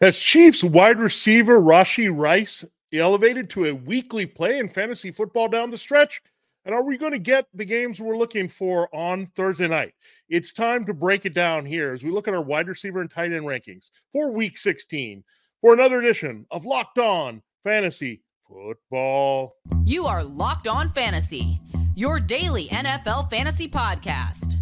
Has 0.00 0.16
Chiefs 0.16 0.62
wide 0.62 1.00
receiver 1.00 1.58
Rashee 1.60 2.16
Rice 2.16 2.64
elevated 2.92 3.50
to 3.50 3.64
a 3.64 3.74
weekly 3.74 4.26
play 4.26 4.60
in 4.60 4.68
fantasy 4.68 5.10
football 5.10 5.48
down 5.48 5.70
the 5.70 5.76
stretch? 5.76 6.22
And 6.64 6.72
are 6.72 6.84
we 6.84 6.96
going 6.96 7.10
to 7.10 7.18
get 7.18 7.46
the 7.52 7.64
games 7.64 8.00
we're 8.00 8.16
looking 8.16 8.46
for 8.46 8.88
on 8.94 9.26
Thursday 9.26 9.66
night? 9.66 9.94
It's 10.28 10.52
time 10.52 10.84
to 10.86 10.94
break 10.94 11.26
it 11.26 11.34
down 11.34 11.66
here 11.66 11.94
as 11.94 12.04
we 12.04 12.12
look 12.12 12.28
at 12.28 12.34
our 12.34 12.42
wide 12.42 12.68
receiver 12.68 13.00
and 13.00 13.10
tight 13.10 13.32
end 13.32 13.44
rankings 13.44 13.90
for 14.12 14.30
week 14.30 14.56
16 14.56 15.24
for 15.60 15.72
another 15.72 15.98
edition 15.98 16.46
of 16.52 16.64
Locked 16.64 17.00
On 17.00 17.42
Fantasy 17.64 18.22
Football. 18.46 19.56
You 19.84 20.06
are 20.06 20.22
Locked 20.22 20.68
On 20.68 20.90
Fantasy, 20.90 21.58
your 21.96 22.20
daily 22.20 22.68
NFL 22.68 23.30
fantasy 23.30 23.68
podcast, 23.68 24.54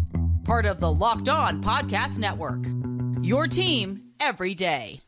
part 0.45 0.65
of 0.65 0.79
the 0.79 0.91
Locked 0.91 1.29
On 1.29 1.61
Podcast 1.61 2.17
Network. 2.17 2.65
Your 3.21 3.45
team 3.45 4.01
every 4.19 4.55
day. 4.55 4.99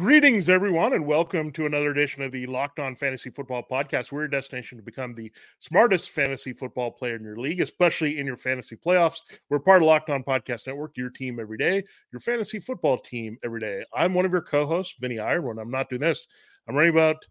Greetings, 0.00 0.48
everyone, 0.48 0.94
and 0.94 1.04
welcome 1.04 1.52
to 1.52 1.66
another 1.66 1.90
edition 1.90 2.22
of 2.22 2.32
the 2.32 2.46
Locked 2.46 2.78
On 2.78 2.96
Fantasy 2.96 3.28
Football 3.28 3.64
Podcast. 3.70 4.10
We're 4.10 4.24
a 4.24 4.30
destination 4.30 4.78
to 4.78 4.82
become 4.82 5.14
the 5.14 5.30
smartest 5.58 6.08
fantasy 6.08 6.54
football 6.54 6.90
player 6.90 7.16
in 7.16 7.22
your 7.22 7.36
league, 7.36 7.60
especially 7.60 8.18
in 8.18 8.24
your 8.24 8.38
fantasy 8.38 8.76
playoffs. 8.76 9.18
We're 9.50 9.58
part 9.58 9.82
of 9.82 9.88
Locked 9.88 10.08
On 10.08 10.24
Podcast 10.24 10.66
Network, 10.66 10.96
your 10.96 11.10
team 11.10 11.38
every 11.38 11.58
day, 11.58 11.84
your 12.12 12.20
fantasy 12.20 12.60
football 12.60 12.96
team 12.96 13.36
every 13.44 13.60
day. 13.60 13.84
I'm 13.94 14.14
one 14.14 14.24
of 14.24 14.32
your 14.32 14.40
co 14.40 14.64
hosts, 14.64 14.94
Vinnie. 14.98 15.18
When 15.18 15.58
I'm 15.58 15.70
not 15.70 15.90
doing 15.90 16.00
this, 16.00 16.26
I'm 16.66 16.74
writing 16.74 16.94
about 16.94 17.26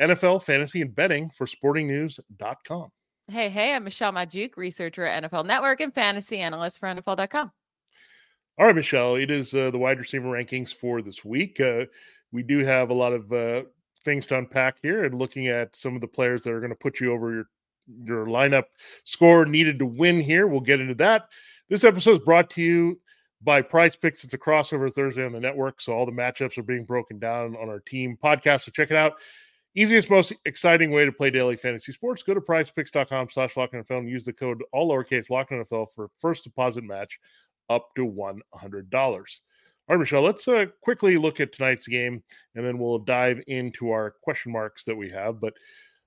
NFL 0.00 0.44
fantasy 0.44 0.80
and 0.80 0.94
betting 0.94 1.28
for 1.30 1.44
sportingnews.com. 1.48 2.88
Hey, 3.26 3.48
hey, 3.48 3.74
I'm 3.74 3.82
Michelle 3.82 4.12
Magdziuk, 4.12 4.56
researcher 4.56 5.04
at 5.04 5.24
NFL 5.24 5.44
Network 5.44 5.80
and 5.80 5.92
fantasy 5.92 6.38
analyst 6.38 6.78
for 6.78 6.86
NFL.com. 6.86 7.50
All 8.58 8.66
right, 8.66 8.76
Michelle, 8.76 9.16
it 9.16 9.30
is 9.30 9.54
uh, 9.54 9.70
the 9.70 9.78
wide 9.78 9.98
receiver 9.98 10.28
rankings 10.28 10.74
for 10.74 11.00
this 11.00 11.24
week. 11.24 11.58
Uh, 11.58 11.86
we 12.32 12.42
do 12.42 12.58
have 12.58 12.90
a 12.90 12.94
lot 12.94 13.14
of 13.14 13.32
uh, 13.32 13.62
things 14.04 14.26
to 14.26 14.36
unpack 14.36 14.76
here 14.82 15.04
and 15.04 15.18
looking 15.18 15.46
at 15.48 15.74
some 15.74 15.94
of 15.94 16.02
the 16.02 16.06
players 16.06 16.44
that 16.44 16.52
are 16.52 16.60
going 16.60 16.70
to 16.70 16.76
put 16.76 17.00
you 17.00 17.12
over 17.12 17.32
your 17.32 17.46
your 18.04 18.26
lineup 18.26 18.64
score 19.04 19.44
needed 19.44 19.78
to 19.78 19.86
win 19.86 20.20
here. 20.20 20.46
We'll 20.46 20.60
get 20.60 20.80
into 20.80 20.94
that. 20.96 21.28
This 21.68 21.82
episode 21.82 22.12
is 22.12 22.18
brought 22.20 22.48
to 22.50 22.62
you 22.62 23.00
by 23.42 23.60
Prize 23.62 23.96
Picks. 23.96 24.22
It's 24.22 24.34
a 24.34 24.38
crossover 24.38 24.92
Thursday 24.92 25.24
on 25.24 25.32
the 25.32 25.40
network, 25.40 25.80
so 25.80 25.92
all 25.92 26.06
the 26.06 26.12
matchups 26.12 26.56
are 26.58 26.62
being 26.62 26.84
broken 26.84 27.18
down 27.18 27.56
on 27.56 27.68
our 27.68 27.80
team 27.80 28.16
podcast. 28.22 28.62
So 28.62 28.70
check 28.70 28.90
it 28.90 28.96
out. 28.96 29.14
Easiest, 29.74 30.10
most 30.10 30.34
exciting 30.44 30.90
way 30.90 31.06
to 31.06 31.12
play 31.12 31.30
daily 31.30 31.56
fantasy 31.56 31.92
sports. 31.92 32.22
Go 32.22 32.34
to 32.34 32.40
prizepicks.com 32.40 33.30
slash 33.30 33.54
locknfl 33.54 33.98
and 33.98 34.08
use 34.08 34.24
the 34.24 34.32
code 34.32 34.62
all 34.72 34.90
lowercase 34.90 35.30
lock 35.30 35.50
locknfl 35.50 35.90
for 35.92 36.10
first 36.20 36.44
deposit 36.44 36.84
match 36.84 37.18
up 37.68 37.88
to 37.96 38.06
$100. 38.06 38.40
All 39.88 39.96
right, 39.96 39.98
Michelle, 39.98 40.22
let's 40.22 40.46
uh, 40.46 40.66
quickly 40.80 41.16
look 41.16 41.40
at 41.40 41.52
tonight's 41.52 41.88
game 41.88 42.22
and 42.54 42.64
then 42.64 42.78
we'll 42.78 42.98
dive 42.98 43.42
into 43.46 43.90
our 43.90 44.14
question 44.22 44.52
marks 44.52 44.84
that 44.84 44.96
we 44.96 45.10
have. 45.10 45.40
But 45.40 45.54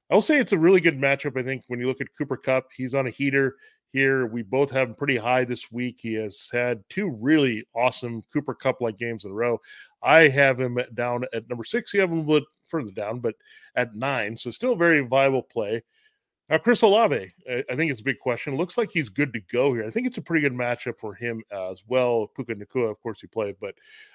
I'll 0.10 0.22
say 0.22 0.38
it's 0.38 0.54
a 0.54 0.58
really 0.58 0.82
good 0.82 1.00
matchup. 1.00 1.38
I 1.38 1.44
think 1.44 1.64
when 1.68 1.80
you 1.80 1.88
look 1.88 2.02
at 2.02 2.16
Cooper 2.18 2.38
Kupp, 2.38 2.68
he's 2.76 2.96
on 2.96 3.08
a 3.08 3.12
heater 3.12 3.56
here. 3.92 4.28
We 4.28 4.44
both 4.44 4.72
have 4.72 4.90
him 4.90 4.96
pretty 4.96 5.18
high 5.18 5.46
this 5.46 5.72
week. 5.72 6.00
He 6.02 6.14
has 6.16 6.50
had 6.52 6.84
two 6.90 7.10
really 7.10 7.66
awesome 7.76 8.24
Cooper 8.32 8.54
Kupp 8.54 8.82
like 8.82 8.98
games 8.98 9.26
in 9.26 9.32
a 9.32 9.34
row. 9.34 9.60
I 10.04 10.28
have 10.28 10.60
him 10.60 10.78
down 10.94 11.26
at 11.34 11.50
number 11.50 11.64
six. 11.64 11.94
You 11.94 12.02
have 12.02 12.12
him 12.12 12.28
a 12.28 12.32
little 12.32 12.48
further 12.68 12.92
down, 12.92 13.20
but 13.20 13.36
at 13.76 13.96
nine. 13.96 14.38
So 14.38 14.52
still 14.52 14.74
a 14.74 14.78
very 14.78 15.00
viable 15.02 15.44
play. 15.44 15.84
Now, 16.50 16.60
Chris 16.60 16.84
Olave, 16.84 17.34
I 17.50 17.76
think 17.76 17.90
it's 17.90 18.02
a 18.02 18.04
big 18.04 18.20
question. 18.20 18.56
Looks 18.56 18.78
like 18.78 18.92
he's 18.92 19.10
good 19.10 19.34
to 19.34 19.40
go 19.52 19.74
here. 19.74 19.86
I 19.86 19.90
think 19.90 20.06
it's 20.06 20.20
a 20.20 20.22
pretty 20.22 20.42
good 20.42 20.54
matchup 20.54 21.00
for 21.00 21.16
him 21.16 21.44
as 21.52 21.84
well. 21.88 22.28
Puka 22.28 22.54
Nacua, 22.54 22.92
of 22.92 23.02
course, 23.02 23.20
he 23.20 23.28
played, 23.28 23.56
but 23.60 23.74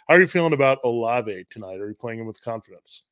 how 0.09 0.15
are 0.15 0.21
you 0.21 0.29
feeling 0.29 0.53
about 0.53 0.79
Olave 0.85 1.47
tonight? 1.51 1.81
Are 1.81 1.89
you 1.89 1.95
playing 1.95 2.21
him 2.21 2.27
with 2.27 2.41
confidence? 2.41 3.03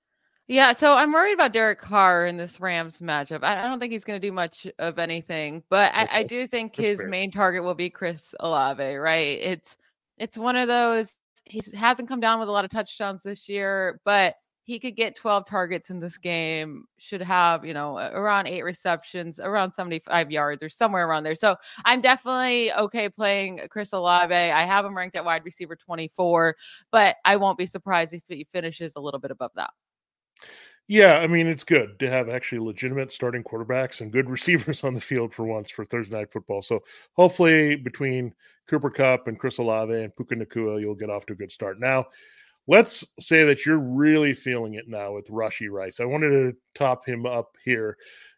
Yeah, 0.46 0.72
so 0.72 0.94
I'm 0.94 1.12
worried 1.12 1.34
about 1.34 1.52
Derek 1.52 1.80
Carr 1.80 2.26
in 2.26 2.36
this 2.36 2.60
Rams 2.60 3.00
matchup. 3.00 3.42
I, 3.42 3.60
don't 3.60 3.80
think 3.80 3.92
he's 3.92 4.04
going 4.04 4.18
to 4.18 4.26
do 4.26 4.32
much 4.32 4.66
of 4.78 4.98
anything, 4.98 5.62
but. 5.68 5.92
I, 5.94 6.08
I, 6.10 6.22
do 6.22 6.46
think 6.46 6.74
That's 6.74 6.88
his 6.88 7.00
fair. 7.00 7.08
main 7.08 7.30
target 7.30 7.62
will 7.62 7.74
be 7.74 7.90
Chris 7.90 8.34
Olave. 8.40 8.96
Right? 8.96 9.38
It's 9.40 9.76
it's 10.16 10.38
one 10.38 10.56
of 10.56 10.66
those. 10.66 11.16
He 11.44 11.60
hasn't 11.74 12.08
come 12.08 12.20
down 12.20 12.40
with 12.40 12.48
a 12.48 12.52
lot 12.52 12.64
of 12.64 12.70
touchdowns 12.70 13.22
this 13.22 13.46
year, 13.46 14.00
but 14.06 14.36
he 14.68 14.78
could 14.78 14.96
get 14.96 15.16
12 15.16 15.46
targets 15.46 15.88
in 15.88 15.98
this 15.98 16.18
game, 16.18 16.84
should 16.98 17.22
have, 17.22 17.64
you 17.64 17.72
know, 17.72 17.96
around 17.96 18.46
eight 18.46 18.64
receptions, 18.64 19.40
around 19.40 19.72
75 19.72 20.30
yards 20.30 20.62
or 20.62 20.68
somewhere 20.68 21.08
around 21.08 21.22
there. 21.22 21.34
So 21.34 21.56
I'm 21.86 22.02
definitely 22.02 22.70
okay 22.74 23.08
playing 23.08 23.62
Chris 23.70 23.94
Olave. 23.94 24.34
I 24.34 24.60
have 24.64 24.84
him 24.84 24.94
ranked 24.94 25.16
at 25.16 25.24
wide 25.24 25.46
receiver 25.46 25.74
24, 25.74 26.54
but 26.92 27.16
I 27.24 27.36
won't 27.36 27.56
be 27.56 27.64
surprised 27.64 28.12
if 28.12 28.20
he 28.28 28.46
finishes 28.52 28.92
a 28.96 29.00
little 29.00 29.18
bit 29.18 29.30
above 29.30 29.52
that. 29.54 29.70
Yeah, 30.86 31.16
I 31.16 31.28
mean, 31.28 31.46
it's 31.46 31.64
good 31.64 31.98
to 32.00 32.10
have 32.10 32.28
actually 32.28 32.58
legitimate 32.58 33.10
starting 33.10 33.42
quarterbacks 33.42 34.02
and 34.02 34.12
good 34.12 34.28
receivers 34.30 34.84
on 34.84 34.92
the 34.92 35.00
field 35.00 35.32
for 35.32 35.46
once 35.46 35.70
for 35.70 35.86
Thursday 35.86 36.14
night 36.14 36.30
football. 36.30 36.60
So 36.60 36.80
hopefully 37.14 37.74
between 37.74 38.34
Cooper 38.66 38.90
Kupp 38.90 39.28
and 39.28 39.38
Chris 39.38 39.56
Olave 39.56 39.94
and 39.94 40.14
Puka 40.14 40.36
Nacua, 40.36 40.78
you'll 40.78 40.94
get 40.94 41.08
off 41.08 41.24
to 41.24 41.32
a 41.32 41.36
good 41.36 41.52
start. 41.52 41.80
Now, 41.80 42.04
let's 42.68 43.04
say 43.18 43.44
that 43.44 43.64
you're 43.64 43.78
really 43.78 44.34
feeling 44.34 44.74
it 44.74 44.88
now 44.88 45.14
with 45.14 45.30
Rashee 45.30 45.70
Rice. 45.70 46.00
I 46.00 46.04
wanted 46.04 46.30
to 46.30 46.56
top 46.74 47.08
him 47.08 47.24
up 47.26 47.56
here 47.64 47.96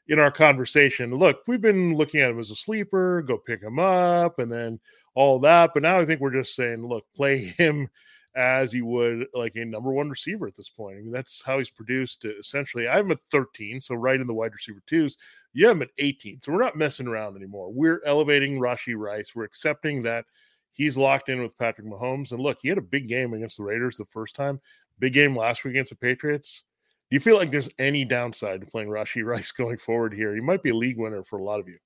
in 0.08 0.20
our 0.20 0.30
conversation. 0.30 1.14
Look, 1.14 1.42
we've 1.48 1.60
been 1.60 1.94
looking 1.94 2.20
at 2.20 2.30
him 2.30 2.38
as 2.38 2.50
a 2.50 2.56
sleeper, 2.56 3.22
go 3.22 3.36
pick 3.36 3.60
him 3.60 3.80
up, 3.80 4.38
and 4.38 4.50
then 4.50 4.78
all 5.14 5.40
that. 5.40 5.72
But 5.74 5.82
now 5.82 5.98
I 5.98 6.06
think 6.06 6.20
we're 6.20 6.32
just 6.32 6.54
saying, 6.54 6.86
look, 6.86 7.04
play 7.14 7.38
him 7.58 7.88
as 8.36 8.72
you 8.72 8.86
would 8.86 9.26
like 9.34 9.56
a 9.56 9.64
number 9.64 9.92
one 9.92 10.08
receiver 10.08 10.46
at 10.46 10.54
this 10.54 10.70
point. 10.70 10.98
I 10.98 11.00
mean, 11.00 11.10
that's 11.10 11.42
how 11.44 11.58
he's 11.58 11.70
produced 11.70 12.24
essentially. 12.24 12.86
I 12.86 12.96
have 12.96 13.06
him 13.06 13.10
at 13.10 13.18
13, 13.32 13.80
so 13.80 13.96
right 13.96 14.20
in 14.20 14.28
the 14.28 14.32
wide 14.32 14.52
receiver 14.52 14.80
twos. 14.86 15.18
You 15.52 15.66
have 15.66 15.76
him 15.76 15.82
at 15.82 15.90
18. 15.98 16.40
So 16.42 16.52
we're 16.52 16.62
not 16.62 16.76
messing 16.76 17.08
around 17.08 17.36
anymore. 17.36 17.72
We're 17.72 18.00
elevating 18.06 18.60
Rashee 18.60 18.96
Rice. 18.96 19.34
We're 19.34 19.42
accepting 19.42 20.02
that 20.02 20.26
he's 20.72 20.96
locked 20.96 21.28
in 21.28 21.42
with 21.42 21.56
Patrick 21.58 21.86
Mahomes. 21.86 22.32
And 22.32 22.40
look, 22.40 22.58
he 22.62 22.68
had 22.68 22.78
a 22.78 22.82
big 22.82 23.08
game 23.08 23.34
against 23.34 23.56
the 23.56 23.64
Raiders 23.64 23.96
the 23.96 24.04
first 24.06 24.34
time, 24.34 24.60
big 24.98 25.12
game 25.12 25.36
last 25.36 25.64
week 25.64 25.72
against 25.72 25.90
the 25.90 25.96
Patriots. 25.96 26.64
Do 27.10 27.16
you 27.16 27.20
feel 27.20 27.36
like 27.36 27.50
there's 27.50 27.68
any 27.78 28.04
downside 28.04 28.60
to 28.60 28.66
playing 28.66 28.88
Rashee 28.88 29.24
Rice 29.24 29.52
going 29.56 29.78
forward 29.78 30.14
here? 30.14 30.34
He 30.34 30.40
might 30.40 30.62
be 30.62 30.70
a 30.70 30.76
league 30.76 30.98
winner 30.98 31.24
for 31.24 31.38
a 31.38 31.44
lot 31.44 31.60
of 31.60 31.68
you. 31.68 31.78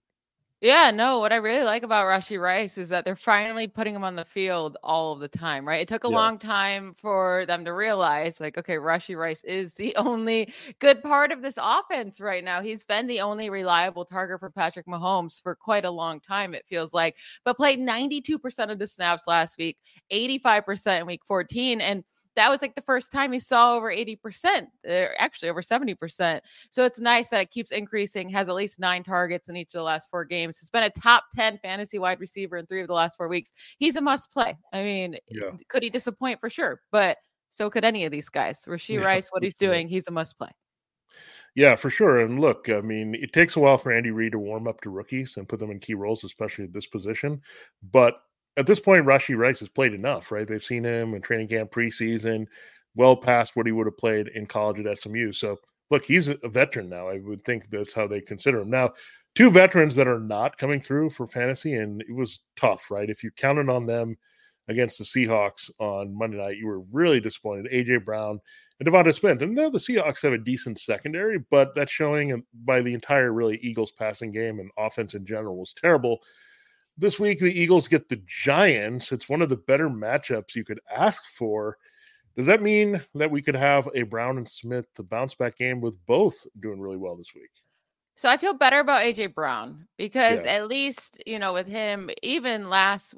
Yeah, 0.65 0.91
no, 0.93 1.19
what 1.19 1.31
I 1.31 1.37
really 1.37 1.63
like 1.63 1.83
about 1.83 2.07
Rashee 2.07 2.41
Rice 2.41 2.79
is 2.79 2.89
that 2.89 3.05
they're 3.05 3.17
finally 3.17 3.67
putting 3.67 3.95
him 3.95 4.03
on 4.03 4.17
the 4.17 4.25
field 4.25 4.79
all 4.83 5.13
of 5.13 5.21
the 5.21 5.29
time, 5.29 5.69
right? 5.69 5.83
It 5.83 5.89
took 5.89 6.05
a 6.05 6.09
yeah. 6.09 6.17
long 6.17 6.39
time 6.39 6.95
for 6.97 7.45
them 7.45 7.67
to 7.67 7.75
realize, 7.75 8.41
like, 8.41 8.57
okay, 8.57 8.77
Rashee 8.77 9.15
Rice 9.15 9.45
is 9.45 9.75
the 9.75 9.95
only 9.99 10.55
good 10.79 11.03
part 11.03 11.33
of 11.33 11.43
this 11.43 11.59
offense 11.61 12.19
right 12.19 12.43
now. 12.43 12.63
He's 12.63 12.87
been 12.87 13.07
the 13.07 13.21
only 13.21 13.51
reliable 13.51 14.07
target 14.07 14.41
for 14.41 14.49
Patrick 14.49 14.87
Mahomes 14.87 15.39
for 15.43 15.55
quite 15.55 15.85
a 15.85 15.91
long 15.91 16.19
time, 16.19 16.55
it 16.55 16.65
feels 16.67 16.95
like, 16.95 17.17
but 17.45 17.59
played 17.59 17.79
92% 17.79 18.71
of 18.71 18.79
the 18.79 18.87
snaps 18.87 19.25
last 19.27 19.59
week, 19.59 19.77
85% 20.11 21.01
in 21.01 21.07
week 21.07 21.27
14. 21.27 21.83
And 21.83 22.05
that 22.37 22.51
was 22.51 22.63
like 22.63 22.75
the 22.75 22.83
first 22.83 23.13
time 23.13 23.33
he 23.33 23.39
saw 23.39 23.75
over 23.75 23.93
80%, 23.93 24.67
uh, 24.89 25.07
actually 25.19 25.49
over 25.49 25.63
70%. 25.63 26.41
So 26.71 26.85
it's 26.85 26.99
nice 26.99 27.31
that 27.31 27.41
it 27.41 27.51
keeps 27.51 27.71
increasing, 27.71 28.29
has 28.31 28.49
at 28.49 28.55
least 28.55 28.81
nine 28.81 29.05
targets 29.05 29.49
in 29.49 29.57
each 29.57 29.69
of 29.69 29.79
the 29.79 29.83
last 29.83 30.11
four 30.11 30.25
games. 30.25 30.59
He's 30.59 30.71
been 30.71 30.83
a 30.85 30.91
top 30.91 31.25
10 31.35 31.59
fantasy 31.59 31.99
wide 31.99 32.21
receiver 32.21 32.57
in 32.57 32.67
three 32.67 32.81
of 32.81 32.89
the 32.89 32.95
last 32.95 33.17
four 33.17 33.29
weeks. 33.29 33.53
He's 33.79 33.97
a 33.97 34.01
must 34.01 34.33
play. 34.33 34.57
I 34.73 34.83
mean, 34.83 35.17
yeah. 35.29 35.51
could 35.69 35.83
he 35.83 35.91
disappoint 35.91 36.41
for 36.41 36.51
sure? 36.51 36.81
But 36.91 37.19
so 37.51 37.71
could 37.71 37.85
any 37.85 38.05
of 38.05 38.11
these 38.11 38.29
guys. 38.29 38.65
Rashee 38.67 39.01
yeah, 39.01 39.07
Rice, 39.07 39.29
what 39.31 39.43
he's 39.43 39.57
doing, 39.57 39.89
he's 39.89 40.09
a 40.09 40.11
must 40.11 40.37
play. 40.37 40.51
Yeah, 41.55 41.77
for 41.77 41.89
sure. 41.89 42.19
And 42.19 42.41
look, 42.41 42.69
I 42.69 42.81
mean, 42.81 43.15
it 43.15 43.33
takes 43.33 43.55
a 43.55 43.61
while 43.61 43.79
for 43.79 43.93
Andy 43.93 44.11
Reid 44.11 44.33
to 44.33 44.41
warm 44.41 44.67
up 44.67 44.81
to 44.81 44.91
rookies 44.91 45.37
and 45.37 45.49
put 45.49 45.61
them 45.61 45.71
in 45.71 45.79
key 45.79 45.95
roles, 45.95 46.25
especially 46.25 46.65
at 46.65 46.73
this 46.73 46.89
position. 46.89 47.41
But 47.93 48.17
at 48.57 48.67
this 48.67 48.81
point, 48.81 49.07
Rashee 49.07 49.37
Rice 49.37 49.61
has 49.61 49.69
played 49.69 49.95
enough, 49.95 50.31
right? 50.31 50.47
They've 50.47 50.63
seen 50.63 50.85
him 50.85 51.15
in 51.15 51.23
training 51.23 51.49
camp 51.49 51.71
preseason, 51.71 52.47
well 52.95 53.17
past 53.17 53.57
what 53.57 53.67
he 53.67 53.73
would 53.73 53.87
have 53.87 53.99
played 53.99 54.29
in 54.29 54.47
college 54.47 54.79
at 54.85 54.99
SMU. 54.99 55.33
So, 55.33 55.59
look, 55.91 56.05
he's 56.05 56.29
a 56.29 56.37
veteran 56.45 56.89
now. 56.89 57.09
I 57.09 57.19
would 57.19 57.45
think 57.45 57.69
that's 57.71 57.93
how 57.93 58.07
they 58.07 58.21
consider 58.21 58.61
him. 58.61 58.71
Now, 58.71 58.93
two 59.35 59.51
veterans 59.51 59.95
that 59.97 60.07
are 60.07 60.21
not 60.21 60.57
coming 60.59 60.81
through 60.81 61.11
for 61.11 61.27
fantasy, 61.27 61.75
and 61.75 62.03
it 62.03 62.15
was 62.15 62.41
tough, 62.57 62.91
right? 62.91 63.11
If 63.11 63.25
you 63.25 63.31
counted 63.33 63.69
on 63.69 63.85
them 63.85 64.17
against 64.69 64.99
the 64.99 65.05
Seahawks 65.05 65.71
on 65.79 66.17
Monday 66.17 66.39
night, 66.39 66.57
you 66.57 66.67
were 66.67 66.81
really 66.93 67.21
disappointed. 67.21 67.71
AJ 67.73 68.05
Brown 68.05 68.41
and 68.79 68.89
Devonta 68.89 69.15
Smith. 69.15 69.43
And 69.43 69.55
now 69.55 69.69
the 69.69 69.79
Seahawks 69.79 70.23
have 70.23 70.33
a 70.33 70.39
decent 70.39 70.79
secondary, 70.79 71.39
but 71.51 71.75
that's 71.75 71.93
showing 71.93 72.43
by 72.65 72.81
the 72.81 72.95
entire 72.95 73.33
really 73.33 73.59
Eagles 73.59 73.91
passing 73.91 74.31
game 74.31 74.61
and 74.61 74.71
offense 74.79 75.15
in 75.15 75.27
general 75.27 75.59
was 75.59 75.75
terrible. 75.75 76.21
This 76.97 77.19
week 77.19 77.39
the 77.39 77.53
Eagles 77.53 77.89
get 77.89 78.09
the 78.09 78.23
Giants. 78.27 79.13
It's 79.13 79.29
one 79.29 79.43
of 79.43 79.49
the 79.49 79.57
better 79.57 79.89
matchups 79.89 80.55
you 80.55 80.65
could 80.65 80.81
ask 80.95 81.25
for. 81.27 81.77
Does 82.37 82.47
that 82.47 82.63
mean 82.63 83.01
that 83.15 83.31
we 83.31 83.43
could 83.43 83.55
have 83.55 83.89
a 83.95 84.03
Brown 84.03 84.39
and 84.39 84.49
Smith 84.49 84.93
to 84.95 85.03
bounce 85.03 85.35
back 85.35 85.57
game 85.57 85.81
with 85.81 85.95
both 86.07 86.47
doing 86.61 86.81
really 86.81 86.97
well 86.97 87.17
this 87.17 87.35
week? 87.35 87.51
So 88.17 88.29
I 88.29 88.37
feel 88.37 88.55
better 88.55 88.79
about 88.79 89.03
AJ 89.03 89.35
Brown 89.35 89.89
because 89.99 90.45
yeah. 90.45 90.53
at 90.53 90.69
least, 90.69 91.21
you 91.27 91.39
know, 91.41 91.53
with 91.53 91.67
him, 91.67 92.11
even 92.23 92.71
last 92.71 93.15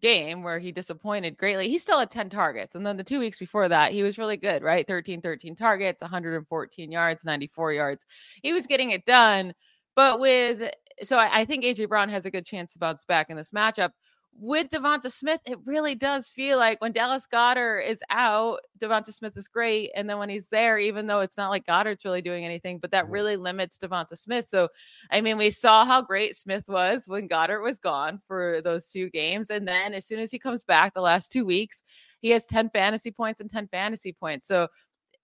game 0.00 0.42
where 0.42 0.58
he 0.58 0.72
disappointed 0.72 1.36
greatly, 1.36 1.68
he 1.68 1.78
still 1.78 1.98
had 1.98 2.10
10 2.10 2.30
targets. 2.30 2.74
And 2.74 2.86
then 2.86 2.96
the 2.96 3.04
two 3.04 3.18
weeks 3.18 3.38
before 3.38 3.68
that, 3.68 3.92
he 3.92 4.02
was 4.02 4.16
really 4.16 4.38
good, 4.38 4.62
right? 4.62 4.86
13, 4.86 5.20
13 5.20 5.56
targets, 5.56 6.00
114 6.00 6.90
yards, 6.90 7.24
94 7.24 7.72
yards. 7.74 8.06
He 8.42 8.54
was 8.54 8.66
getting 8.66 8.90
it 8.90 9.04
done. 9.04 9.52
But 9.94 10.20
with, 10.20 10.70
so 11.02 11.18
I, 11.18 11.40
I 11.40 11.44
think 11.44 11.64
AJ 11.64 11.88
Brown 11.88 12.08
has 12.08 12.26
a 12.26 12.30
good 12.30 12.46
chance 12.46 12.72
to 12.72 12.78
bounce 12.78 13.04
back 13.04 13.30
in 13.30 13.36
this 13.36 13.50
matchup 13.50 13.90
with 14.38 14.70
Devonta 14.70 15.10
Smith, 15.10 15.40
it 15.44 15.58
really 15.64 15.94
does 15.94 16.30
feel 16.30 16.56
like 16.56 16.80
when 16.80 16.92
Dallas 16.92 17.26
Goedert 17.30 17.86
is 17.86 18.02
out, 18.10 18.60
Devonta 18.78 19.12
Smith 19.12 19.36
is 19.36 19.48
great. 19.48 19.90
And 19.94 20.08
then 20.08 20.18
when 20.18 20.28
he's 20.28 20.48
there, 20.48 20.78
even 20.78 21.06
though 21.06 21.20
it's 21.20 21.36
not 21.36 21.50
like 21.50 21.66
Goedert's 21.66 22.04
really 22.04 22.22
doing 22.22 22.44
anything, 22.44 22.78
but 22.78 22.90
that 22.92 23.08
really 23.08 23.36
limits 23.36 23.78
Devonta 23.78 24.16
Smith. 24.16 24.46
So, 24.46 24.68
I 25.10 25.20
mean, 25.20 25.36
we 25.36 25.50
saw 25.50 25.84
how 25.84 26.00
great 26.00 26.36
Smith 26.36 26.68
was 26.68 27.06
when 27.06 27.28
Goedert 27.28 27.62
was 27.62 27.78
gone 27.78 28.20
for 28.26 28.60
those 28.62 28.88
two 28.88 29.10
games. 29.10 29.50
And 29.50 29.66
then 29.66 29.94
as 29.94 30.06
soon 30.06 30.20
as 30.20 30.30
he 30.30 30.38
comes 30.38 30.64
back 30.64 30.94
the 30.94 31.00
last 31.00 31.32
two 31.32 31.44
weeks, 31.44 31.82
he 32.20 32.30
has 32.30 32.46
10 32.46 32.70
fantasy 32.70 33.10
points 33.10 33.40
and 33.40 33.50
10 33.50 33.68
fantasy 33.68 34.12
points. 34.12 34.46
So, 34.46 34.68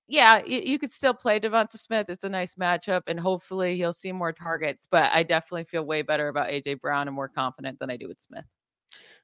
yeah, 0.08 0.42
you, 0.44 0.60
you 0.60 0.78
could 0.78 0.92
still 0.92 1.14
play 1.14 1.40
Devonta 1.40 1.78
Smith. 1.78 2.08
It's 2.08 2.24
a 2.24 2.28
nice 2.28 2.54
matchup, 2.54 3.02
and 3.06 3.18
hopefully 3.18 3.76
he'll 3.76 3.92
see 3.92 4.12
more 4.12 4.32
targets. 4.32 4.86
But 4.90 5.10
I 5.12 5.22
definitely 5.22 5.64
feel 5.64 5.84
way 5.84 6.02
better 6.02 6.28
about 6.28 6.48
AJ 6.48 6.80
Brown 6.80 7.08
and 7.08 7.14
more 7.14 7.28
confident 7.28 7.78
than 7.78 7.90
I 7.90 7.96
do 7.96 8.08
with 8.08 8.20
Smith. 8.20 8.44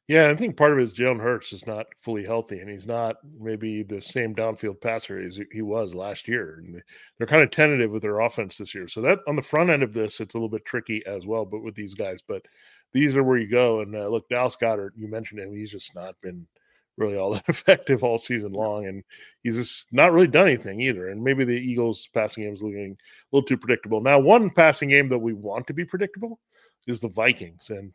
Yeah, 0.09 0.29
I 0.31 0.35
think 0.35 0.57
part 0.57 0.73
of 0.73 0.81
it 0.81 0.83
is 0.83 0.95
Jalen 0.95 1.21
Hurts 1.21 1.53
is 1.53 1.65
not 1.65 1.87
fully 1.97 2.25
healthy, 2.27 2.59
and 2.59 2.69
he's 2.69 2.89
not 2.89 3.17
maybe 3.41 3.85
the 3.85 4.01
same 4.01 4.35
downfield 4.35 4.81
passer 4.81 5.21
as 5.21 5.41
he 5.53 5.63
was 5.63 5.95
last 5.95 6.27
year. 6.27 6.59
And 6.59 6.83
they're 7.17 7.27
kind 7.29 7.43
of 7.43 7.53
tentative 7.53 7.93
with 7.93 8.03
their 8.03 8.19
offense 8.19 8.59
this 8.59 8.75
year. 8.75 8.89
So 8.89 9.01
that 9.03 9.21
on 9.29 9.37
the 9.37 9.43
front 9.43 9.71
end 9.71 9.85
of 9.85 9.95
this, 9.95 10.21
it's 10.21 10.35
a 10.35 10.39
little 10.39 10.49
bit 10.49 10.65
tricky 10.65 11.07
as 11.07 11.27
well. 11.27 11.45
But 11.45 11.63
with 11.63 11.77
these 11.77 11.95
guys, 11.95 12.21
but 12.21 12.45
these 12.93 13.17
are 13.17 13.23
where 13.23 13.39
you 13.39 13.49
go. 13.49 13.81
And 13.81 13.95
uh, 13.95 14.09
look, 14.09 14.29
Dallas 14.29 14.57
Goedert, 14.61 14.91
you 14.97 15.09
mentioned 15.09 15.41
him. 15.41 15.55
He's 15.55 15.71
just 15.71 15.95
not 15.95 16.17
been 16.21 16.49
really 16.97 17.17
all 17.17 17.33
that 17.33 17.45
effective 17.49 18.05
all 18.05 18.19
season 18.19 18.53
long, 18.53 18.87
and 18.87 19.03
he's 19.43 19.57
just 19.57 19.93
not 19.93 20.13
really 20.13 20.27
done 20.27 20.47
anything 20.47 20.81
either. 20.81 21.09
And 21.09 21.23
maybe 21.23 21.45
the 21.45 21.53
Eagles' 21.53 22.09
passing 22.13 22.45
game 22.45 22.53
is 22.53 22.63
looking 22.63 22.97
a 22.97 23.37
little 23.37 23.47
too 23.47 23.57
predictable. 23.57 24.01
Now, 24.01 24.19
one 24.19 24.51
passing 24.51 24.89
game 24.89 25.09
that 25.09 25.19
we 25.19 25.33
want 25.33 25.67
to 25.67 25.75
be 25.75 25.85
predictable 25.85 26.41
is 26.87 27.01
the 27.01 27.09
Vikings, 27.09 27.71
and 27.71 27.93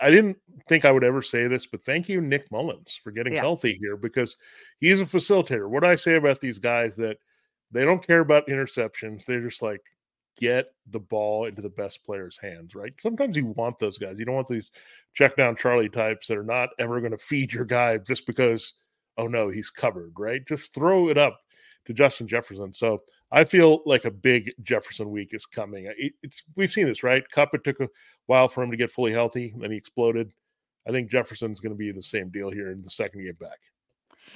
I 0.00 0.10
didn't 0.10 0.38
think 0.68 0.84
I 0.84 0.92
would 0.92 1.04
ever 1.04 1.22
say 1.22 1.46
this, 1.46 1.66
but 1.66 1.82
thank 1.82 2.08
you, 2.08 2.20
Nick 2.20 2.50
Mullens, 2.50 2.98
for 3.02 3.10
getting 3.10 3.34
yeah. 3.34 3.40
healthy 3.40 3.76
here 3.80 3.96
because 3.96 4.36
he's 4.78 5.00
a 5.00 5.04
facilitator. 5.04 5.68
What 5.68 5.82
do 5.82 5.88
I 5.88 5.96
say 5.96 6.14
about 6.14 6.40
these 6.40 6.58
guys 6.58 6.96
that 6.96 7.18
they 7.70 7.84
don't 7.84 8.04
care 8.04 8.20
about 8.20 8.48
interceptions. 8.48 9.24
They're 9.24 9.40
just 9.40 9.62
like, 9.62 9.82
get 10.36 10.72
the 10.88 11.00
ball 11.00 11.44
into 11.44 11.60
the 11.60 11.68
best 11.68 12.04
player's 12.04 12.38
hands, 12.38 12.74
right? 12.74 12.92
Sometimes 12.98 13.36
you 13.36 13.46
want 13.46 13.78
those 13.78 13.98
guys. 13.98 14.18
You 14.18 14.24
don't 14.24 14.34
want 14.34 14.48
these 14.48 14.72
check 15.14 15.36
down 15.36 15.56
Charlie 15.56 15.88
types 15.88 16.26
that 16.26 16.38
are 16.38 16.44
not 16.44 16.70
ever 16.78 17.00
going 17.00 17.12
to 17.12 17.18
feed 17.18 17.52
your 17.52 17.64
guy 17.64 17.98
just 17.98 18.26
because, 18.26 18.74
oh 19.18 19.26
no, 19.26 19.50
he's 19.50 19.70
covered, 19.70 20.12
right? 20.18 20.46
Just 20.46 20.74
throw 20.74 21.08
it 21.08 21.18
up 21.18 21.40
to 21.86 21.92
Justin 21.92 22.26
Jefferson. 22.28 22.72
So 22.72 23.00
I 23.30 23.44
feel 23.44 23.82
like 23.86 24.04
a 24.04 24.10
big 24.10 24.52
Jefferson 24.62 25.10
week 25.10 25.34
is 25.34 25.46
coming. 25.46 25.92
It, 25.96 26.12
it's 26.22 26.44
we've 26.56 26.70
seen 26.70 26.86
this, 26.86 27.02
right? 27.02 27.28
Kupp 27.30 27.54
it 27.54 27.64
took 27.64 27.80
a 27.80 27.88
while 28.26 28.48
for 28.48 28.62
him 28.62 28.70
to 28.70 28.76
get 28.76 28.90
fully 28.90 29.12
healthy, 29.12 29.54
then 29.56 29.70
he 29.70 29.76
exploded. 29.76 30.34
I 30.88 30.92
think 30.92 31.10
Jefferson's 31.10 31.60
going 31.60 31.74
to 31.74 31.78
be 31.78 31.92
the 31.92 32.02
same 32.02 32.30
deal 32.30 32.50
here 32.50 32.70
in 32.70 32.82
the 32.82 32.90
second 32.90 33.24
get 33.24 33.38
back. 33.38 33.58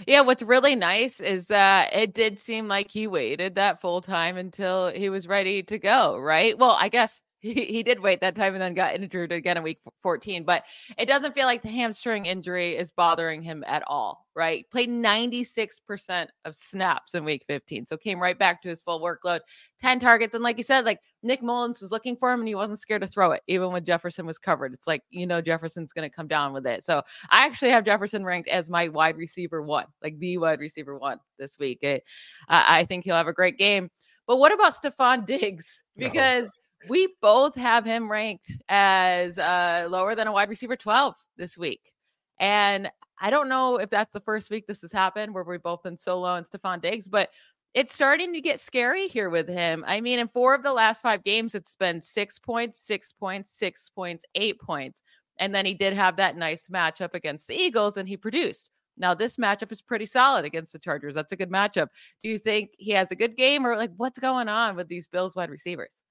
Yeah, 0.07 0.23
what's 0.23 0.43
really 0.43 0.75
nice 0.77 1.21
is 1.21 1.47
that 1.47 1.95
it 1.95 2.15
did 2.15 2.39
seem 2.41 2.69
like 2.69 2.91
he 2.91 3.07
waited 3.07 3.55
that 3.55 3.81
full 3.81 4.01
time 4.01 4.37
until 4.37 4.89
he 4.89 5.09
was 5.09 5.29
ready 5.29 5.63
to 5.65 5.79
go, 5.79 6.19
right? 6.19 6.59
Well, 6.59 6.77
I 6.79 6.89
guess 6.89 7.23
he, 7.45 7.65
he 7.67 7.83
did 7.83 8.01
wait 8.01 8.21
that 8.21 8.35
time 8.35 8.55
and 8.55 8.63
then 8.63 8.75
got 8.75 8.95
injured 8.95 9.31
again 9.31 9.57
in 9.57 9.63
week 9.63 9.81
14 10.03 10.45
but 10.45 10.65
it 10.99 11.07
doesn't 11.07 11.35
feel 11.35 11.47
like 11.47 11.63
the 11.63 11.69
hamstring 11.69 12.27
injury 12.27 12.77
is 12.77 12.91
bothering 12.93 13.43
him 13.43 13.63
at 13.67 13.83
all 13.87 14.27
right? 14.37 14.69
Played 14.71 14.91
96% 14.91 16.27
of 16.45 16.57
snaps 16.57 17.15
in 17.15 17.25
week 17.25 17.45
15 17.47 17.87
so 17.87 17.97
came 17.97 18.21
right 18.21 18.39
back 18.39 18.63
to 18.63 18.69
his 18.69 18.81
full 18.81 19.01
workload 19.01 19.41
10 19.81 20.01
targets 20.01 20.35
and 20.35 20.43
like 20.43 20.57
you 20.57 20.65
said 20.65 20.85
like 20.85 20.99
nick 21.23 21.43
mullens 21.43 21.81
was 21.81 21.93
looking 21.93 22.17
for 22.17 22.33
him 22.33 22.41
and 22.41 22.49
he 22.49 22.55
wasn't 22.55 22.79
scared 22.79 23.03
to 23.03 23.07
throw 23.07 23.33
it 23.33 23.43
even 23.47 23.71
when 23.71 23.85
jefferson 23.85 24.27
was 24.27 24.39
covered. 24.39 24.73
It's 24.73 24.87
like 24.87 25.03
you 25.11 25.27
know 25.27 25.41
jefferson's 25.41 25.93
going 25.93 26.09
to 26.09 26.15
come 26.15 26.27
down 26.27 26.53
with 26.53 26.67
it. 26.67 26.85
So 26.85 27.03
i 27.31 27.45
actually 27.45 27.71
have 27.71 27.85
jefferson 27.85 28.25
ranked 28.25 28.49
as 28.49 28.71
my 28.71 28.89
wide 28.89 29.17
receiver 29.17 29.63
one 29.63 29.87
like 30.03 30.19
the 30.19 30.39
wide 30.39 30.61
receiver 30.61 30.99
one 30.99 31.19
this 31.39 31.59
week. 31.59 31.79
It, 31.83 32.05
i 32.49 32.85
think 32.85 33.05
he'll 33.05 33.17
have 33.17 33.29
a 33.29 33.33
great 33.33 33.59
game. 33.59 33.91
But 34.27 34.39
what 34.39 34.53
about 34.53 34.73
Stefon 34.73 35.27
Diggs? 35.27 35.83
Because 35.97 36.45
no 36.45 36.64
we 36.89 37.15
both 37.21 37.55
have 37.55 37.85
him 37.85 38.11
ranked 38.11 38.53
as 38.69 39.39
uh, 39.39 39.87
lower 39.89 40.15
than 40.15 40.27
a 40.27 40.33
wide 40.33 40.49
receiver 40.49 40.77
12 40.77 41.15
this 41.37 41.57
week. 41.57 41.93
And 42.41 42.91
I 43.21 43.31
don't 43.31 43.49
know 43.49 43.77
if 43.77 43.91
that's 43.91 44.13
the 44.13 44.21
first 44.21 44.51
week 44.51 44.67
this 44.67 44.83
has 44.83 44.93
happened 44.93 45.33
where 45.35 45.45
we've 45.45 45.63
both 45.63 45.83
been 45.83 45.97
so 45.97 46.21
low 46.21 46.35
in 46.35 46.45
Stefon 46.45 46.81
Diggs, 46.81 47.09
but 47.09 47.31
it's 47.75 47.95
starting 47.95 48.33
to 48.33 48.41
get 48.41 48.61
scary 48.61 49.09
here 49.09 49.31
with 49.31 49.49
him. 49.49 49.85
I 49.87 50.01
mean, 50.01 50.19
in 50.19 50.29
four 50.29 50.55
of 50.55 50.63
the 50.63 50.73
last 50.73 51.03
five 51.03 51.25
games, 51.25 51.55
it's 51.55 51.77
been 51.77 52.01
six 52.01 52.39
points, 52.39 52.79
six 52.79 53.13
points, 53.13 53.51
six 53.51 53.89
points, 53.89 54.25
eight 54.35 54.61
points. 54.61 55.03
And 55.39 55.53
then 55.53 55.67
he 55.67 55.75
did 55.75 55.93
have 55.95 56.17
that 56.17 56.37
nice 56.37 56.69
matchup 56.69 57.15
against 57.15 57.49
the 57.49 57.57
Eagles 57.57 57.97
and 57.97 58.09
he 58.09 58.17
produced. 58.17 58.71
Now, 58.97 59.13
this 59.13 59.39
matchup 59.39 59.73
is 59.73 59.83
pretty 59.83 60.07
solid 60.07 60.45
against 60.45 60.73
the 60.73 60.79
Chargers. 60.79 61.17
That's 61.17 61.33
a 61.33 61.37
good 61.37 61.51
matchup. 61.51 61.89
Do 62.23 62.29
you 62.29 62.39
think 62.39 62.71
he 62.79 62.93
has 62.93 63.11
a 63.11 63.17
good 63.17 63.37
game 63.37 63.67
or 63.67 63.77
like 63.77 63.91
what's 63.97 64.21
going 64.21 64.49
on 64.49 64.77
with 64.77 64.87
these 64.87 65.09
Bills 65.09 65.35
wide 65.35 65.51
receivers? 65.51 66.04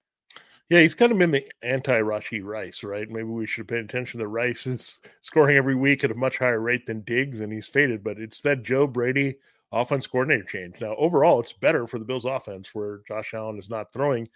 Yeah, 0.69 0.79
he's 0.79 0.95
kind 0.95 1.11
of 1.11 1.17
been 1.17 1.31
the 1.31 1.45
anti 1.61 1.99
Rashee 1.99 2.43
Rice, 2.43 2.83
right? 2.83 3.09
Maybe 3.09 3.25
we 3.25 3.45
should 3.45 3.67
pay 3.67 3.77
attention 3.79 4.19
that 4.19 4.27
Rice 4.27 4.65
is 4.65 4.99
scoring 5.21 5.57
every 5.57 5.75
week 5.75 6.03
at 6.03 6.11
a 6.11 6.15
much 6.15 6.37
higher 6.37 6.59
rate 6.61 6.85
than 6.85 7.01
Diggs, 7.01 7.41
and 7.41 7.51
he's 7.51 7.67
faded. 7.67 8.03
But 8.03 8.17
it's 8.17 8.41
that 8.41 8.63
Joe 8.63 8.87
Brady 8.87 9.35
offense 9.71 10.07
coordinator 10.07 10.43
change. 10.43 10.79
Now, 10.81 10.95
overall, 10.97 11.39
it's 11.39 11.53
better 11.53 11.85
for 11.85 11.99
the 11.99 12.05
Bills' 12.05 12.25
offense 12.25 12.69
where 12.73 13.01
Josh 13.07 13.33
Allen 13.33 13.59
is 13.59 13.69
not 13.69 13.91
throwing 13.91 14.27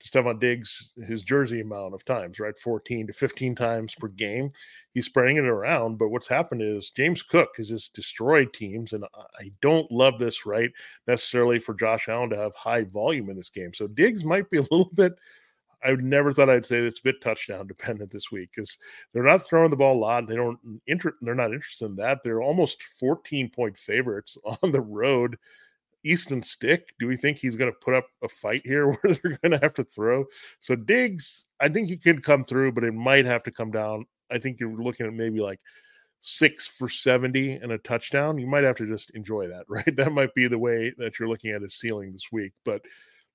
to 0.00 0.08
Stefon 0.08 0.40
Diggs 0.40 0.94
his 1.06 1.22
jersey 1.22 1.60
amount 1.60 1.94
of 1.94 2.04
times, 2.04 2.40
right? 2.40 2.56
14 2.56 3.06
to 3.06 3.12
15 3.12 3.54
times 3.54 3.94
per 3.94 4.08
game. 4.08 4.50
He's 4.94 5.06
spreading 5.06 5.36
it 5.36 5.44
around. 5.44 5.98
But 5.98 6.08
what's 6.08 6.28
happened 6.28 6.62
is 6.62 6.90
James 6.90 7.22
Cook 7.22 7.50
has 7.56 7.68
just 7.68 7.94
destroyed 7.94 8.52
teams. 8.52 8.92
And 8.92 9.04
I 9.38 9.52
don't 9.60 9.90
love 9.90 10.18
this, 10.18 10.46
right? 10.46 10.70
Necessarily 11.06 11.58
for 11.58 11.74
Josh 11.74 12.08
Allen 12.08 12.30
to 12.30 12.36
have 12.36 12.54
high 12.54 12.84
volume 12.84 13.28
in 13.30 13.36
this 13.36 13.50
game. 13.50 13.74
So 13.74 13.86
Diggs 13.86 14.24
might 14.24 14.48
be 14.50 14.58
a 14.58 14.62
little 14.62 14.90
bit 14.94 15.12
I 15.82 15.92
never 15.92 16.32
thought 16.32 16.50
I'd 16.50 16.66
say 16.66 16.80
this 16.80 16.98
a 16.98 17.02
bit 17.02 17.22
touchdown 17.22 17.66
dependent 17.68 18.10
this 18.10 18.30
week 18.30 18.50
because 18.54 18.78
they're 19.12 19.22
not 19.22 19.42
throwing 19.42 19.70
the 19.70 19.76
ball 19.76 19.96
a 19.96 19.98
lot. 19.98 20.26
They 20.26 20.36
don't 20.36 20.58
inter- 20.86 21.16
they're 21.20 21.34
not 21.34 21.52
interested 21.52 21.86
in 21.86 21.96
that. 21.96 22.22
They're 22.22 22.42
almost 22.42 22.82
14 22.82 23.50
point 23.50 23.76
favorites 23.76 24.36
on 24.62 24.72
the 24.72 24.80
road. 24.80 25.36
Easton 26.02 26.42
Stick, 26.42 26.94
do 26.98 27.06
we 27.06 27.16
think 27.16 27.36
he's 27.36 27.56
going 27.56 27.70
to 27.70 27.78
put 27.78 27.92
up 27.92 28.06
a 28.22 28.28
fight 28.28 28.62
here 28.64 28.86
where 29.02 29.14
they're 29.14 29.38
going 29.42 29.52
to 29.52 29.58
have 29.62 29.74
to 29.74 29.84
throw? 29.84 30.24
So 30.58 30.74
Diggs, 30.74 31.46
I 31.60 31.68
think 31.68 31.88
he 31.88 31.98
can 31.98 32.22
come 32.22 32.44
through, 32.44 32.72
but 32.72 32.84
it 32.84 32.94
might 32.94 33.26
have 33.26 33.42
to 33.44 33.50
come 33.50 33.70
down. 33.70 34.06
I 34.30 34.38
think 34.38 34.60
you're 34.60 34.70
looking 34.70 35.06
at 35.06 35.12
maybe 35.12 35.40
like 35.40 35.60
six 36.20 36.68
for 36.68 36.88
70 36.88 37.52
and 37.54 37.72
a 37.72 37.78
touchdown. 37.78 38.38
You 38.38 38.46
might 38.46 38.64
have 38.64 38.76
to 38.76 38.86
just 38.86 39.10
enjoy 39.10 39.48
that, 39.48 39.64
right? 39.68 39.96
That 39.96 40.12
might 40.12 40.34
be 40.34 40.46
the 40.46 40.58
way 40.58 40.92
that 40.98 41.18
you're 41.18 41.28
looking 41.28 41.52
at 41.52 41.62
his 41.62 41.74
ceiling 41.74 42.12
this 42.12 42.28
week. 42.32 42.52
But 42.64 42.82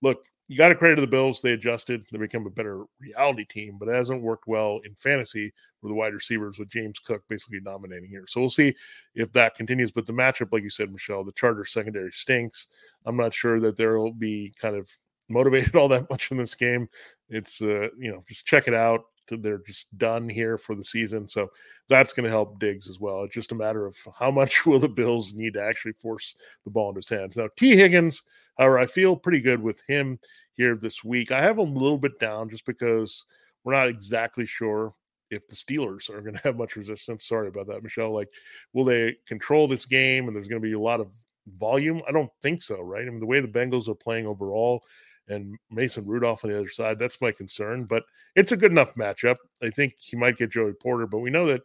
look, 0.01 0.25
you 0.47 0.57
got 0.57 0.69
to 0.69 0.75
credit 0.75 1.01
the 1.01 1.07
Bills. 1.07 1.41
They 1.41 1.53
adjusted. 1.53 2.05
They 2.11 2.17
become 2.17 2.45
a 2.45 2.51
better 2.51 2.83
reality 2.99 3.45
team, 3.45 3.77
but 3.79 3.87
it 3.87 3.95
hasn't 3.95 4.21
worked 4.21 4.47
well 4.47 4.79
in 4.85 4.93
fantasy 4.95 5.51
with 5.81 5.89
the 5.89 5.95
wide 5.95 6.13
receivers 6.13 6.59
with 6.59 6.69
James 6.69 6.99
Cook 6.99 7.23
basically 7.27 7.59
dominating 7.59 8.09
here. 8.09 8.25
So 8.27 8.41
we'll 8.41 8.49
see 8.49 8.75
if 9.15 9.31
that 9.33 9.55
continues. 9.55 9.91
But 9.91 10.05
the 10.05 10.13
matchup, 10.13 10.51
like 10.51 10.63
you 10.63 10.69
said, 10.69 10.91
Michelle, 10.91 11.23
the 11.23 11.31
Chargers 11.31 11.73
secondary 11.73 12.11
stinks. 12.11 12.67
I'm 13.05 13.17
not 13.17 13.33
sure 13.33 13.59
that 13.59 13.75
there 13.75 13.97
will 13.99 14.13
be 14.13 14.53
kind 14.59 14.75
of 14.75 14.89
motivated 15.29 15.75
all 15.75 15.87
that 15.87 16.09
much 16.09 16.31
in 16.31 16.37
this 16.37 16.53
game. 16.53 16.87
It's 17.29 17.61
uh, 17.61 17.89
you 17.97 18.11
know, 18.11 18.23
just 18.27 18.45
check 18.45 18.67
it 18.67 18.75
out 18.75 19.05
they're 19.27 19.61
just 19.65 19.95
done 19.97 20.29
here 20.29 20.57
for 20.57 20.75
the 20.75 20.83
season. 20.83 21.27
So 21.27 21.49
that's 21.89 22.13
going 22.13 22.23
to 22.23 22.29
help 22.29 22.59
Diggs 22.59 22.89
as 22.89 22.99
well. 22.99 23.23
It's 23.23 23.33
just 23.33 23.51
a 23.51 23.55
matter 23.55 23.85
of 23.85 23.97
how 24.17 24.31
much 24.31 24.65
will 24.65 24.79
the 24.79 24.89
Bills 24.89 25.33
need 25.33 25.53
to 25.53 25.61
actually 25.61 25.93
force 25.93 26.35
the 26.63 26.71
ball 26.71 26.89
into 26.89 26.99
his 26.99 27.09
hands. 27.09 27.37
Now, 27.37 27.49
Tee 27.57 27.75
Higgins, 27.75 28.23
however, 28.57 28.79
I 28.79 28.85
feel 28.85 29.15
pretty 29.15 29.41
good 29.41 29.61
with 29.61 29.81
him 29.87 30.19
here 30.53 30.75
this 30.75 31.03
week. 31.03 31.31
I 31.31 31.41
have 31.41 31.59
him 31.59 31.75
a 31.75 31.79
little 31.79 31.97
bit 31.97 32.19
down 32.19 32.49
just 32.49 32.65
because 32.65 33.25
we're 33.63 33.73
not 33.73 33.89
exactly 33.89 34.45
sure 34.45 34.93
if 35.31 35.47
the 35.47 35.55
Steelers 35.55 36.09
are 36.09 36.21
going 36.21 36.35
to 36.35 36.41
have 36.41 36.57
much 36.57 36.75
resistance. 36.75 37.27
Sorry 37.27 37.47
about 37.47 37.67
that, 37.67 37.83
Michelle. 37.83 38.13
Like, 38.13 38.29
will 38.73 38.85
they 38.85 39.15
control 39.27 39.67
this 39.67 39.85
game 39.85 40.27
and 40.27 40.35
there's 40.35 40.47
going 40.47 40.61
to 40.61 40.67
be 40.67 40.73
a 40.73 40.79
lot 40.79 41.01
of 41.01 41.13
volume? 41.57 42.01
I 42.07 42.11
don't 42.11 42.31
think 42.41 42.61
so, 42.61 42.81
right? 42.81 43.05
I 43.05 43.09
mean, 43.09 43.19
the 43.19 43.25
way 43.25 43.39
the 43.39 43.47
Bengals 43.47 43.87
are 43.87 43.95
playing 43.95 44.27
overall, 44.27 44.83
and 45.27 45.57
Mason 45.71 46.05
Rudolph 46.05 46.43
on 46.43 46.51
the 46.51 46.57
other 46.57 46.69
side. 46.69 46.99
That's 46.99 47.21
my 47.21 47.31
concern, 47.31 47.85
but 47.85 48.03
it's 48.35 48.51
a 48.51 48.57
good 48.57 48.71
enough 48.71 48.95
matchup. 48.95 49.37
I 49.61 49.69
think 49.69 49.95
he 49.99 50.15
might 50.15 50.37
get 50.37 50.51
Joey 50.51 50.73
Porter, 50.73 51.07
but 51.07 51.19
we 51.19 51.29
know 51.29 51.47
that 51.47 51.61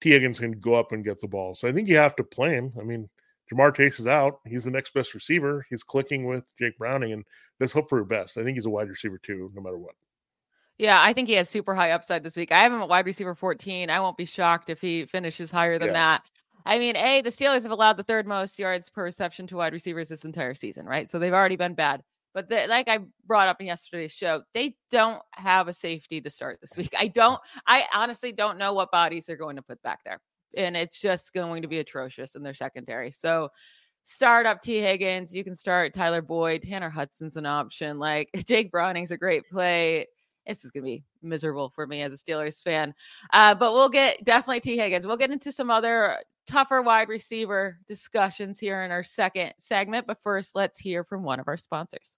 Tee 0.00 0.10
Higgins 0.10 0.40
can 0.40 0.52
go 0.52 0.74
up 0.74 0.92
and 0.92 1.04
get 1.04 1.20
the 1.20 1.28
ball. 1.28 1.54
So 1.54 1.68
I 1.68 1.72
think 1.72 1.88
you 1.88 1.96
have 1.96 2.16
to 2.16 2.24
play 2.24 2.50
him. 2.54 2.72
I 2.78 2.84
mean, 2.84 3.08
Ja'Marr 3.50 3.74
Chase 3.74 3.98
is 3.98 4.06
out. 4.06 4.40
He's 4.46 4.64
the 4.64 4.70
next 4.70 4.92
best 4.94 5.14
receiver. 5.14 5.66
He's 5.70 5.82
clicking 5.82 6.26
with 6.26 6.44
Jake 6.58 6.78
Browning, 6.78 7.12
and 7.12 7.24
let's 7.60 7.72
hope 7.72 7.88
for 7.88 7.98
the 7.98 8.04
best. 8.04 8.36
I 8.38 8.42
think 8.42 8.56
he's 8.56 8.66
a 8.66 8.70
wide 8.70 8.88
receiver 8.88 9.18
too, 9.18 9.50
no 9.54 9.62
matter 9.62 9.78
what. 9.78 9.94
Yeah, 10.78 11.02
I 11.02 11.12
think 11.12 11.28
he 11.28 11.34
has 11.34 11.48
super 11.48 11.74
high 11.74 11.90
upside 11.90 12.22
this 12.22 12.36
week. 12.36 12.52
I 12.52 12.60
have 12.60 12.72
him 12.72 12.80
at 12.80 12.88
wide 12.88 13.06
receiver 13.06 13.34
14. 13.34 13.90
I 13.90 13.98
won't 13.98 14.16
be 14.16 14.24
shocked 14.24 14.70
if 14.70 14.80
he 14.80 15.06
finishes 15.06 15.50
higher 15.50 15.78
than 15.78 15.88
yeah. 15.88 15.94
that. 15.94 16.22
I 16.66 16.78
mean, 16.78 16.96
A, 16.96 17.22
the 17.22 17.30
Steelers 17.30 17.62
have 17.62 17.72
allowed 17.72 17.96
the 17.96 18.04
third 18.04 18.26
most 18.26 18.58
yards 18.58 18.90
per 18.90 19.02
reception 19.02 19.46
to 19.48 19.56
wide 19.56 19.72
receivers 19.72 20.08
this 20.08 20.24
entire 20.24 20.54
season, 20.54 20.86
right? 20.86 21.08
So 21.08 21.18
they've 21.18 21.32
already 21.32 21.56
been 21.56 21.74
bad. 21.74 22.02
But 22.34 22.48
the, 22.48 22.66
like 22.68 22.88
I 22.88 22.98
brought 23.26 23.48
up 23.48 23.60
in 23.60 23.66
yesterday's 23.66 24.12
show, 24.12 24.42
they 24.54 24.76
don't 24.90 25.20
have 25.32 25.68
a 25.68 25.72
safety 25.72 26.20
to 26.20 26.30
start 26.30 26.58
this 26.60 26.76
week. 26.76 26.94
I 26.98 27.08
don't, 27.08 27.40
I 27.66 27.84
honestly 27.94 28.32
don't 28.32 28.58
know 28.58 28.72
what 28.72 28.90
bodies 28.90 29.26
they're 29.26 29.36
going 29.36 29.56
to 29.56 29.62
put 29.62 29.82
back 29.82 30.00
there. 30.04 30.20
And 30.56 30.76
it's 30.76 31.00
just 31.00 31.32
going 31.32 31.62
to 31.62 31.68
be 31.68 31.78
atrocious 31.78 32.34
in 32.34 32.42
their 32.42 32.54
secondary. 32.54 33.10
So 33.10 33.48
start 34.04 34.46
up 34.46 34.62
Tee 34.62 34.80
Higgins. 34.80 35.34
You 35.34 35.44
can 35.44 35.54
start 35.54 35.94
Tyler 35.94 36.22
Boyd. 36.22 36.62
Tanner 36.62 36.90
Hudson's 36.90 37.36
an 37.36 37.46
option. 37.46 37.98
Like 37.98 38.30
Jake 38.46 38.70
Browning's 38.70 39.10
a 39.10 39.16
great 39.16 39.48
play 39.48 40.06
this 40.48 40.64
is 40.64 40.70
going 40.70 40.82
to 40.82 40.86
be 40.86 41.04
miserable 41.22 41.68
for 41.68 41.86
me 41.86 42.02
as 42.02 42.12
a 42.12 42.16
Steelers 42.16 42.62
fan. 42.62 42.94
Uh, 43.32 43.54
but 43.54 43.74
we'll 43.74 43.90
get 43.90 44.24
definitely 44.24 44.60
Tee 44.60 44.78
Higgins. 44.78 45.06
We'll 45.06 45.16
get 45.16 45.30
into 45.30 45.52
some 45.52 45.70
other 45.70 46.18
tougher 46.48 46.82
wide 46.82 47.08
receiver 47.08 47.78
discussions 47.86 48.58
here 48.58 48.82
in 48.82 48.90
our 48.90 49.04
second 49.04 49.52
segment. 49.58 50.06
But 50.06 50.18
first, 50.22 50.56
let's 50.56 50.78
hear 50.78 51.04
from 51.04 51.22
one 51.22 51.38
of 51.40 51.46
our 51.46 51.56
sponsors. 51.56 52.16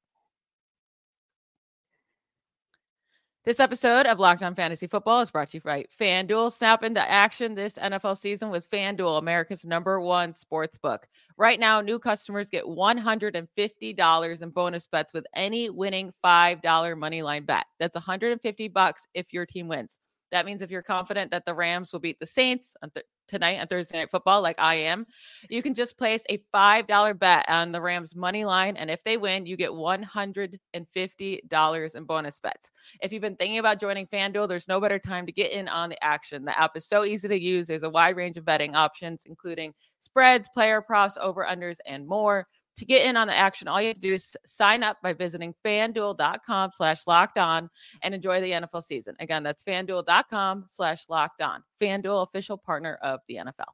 This 3.42 3.58
episode 3.58 4.06
of 4.06 4.20
Locked 4.20 4.42
On 4.42 4.54
Fantasy 4.54 4.86
Football 4.86 5.22
is 5.22 5.30
brought 5.30 5.48
to 5.50 5.56
you 5.56 5.62
by 5.62 5.86
FanDuel. 5.98 6.52
Snap 6.52 6.84
into 6.84 7.00
action 7.10 7.54
this 7.54 7.78
NFL 7.78 8.18
season 8.18 8.50
with 8.50 8.70
FanDuel, 8.70 9.18
America's 9.18 9.64
number 9.64 9.98
one 9.98 10.34
sports 10.34 10.76
book. 10.76 11.08
Right 11.38 11.58
now, 11.58 11.80
new 11.80 11.98
customers 11.98 12.50
get 12.50 12.64
$150 12.64 14.42
in 14.42 14.50
bonus 14.50 14.86
bets 14.86 15.14
with 15.14 15.26
any 15.34 15.70
winning 15.70 16.12
$5 16.22 16.98
money 16.98 17.22
line 17.22 17.44
bet. 17.44 17.64
That's 17.78 17.96
150 17.96 18.68
bucks 18.68 19.06
if 19.14 19.32
your 19.32 19.46
team 19.46 19.68
wins. 19.68 20.00
That 20.32 20.44
means 20.46 20.60
if 20.60 20.70
you're 20.70 20.82
confident 20.82 21.30
that 21.30 21.46
the 21.46 21.54
Rams 21.54 21.92
will 21.92 22.00
beat 22.00 22.20
the 22.20 22.26
Saints 22.26 22.74
on 22.82 22.90
th- 22.90 23.06
tonight 23.30 23.60
on 23.60 23.68
Thursday 23.68 23.98
Night 23.98 24.10
Football, 24.10 24.42
like 24.42 24.60
I 24.60 24.74
am, 24.74 25.06
you 25.48 25.62
can 25.62 25.72
just 25.72 25.96
place 25.96 26.22
a 26.28 26.42
$5 26.52 27.18
bet 27.18 27.48
on 27.48 27.72
the 27.72 27.80
Rams 27.80 28.14
money 28.14 28.44
line. 28.44 28.76
And 28.76 28.90
if 28.90 29.02
they 29.04 29.16
win, 29.16 29.46
you 29.46 29.56
get 29.56 29.70
$150 29.70 31.94
in 31.94 32.04
bonus 32.04 32.40
bets. 32.40 32.70
If 33.00 33.12
you've 33.12 33.22
been 33.22 33.36
thinking 33.36 33.58
about 33.58 33.80
joining 33.80 34.08
FanDuel, 34.08 34.48
there's 34.48 34.68
no 34.68 34.80
better 34.80 34.98
time 34.98 35.24
to 35.26 35.32
get 35.32 35.52
in 35.52 35.68
on 35.68 35.88
the 35.88 36.04
action. 36.04 36.44
The 36.44 36.60
app 36.60 36.76
is 36.76 36.86
so 36.86 37.04
easy 37.04 37.28
to 37.28 37.40
use. 37.40 37.68
There's 37.68 37.84
a 37.84 37.90
wide 37.90 38.16
range 38.16 38.36
of 38.36 38.44
betting 38.44 38.74
options, 38.74 39.22
including 39.26 39.72
spreads, 40.00 40.50
player 40.52 40.82
props, 40.82 41.16
over 41.20 41.46
unders, 41.48 41.76
and 41.86 42.04
more. 42.06 42.46
To 42.80 42.86
get 42.86 43.04
in 43.04 43.14
on 43.18 43.26
the 43.26 43.36
action, 43.36 43.68
all 43.68 43.78
you 43.78 43.88
have 43.88 43.96
to 43.96 44.00
do 44.00 44.14
is 44.14 44.34
sign 44.46 44.82
up 44.82 44.96
by 45.02 45.12
visiting 45.12 45.54
fanduel.com 45.62 46.70
slash 46.72 47.06
locked 47.06 47.36
on 47.36 47.68
and 48.02 48.14
enjoy 48.14 48.40
the 48.40 48.52
NFL 48.52 48.82
season. 48.82 49.14
Again, 49.20 49.42
that's 49.42 49.62
fanduel.com 49.62 50.64
slash 50.66 51.04
locked 51.10 51.42
on. 51.42 51.62
Fanduel, 51.78 52.26
official 52.26 52.56
partner 52.56 52.94
of 53.02 53.20
the 53.28 53.34
NFL. 53.34 53.68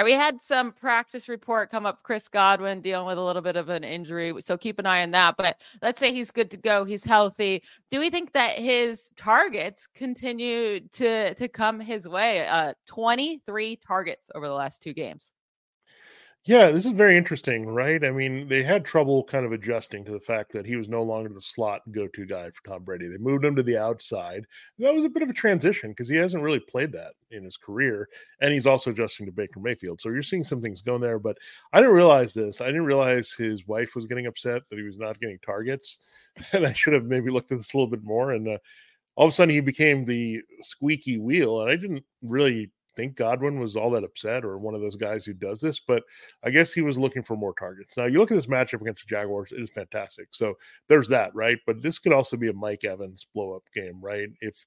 Right, 0.00 0.04
we 0.04 0.12
had 0.12 0.40
some 0.40 0.72
practice 0.72 1.28
report 1.28 1.70
come 1.70 1.86
up. 1.86 2.02
Chris 2.02 2.28
Godwin 2.28 2.80
dealing 2.80 3.06
with 3.06 3.18
a 3.18 3.22
little 3.22 3.42
bit 3.42 3.56
of 3.56 3.68
an 3.68 3.84
injury, 3.84 4.34
so 4.40 4.56
keep 4.56 4.78
an 4.78 4.86
eye 4.86 5.02
on 5.02 5.10
that. 5.12 5.36
But 5.36 5.60
let's 5.82 6.00
say 6.00 6.12
he's 6.12 6.30
good 6.30 6.50
to 6.50 6.56
go, 6.56 6.84
he's 6.84 7.04
healthy. 7.04 7.62
Do 7.90 8.00
we 8.00 8.10
think 8.10 8.32
that 8.32 8.52
his 8.52 9.12
targets 9.16 9.86
continue 9.86 10.80
to 10.80 11.34
to 11.34 11.48
come 11.48 11.80
his 11.80 12.08
way? 12.08 12.46
Uh, 12.46 12.74
twenty 12.86 13.38
three 13.44 13.76
targets 13.76 14.30
over 14.34 14.48
the 14.48 14.54
last 14.54 14.82
two 14.82 14.92
games. 14.92 15.34
Yeah, 16.46 16.70
this 16.70 16.86
is 16.86 16.92
very 16.92 17.18
interesting, 17.18 17.66
right? 17.68 18.02
I 18.02 18.10
mean, 18.10 18.48
they 18.48 18.62
had 18.62 18.82
trouble 18.82 19.22
kind 19.24 19.44
of 19.44 19.52
adjusting 19.52 20.06
to 20.06 20.12
the 20.12 20.20
fact 20.20 20.52
that 20.52 20.64
he 20.64 20.74
was 20.74 20.88
no 20.88 21.02
longer 21.02 21.28
the 21.28 21.40
slot 21.40 21.82
go 21.92 22.08
to 22.08 22.24
guy 22.24 22.48
for 22.50 22.62
Tom 22.66 22.82
Brady. 22.82 23.08
They 23.08 23.18
moved 23.18 23.44
him 23.44 23.54
to 23.56 23.62
the 23.62 23.76
outside. 23.76 24.46
That 24.78 24.94
was 24.94 25.04
a 25.04 25.10
bit 25.10 25.22
of 25.22 25.28
a 25.28 25.34
transition 25.34 25.90
because 25.90 26.08
he 26.08 26.16
hasn't 26.16 26.42
really 26.42 26.58
played 26.58 26.92
that 26.92 27.12
in 27.30 27.44
his 27.44 27.58
career. 27.58 28.08
And 28.40 28.54
he's 28.54 28.66
also 28.66 28.90
adjusting 28.90 29.26
to 29.26 29.32
Baker 29.32 29.60
Mayfield. 29.60 30.00
So 30.00 30.08
you're 30.08 30.22
seeing 30.22 30.42
some 30.42 30.62
things 30.62 30.80
going 30.80 31.02
there. 31.02 31.18
But 31.18 31.36
I 31.74 31.80
didn't 31.80 31.94
realize 31.94 32.32
this. 32.32 32.62
I 32.62 32.66
didn't 32.66 32.86
realize 32.86 33.32
his 33.32 33.66
wife 33.66 33.94
was 33.94 34.06
getting 34.06 34.26
upset 34.26 34.62
that 34.70 34.78
he 34.78 34.84
was 34.84 34.98
not 34.98 35.20
getting 35.20 35.38
targets. 35.44 35.98
And 36.54 36.66
I 36.66 36.72
should 36.72 36.94
have 36.94 37.04
maybe 37.04 37.30
looked 37.30 37.52
at 37.52 37.58
this 37.58 37.74
a 37.74 37.76
little 37.76 37.90
bit 37.90 38.02
more. 38.02 38.32
And 38.32 38.48
uh, 38.48 38.58
all 39.16 39.26
of 39.26 39.32
a 39.32 39.34
sudden 39.34 39.54
he 39.54 39.60
became 39.60 40.04
the 40.04 40.42
squeaky 40.62 41.18
wheel. 41.18 41.60
And 41.60 41.70
I 41.70 41.76
didn't 41.76 42.04
really 42.22 42.70
think 43.00 43.16
Godwin 43.16 43.58
was 43.58 43.76
all 43.76 43.90
that 43.90 44.04
upset 44.04 44.44
or 44.44 44.58
one 44.58 44.74
of 44.74 44.80
those 44.80 44.96
guys 44.96 45.24
who 45.24 45.32
does 45.32 45.60
this, 45.60 45.80
but 45.80 46.02
I 46.44 46.50
guess 46.50 46.72
he 46.72 46.82
was 46.82 46.98
looking 46.98 47.22
for 47.22 47.36
more 47.36 47.54
targets. 47.54 47.96
Now, 47.96 48.06
you 48.06 48.18
look 48.18 48.30
at 48.30 48.34
this 48.34 48.46
matchup 48.46 48.80
against 48.80 49.02
the 49.02 49.08
Jaguars, 49.08 49.52
it 49.52 49.60
is 49.60 49.70
fantastic. 49.70 50.28
So 50.30 50.54
there's 50.88 51.08
that, 51.08 51.34
right? 51.34 51.58
But 51.66 51.82
this 51.82 51.98
could 51.98 52.12
also 52.12 52.36
be 52.36 52.48
a 52.48 52.52
Mike 52.52 52.84
Evans 52.84 53.26
blow 53.34 53.54
up 53.54 53.62
game, 53.74 53.98
right? 54.00 54.28
If 54.40 54.64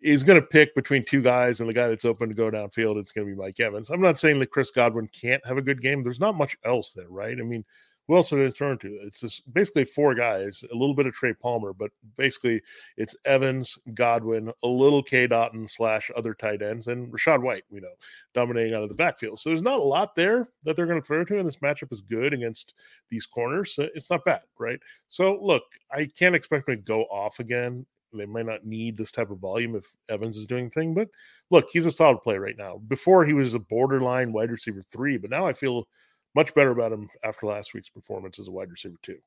he's 0.00 0.22
going 0.22 0.40
to 0.40 0.46
pick 0.46 0.74
between 0.74 1.04
two 1.04 1.22
guys 1.22 1.60
and 1.60 1.68
the 1.68 1.74
guy 1.74 1.88
that's 1.88 2.04
open 2.04 2.28
to 2.28 2.34
go 2.34 2.50
downfield, 2.50 2.98
it's 2.98 3.12
going 3.12 3.26
to 3.26 3.34
be 3.34 3.40
Mike 3.40 3.60
Evans. 3.60 3.90
I'm 3.90 4.00
not 4.00 4.18
saying 4.18 4.40
that 4.40 4.50
Chris 4.50 4.70
Godwin 4.70 5.08
can't 5.08 5.44
have 5.46 5.58
a 5.58 5.62
good 5.62 5.82
game. 5.82 6.02
There's 6.02 6.20
not 6.20 6.36
much 6.36 6.56
else 6.64 6.92
there, 6.92 7.10
right? 7.10 7.36
I 7.38 7.42
mean, 7.42 7.64
who 8.10 8.16
else 8.16 8.30
they 8.30 8.50
turn 8.50 8.76
to? 8.76 8.92
It's 9.02 9.20
just 9.20 9.54
basically 9.54 9.84
four 9.84 10.16
guys, 10.16 10.64
a 10.72 10.74
little 10.74 10.96
bit 10.96 11.06
of 11.06 11.12
Trey 11.12 11.32
Palmer, 11.32 11.72
but 11.72 11.92
basically 12.16 12.60
it's 12.96 13.14
Evans, 13.24 13.78
Godwin, 13.94 14.50
a 14.64 14.66
little 14.66 15.00
Cade 15.00 15.30
Otton 15.30 15.70
slash 15.70 16.10
other 16.16 16.34
tight 16.34 16.60
ends, 16.60 16.88
and 16.88 17.12
Rachaad 17.12 17.40
White, 17.40 17.62
we 17.70 17.78
know, 17.78 17.92
dominating 18.34 18.74
out 18.74 18.82
of 18.82 18.88
the 18.88 18.96
backfield. 18.96 19.38
So 19.38 19.50
there's 19.50 19.62
not 19.62 19.78
a 19.78 19.82
lot 19.82 20.16
there 20.16 20.48
that 20.64 20.74
they're 20.74 20.86
going 20.86 21.00
to 21.00 21.06
throw 21.06 21.24
to, 21.24 21.38
and 21.38 21.46
this 21.46 21.58
matchup 21.58 21.92
is 21.92 22.00
good 22.00 22.34
against 22.34 22.74
these 23.10 23.26
corners. 23.26 23.78
It's 23.78 24.10
not 24.10 24.24
bad, 24.24 24.40
right? 24.58 24.80
So 25.06 25.38
look, 25.40 25.62
I 25.92 26.06
can't 26.18 26.34
expect 26.34 26.66
them 26.66 26.78
to 26.78 26.82
go 26.82 27.02
off 27.12 27.38
again. 27.38 27.86
They 28.12 28.26
might 28.26 28.46
not 28.46 28.66
need 28.66 28.96
this 28.96 29.12
type 29.12 29.30
of 29.30 29.38
volume 29.38 29.76
if 29.76 29.86
Evans 30.08 30.36
is 30.36 30.48
doing 30.48 30.68
thing, 30.68 30.94
but 30.94 31.06
look, 31.52 31.68
he's 31.72 31.86
a 31.86 31.92
solid 31.92 32.22
play 32.22 32.38
right 32.38 32.58
now. 32.58 32.78
Before 32.88 33.24
he 33.24 33.34
was 33.34 33.54
a 33.54 33.60
borderline 33.60 34.32
wide 34.32 34.50
receiver 34.50 34.82
three, 34.82 35.16
but 35.16 35.30
now 35.30 35.46
I 35.46 35.52
feel 35.52 35.86
much 36.34 36.54
better 36.54 36.70
about 36.70 36.92
him 36.92 37.08
after 37.24 37.46
last 37.46 37.74
week's 37.74 37.90
performance 37.90 38.38
as 38.38 38.48
a 38.48 38.52
wide 38.52 38.70
receiver 38.70 38.96
too. 39.02 39.18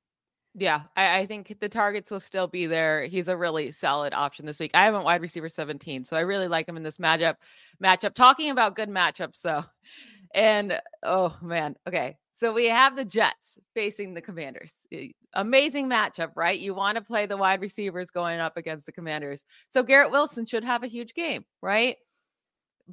Yeah, 0.55 0.81
I, 0.95 1.19
I, 1.19 1.25
think 1.25 1.57
the 1.59 1.69
targets 1.69 2.11
will 2.11 2.19
still 2.19 2.47
be 2.47 2.67
there. 2.67 3.05
He's 3.05 3.27
a 3.27 3.35
really 3.35 3.71
solid 3.71 4.13
option 4.13 4.45
this 4.45 4.59
week. 4.59 4.69
I 4.75 4.85
have 4.85 4.93
a 4.93 5.01
wide 5.01 5.21
receiver 5.21 5.49
17, 5.49 6.05
so 6.05 6.15
I 6.15 6.19
really 6.19 6.47
like 6.47 6.69
him 6.69 6.77
in 6.77 6.83
this 6.83 6.99
matchup. 6.99 7.37
Matchup. 7.83 8.13
Talking 8.13 8.51
about 8.51 8.75
good 8.75 8.89
matchups, 8.89 9.41
though, 9.41 9.65
and 10.35 10.79
oh 11.01 11.35
man, 11.41 11.75
okay. 11.87 12.17
So 12.31 12.53
we 12.53 12.67
have 12.67 12.95
the 12.95 13.05
Jets 13.05 13.57
facing 13.73 14.13
the 14.13 14.21
Commanders. 14.21 14.87
Amazing 15.33 15.89
matchup, 15.89 16.31
right? 16.35 16.59
You 16.59 16.75
want 16.75 16.97
to 16.97 17.03
play 17.03 17.25
the 17.25 17.37
wide 17.37 17.61
receivers 17.61 18.11
going 18.11 18.39
up 18.39 18.57
against 18.57 18.85
the 18.85 18.91
Commanders. 18.91 19.43
So 19.69 19.81
Garrett 19.83 20.11
Wilson 20.11 20.45
should 20.45 20.63
have 20.63 20.83
a 20.83 20.87
huge 20.87 21.15
game, 21.15 21.45
right? 21.61 21.97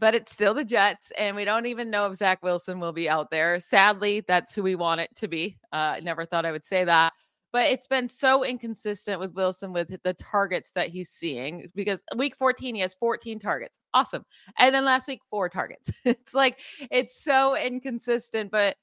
But 0.00 0.14
it's 0.14 0.32
still 0.32 0.54
the 0.54 0.64
Jets, 0.64 1.12
and 1.18 1.36
we 1.36 1.44
don't 1.44 1.66
even 1.66 1.90
know 1.90 2.06
if 2.06 2.16
Zach 2.16 2.42
Wilson 2.42 2.80
will 2.80 2.92
be 2.92 3.08
out 3.08 3.30
there. 3.30 3.60
Sadly, 3.60 4.24
that's 4.26 4.54
who 4.54 4.62
we 4.62 4.74
want 4.74 5.02
it 5.02 5.14
to 5.16 5.28
be. 5.28 5.58
Uh, 5.72 5.94
I 5.96 6.00
never 6.00 6.24
thought 6.24 6.46
I 6.46 6.52
would 6.52 6.64
say 6.64 6.84
that, 6.84 7.12
but 7.52 7.66
it's 7.66 7.86
been 7.86 8.08
so 8.08 8.42
inconsistent 8.42 9.20
with 9.20 9.34
Wilson 9.34 9.72
with 9.72 9.94
the 10.02 10.14
targets 10.14 10.70
that 10.72 10.88
he's 10.88 11.10
seeing 11.10 11.66
because 11.74 12.02
week 12.16 12.34
14, 12.38 12.74
he 12.74 12.80
has 12.80 12.94
14 12.94 13.38
targets. 13.38 13.78
Awesome. 13.92 14.24
And 14.58 14.74
then 14.74 14.84
last 14.86 15.06
week, 15.06 15.20
four 15.30 15.48
targets. 15.48 15.90
it's 16.04 16.34
like, 16.34 16.60
it's 16.90 17.22
so 17.22 17.56
inconsistent, 17.56 18.50
but 18.50 18.76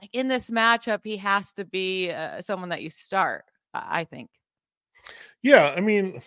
like 0.00 0.10
in 0.12 0.28
this 0.28 0.50
matchup, 0.50 1.00
he 1.04 1.16
has 1.16 1.52
to 1.54 1.64
be 1.64 2.12
uh, 2.12 2.40
someone 2.40 2.68
that 2.68 2.82
you 2.82 2.90
start, 2.90 3.44
I 3.74 4.04
think. 4.04 4.30
Yeah, 5.42 5.72
I 5.76 5.80
mean, 5.80 6.20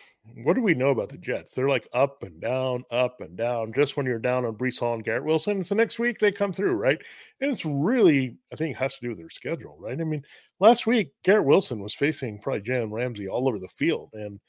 what 0.44 0.54
do 0.54 0.62
we 0.62 0.74
know 0.74 0.90
about 0.90 1.10
the 1.10 1.18
Jets? 1.18 1.54
They're 1.56 1.68
like 1.68 1.88
up 1.94 2.24
and 2.24 2.40
down, 2.40 2.84
up 2.92 3.20
and 3.22 3.36
down. 3.36 3.74
Just 3.74 3.98
when 3.98 4.06
you're 4.06 4.20
down 4.20 4.46
on 4.46 4.56
Breece 4.56 4.80
Hall 4.80 4.94
and 4.94 5.04
Garrett 5.04 5.26
Wilson, 5.26 5.60
it's 5.60 5.70
the 5.70 5.76
next 5.76 6.00
week 6.00 6.20
they 6.20 6.32
come 6.32 6.54
through, 6.54 6.74
right? 6.74 7.02
And 7.42 7.52
it's 7.52 7.66
really, 7.66 8.38
I 8.54 8.56
think, 8.56 8.78
has 8.78 8.96
to 8.96 9.02
do 9.02 9.10
with 9.10 9.18
their 9.18 9.30
schedule, 9.30 9.76
right? 9.80 10.00
I 10.00 10.04
mean, 10.04 10.24
last 10.60 10.88
week 10.88 11.12
Garrett 11.24 11.46
Wilson 11.46 11.80
was 11.80 11.94
facing 11.94 12.40
probably 12.40 12.62
Jalen 12.62 12.92
Ramsey 12.92 13.28
all 13.28 13.48
over 13.50 13.60
the 13.60 13.68
field, 13.68 14.12
and 14.14 14.40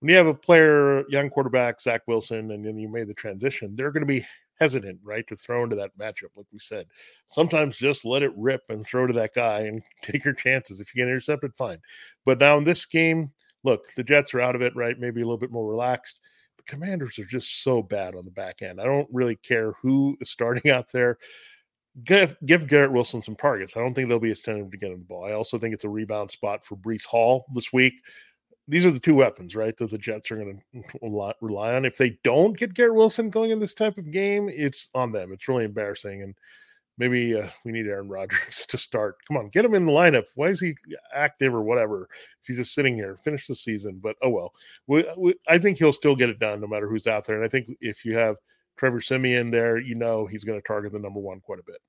when 0.00 0.10
you 0.10 0.16
have 0.16 0.26
a 0.26 0.34
player, 0.34 1.08
young 1.08 1.30
quarterback 1.30 1.80
Zach 1.80 2.02
Wilson, 2.06 2.50
and 2.50 2.64
then 2.64 2.78
you 2.78 2.88
made 2.88 3.08
the 3.08 3.14
transition, 3.14 3.74
they're 3.74 3.92
going 3.92 4.02
to 4.02 4.06
be 4.06 4.26
hesitant, 4.58 4.98
right, 5.02 5.26
to 5.28 5.36
throw 5.36 5.64
into 5.64 5.76
that 5.76 5.96
matchup. 5.98 6.30
Like 6.34 6.46
we 6.52 6.58
said, 6.58 6.86
sometimes 7.26 7.76
just 7.76 8.04
let 8.04 8.22
it 8.22 8.32
rip 8.36 8.62
and 8.68 8.84
throw 8.84 9.06
to 9.06 9.12
that 9.14 9.34
guy 9.34 9.60
and 9.60 9.82
take 10.02 10.24
your 10.24 10.34
chances. 10.34 10.80
If 10.80 10.94
you 10.94 11.00
get 11.02 11.08
intercepted, 11.08 11.54
fine. 11.56 11.78
But 12.24 12.40
now 12.40 12.58
in 12.58 12.64
this 12.64 12.86
game 12.86 13.32
look, 13.66 13.92
the 13.94 14.04
Jets 14.04 14.32
are 14.32 14.40
out 14.40 14.54
of 14.54 14.62
it, 14.62 14.74
right? 14.74 14.98
Maybe 14.98 15.20
a 15.20 15.24
little 15.24 15.36
bit 15.36 15.50
more 15.50 15.68
relaxed. 15.68 16.20
The 16.56 16.62
Commanders 16.62 17.18
are 17.18 17.24
just 17.24 17.62
so 17.62 17.82
bad 17.82 18.14
on 18.14 18.24
the 18.24 18.30
back 18.30 18.62
end. 18.62 18.80
I 18.80 18.84
don't 18.84 19.08
really 19.12 19.36
care 19.36 19.72
who 19.82 20.16
is 20.20 20.30
starting 20.36 20.70
out 20.70 20.90
there. 20.92 21.18
give 22.04 22.36
give 22.46 22.68
Garrett 22.68 22.92
Wilson 22.92 23.20
some 23.20 23.36
targets. 23.36 23.76
I 23.76 23.80
don't 23.80 23.92
think 23.92 24.08
they'll 24.08 24.20
be 24.20 24.30
as 24.30 24.40
tentative 24.40 24.70
to 24.70 24.78
get 24.78 24.92
him 24.92 25.00
the 25.00 25.04
ball. 25.04 25.26
I 25.26 25.32
also 25.32 25.58
think 25.58 25.74
it's 25.74 25.84
a 25.84 25.90
rebound 25.90 26.30
spot 26.30 26.64
for 26.64 26.76
Breece 26.76 27.04
Hall 27.04 27.44
this 27.52 27.72
week. 27.72 27.94
These 28.68 28.86
are 28.86 28.90
the 28.90 29.00
two 29.00 29.14
weapons, 29.14 29.54
right? 29.54 29.76
That 29.76 29.90
the 29.90 29.98
Jets 29.98 30.30
are 30.30 30.36
going 30.36 30.62
to 30.72 31.34
rely 31.40 31.74
on. 31.74 31.84
If 31.84 31.98
they 31.98 32.18
don't 32.24 32.56
get 32.56 32.74
Garrett 32.74 32.94
Wilson 32.94 33.30
going 33.30 33.50
in 33.50 33.60
this 33.60 33.74
type 33.74 33.98
of 33.98 34.10
game, 34.10 34.48
it's 34.48 34.88
on 34.94 35.12
them. 35.12 35.32
It's 35.32 35.48
really 35.48 35.64
embarrassing, 35.64 36.22
and 36.22 36.34
maybe 36.98 37.36
uh, 37.36 37.48
we 37.64 37.72
need 37.72 37.86
Aaron 37.86 38.08
Rodgers 38.08 38.66
to 38.68 38.78
start. 38.78 39.16
Come 39.26 39.36
on, 39.36 39.48
get 39.48 39.64
him 39.64 39.74
in 39.74 39.86
the 39.86 39.92
lineup. 39.92 40.26
Why 40.34 40.48
is 40.48 40.60
he 40.60 40.74
active 41.14 41.54
or 41.54 41.62
whatever? 41.62 42.08
If 42.40 42.46
he's 42.46 42.56
just 42.56 42.74
sitting 42.74 42.94
here, 42.94 43.16
finish 43.16 43.46
the 43.46 43.54
season. 43.54 44.00
But 44.02 44.16
oh 44.22 44.30
well, 44.30 44.52
we, 44.86 45.04
we, 45.16 45.34
I 45.48 45.58
think 45.58 45.78
he'll 45.78 45.92
still 45.92 46.16
get 46.16 46.30
it 46.30 46.38
done 46.38 46.60
no 46.60 46.66
matter 46.66 46.88
who's 46.88 47.06
out 47.06 47.26
there. 47.26 47.36
And 47.36 47.44
I 47.44 47.48
think 47.48 47.68
if 47.80 48.04
you 48.04 48.16
have 48.16 48.36
Trevor 48.76 49.00
Siemian 49.00 49.50
there, 49.50 49.80
you 49.80 49.94
know 49.94 50.26
he's 50.26 50.44
going 50.44 50.60
to 50.60 50.66
target 50.66 50.92
the 50.92 50.98
number 50.98 51.20
one 51.20 51.40
quite 51.40 51.60
a 51.60 51.64
bit. 51.66 51.80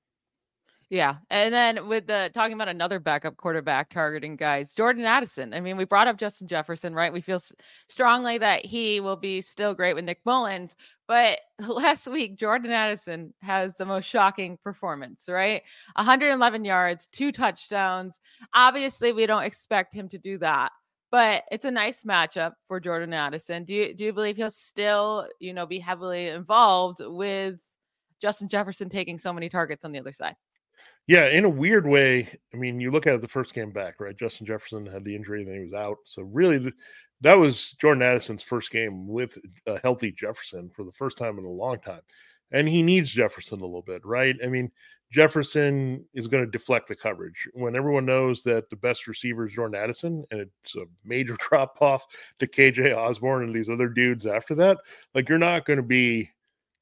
Yeah. 0.90 1.16
And 1.28 1.52
then 1.52 1.86
with 1.86 2.06
the 2.06 2.30
talking 2.32 2.54
about 2.54 2.68
another 2.68 2.98
backup 2.98 3.36
quarterback 3.36 3.90
targeting 3.90 4.36
guys, 4.36 4.72
Jordan 4.72 5.04
Addison. 5.04 5.52
I 5.52 5.60
mean, 5.60 5.76
we 5.76 5.84
brought 5.84 6.08
up 6.08 6.16
Justin 6.16 6.48
Jefferson, 6.48 6.94
right? 6.94 7.12
We 7.12 7.20
feel 7.20 7.42
strongly 7.90 8.38
that 8.38 8.64
he 8.64 9.00
will 9.00 9.16
be 9.16 9.42
still 9.42 9.74
great 9.74 9.94
with 9.94 10.06
Nick 10.06 10.20
Mullens. 10.24 10.76
But 11.08 11.40
last 11.66 12.06
week, 12.06 12.36
Jordan 12.36 12.70
Addison 12.70 13.34
has 13.40 13.74
the 13.74 13.86
most 13.86 14.04
shocking 14.04 14.58
performance, 14.62 15.28
right? 15.28 15.62
111 15.96 16.64
yards, 16.64 17.08
two 17.08 17.32
touchdowns. 17.32 18.20
Obviously, 18.54 19.12
we 19.12 19.26
don't 19.26 19.42
expect 19.42 19.94
him 19.94 20.08
to 20.10 20.18
do 20.18 20.38
that. 20.38 20.70
But 21.10 21.44
it's 21.50 21.64
a 21.64 21.70
nice 21.70 22.04
matchup 22.04 22.52
for 22.68 22.78
Jordan 22.78 23.14
Addison. 23.14 23.64
Do 23.64 23.72
you 23.72 23.94
do 23.94 24.04
you 24.04 24.12
believe 24.12 24.36
he'll 24.36 24.50
still, 24.50 25.26
you 25.40 25.54
know, 25.54 25.64
be 25.64 25.78
heavily 25.78 26.28
involved 26.28 26.98
with 27.00 27.58
Justin 28.20 28.46
Jefferson 28.46 28.90
taking 28.90 29.18
so 29.18 29.32
many 29.32 29.48
targets 29.48 29.86
on 29.86 29.92
the 29.92 29.98
other 29.98 30.12
side? 30.12 30.36
Yeah, 31.06 31.28
in 31.28 31.44
a 31.44 31.48
weird 31.48 31.86
way. 31.86 32.28
I 32.52 32.56
mean, 32.56 32.80
you 32.80 32.90
look 32.90 33.06
at 33.06 33.14
it 33.14 33.22
the 33.22 33.28
first 33.28 33.54
game 33.54 33.70
back, 33.70 33.98
right? 33.98 34.16
Justin 34.16 34.46
Jefferson 34.46 34.84
had 34.84 35.04
the 35.04 35.16
injury, 35.16 35.42
then 35.42 35.54
he 35.54 35.60
was 35.60 35.72
out. 35.72 35.96
So 36.04 36.22
really, 36.22 36.58
the, 36.58 36.72
that 37.22 37.38
was 37.38 37.72
Jordan 37.80 38.02
Addison's 38.02 38.42
first 38.42 38.70
game 38.70 39.08
with 39.08 39.38
a 39.66 39.80
healthy 39.80 40.12
Jefferson 40.12 40.70
for 40.74 40.84
the 40.84 40.92
first 40.92 41.16
time 41.16 41.38
in 41.38 41.44
a 41.44 41.50
long 41.50 41.80
time, 41.80 42.02
and 42.52 42.68
he 42.68 42.82
needs 42.82 43.10
Jefferson 43.10 43.60
a 43.60 43.64
little 43.64 43.82
bit, 43.82 44.04
right? 44.04 44.36
I 44.44 44.48
mean, 44.48 44.70
Jefferson 45.10 46.04
is 46.12 46.28
going 46.28 46.44
to 46.44 46.50
deflect 46.50 46.88
the 46.88 46.94
coverage 46.94 47.48
when 47.54 47.74
everyone 47.74 48.04
knows 48.04 48.42
that 48.42 48.68
the 48.68 48.76
best 48.76 49.06
receiver 49.06 49.46
is 49.46 49.54
Jordan 49.54 49.80
Addison, 49.80 50.24
and 50.30 50.48
it's 50.62 50.76
a 50.76 50.84
major 51.04 51.36
drop 51.40 51.80
off 51.80 52.04
to 52.38 52.46
KJ 52.46 52.94
Osborn 52.94 53.44
and 53.44 53.54
these 53.54 53.70
other 53.70 53.88
dudes 53.88 54.26
after 54.26 54.54
that. 54.56 54.78
Like, 55.14 55.28
you're 55.28 55.38
not 55.38 55.64
going 55.64 55.78
to 55.78 55.82
be 55.82 56.30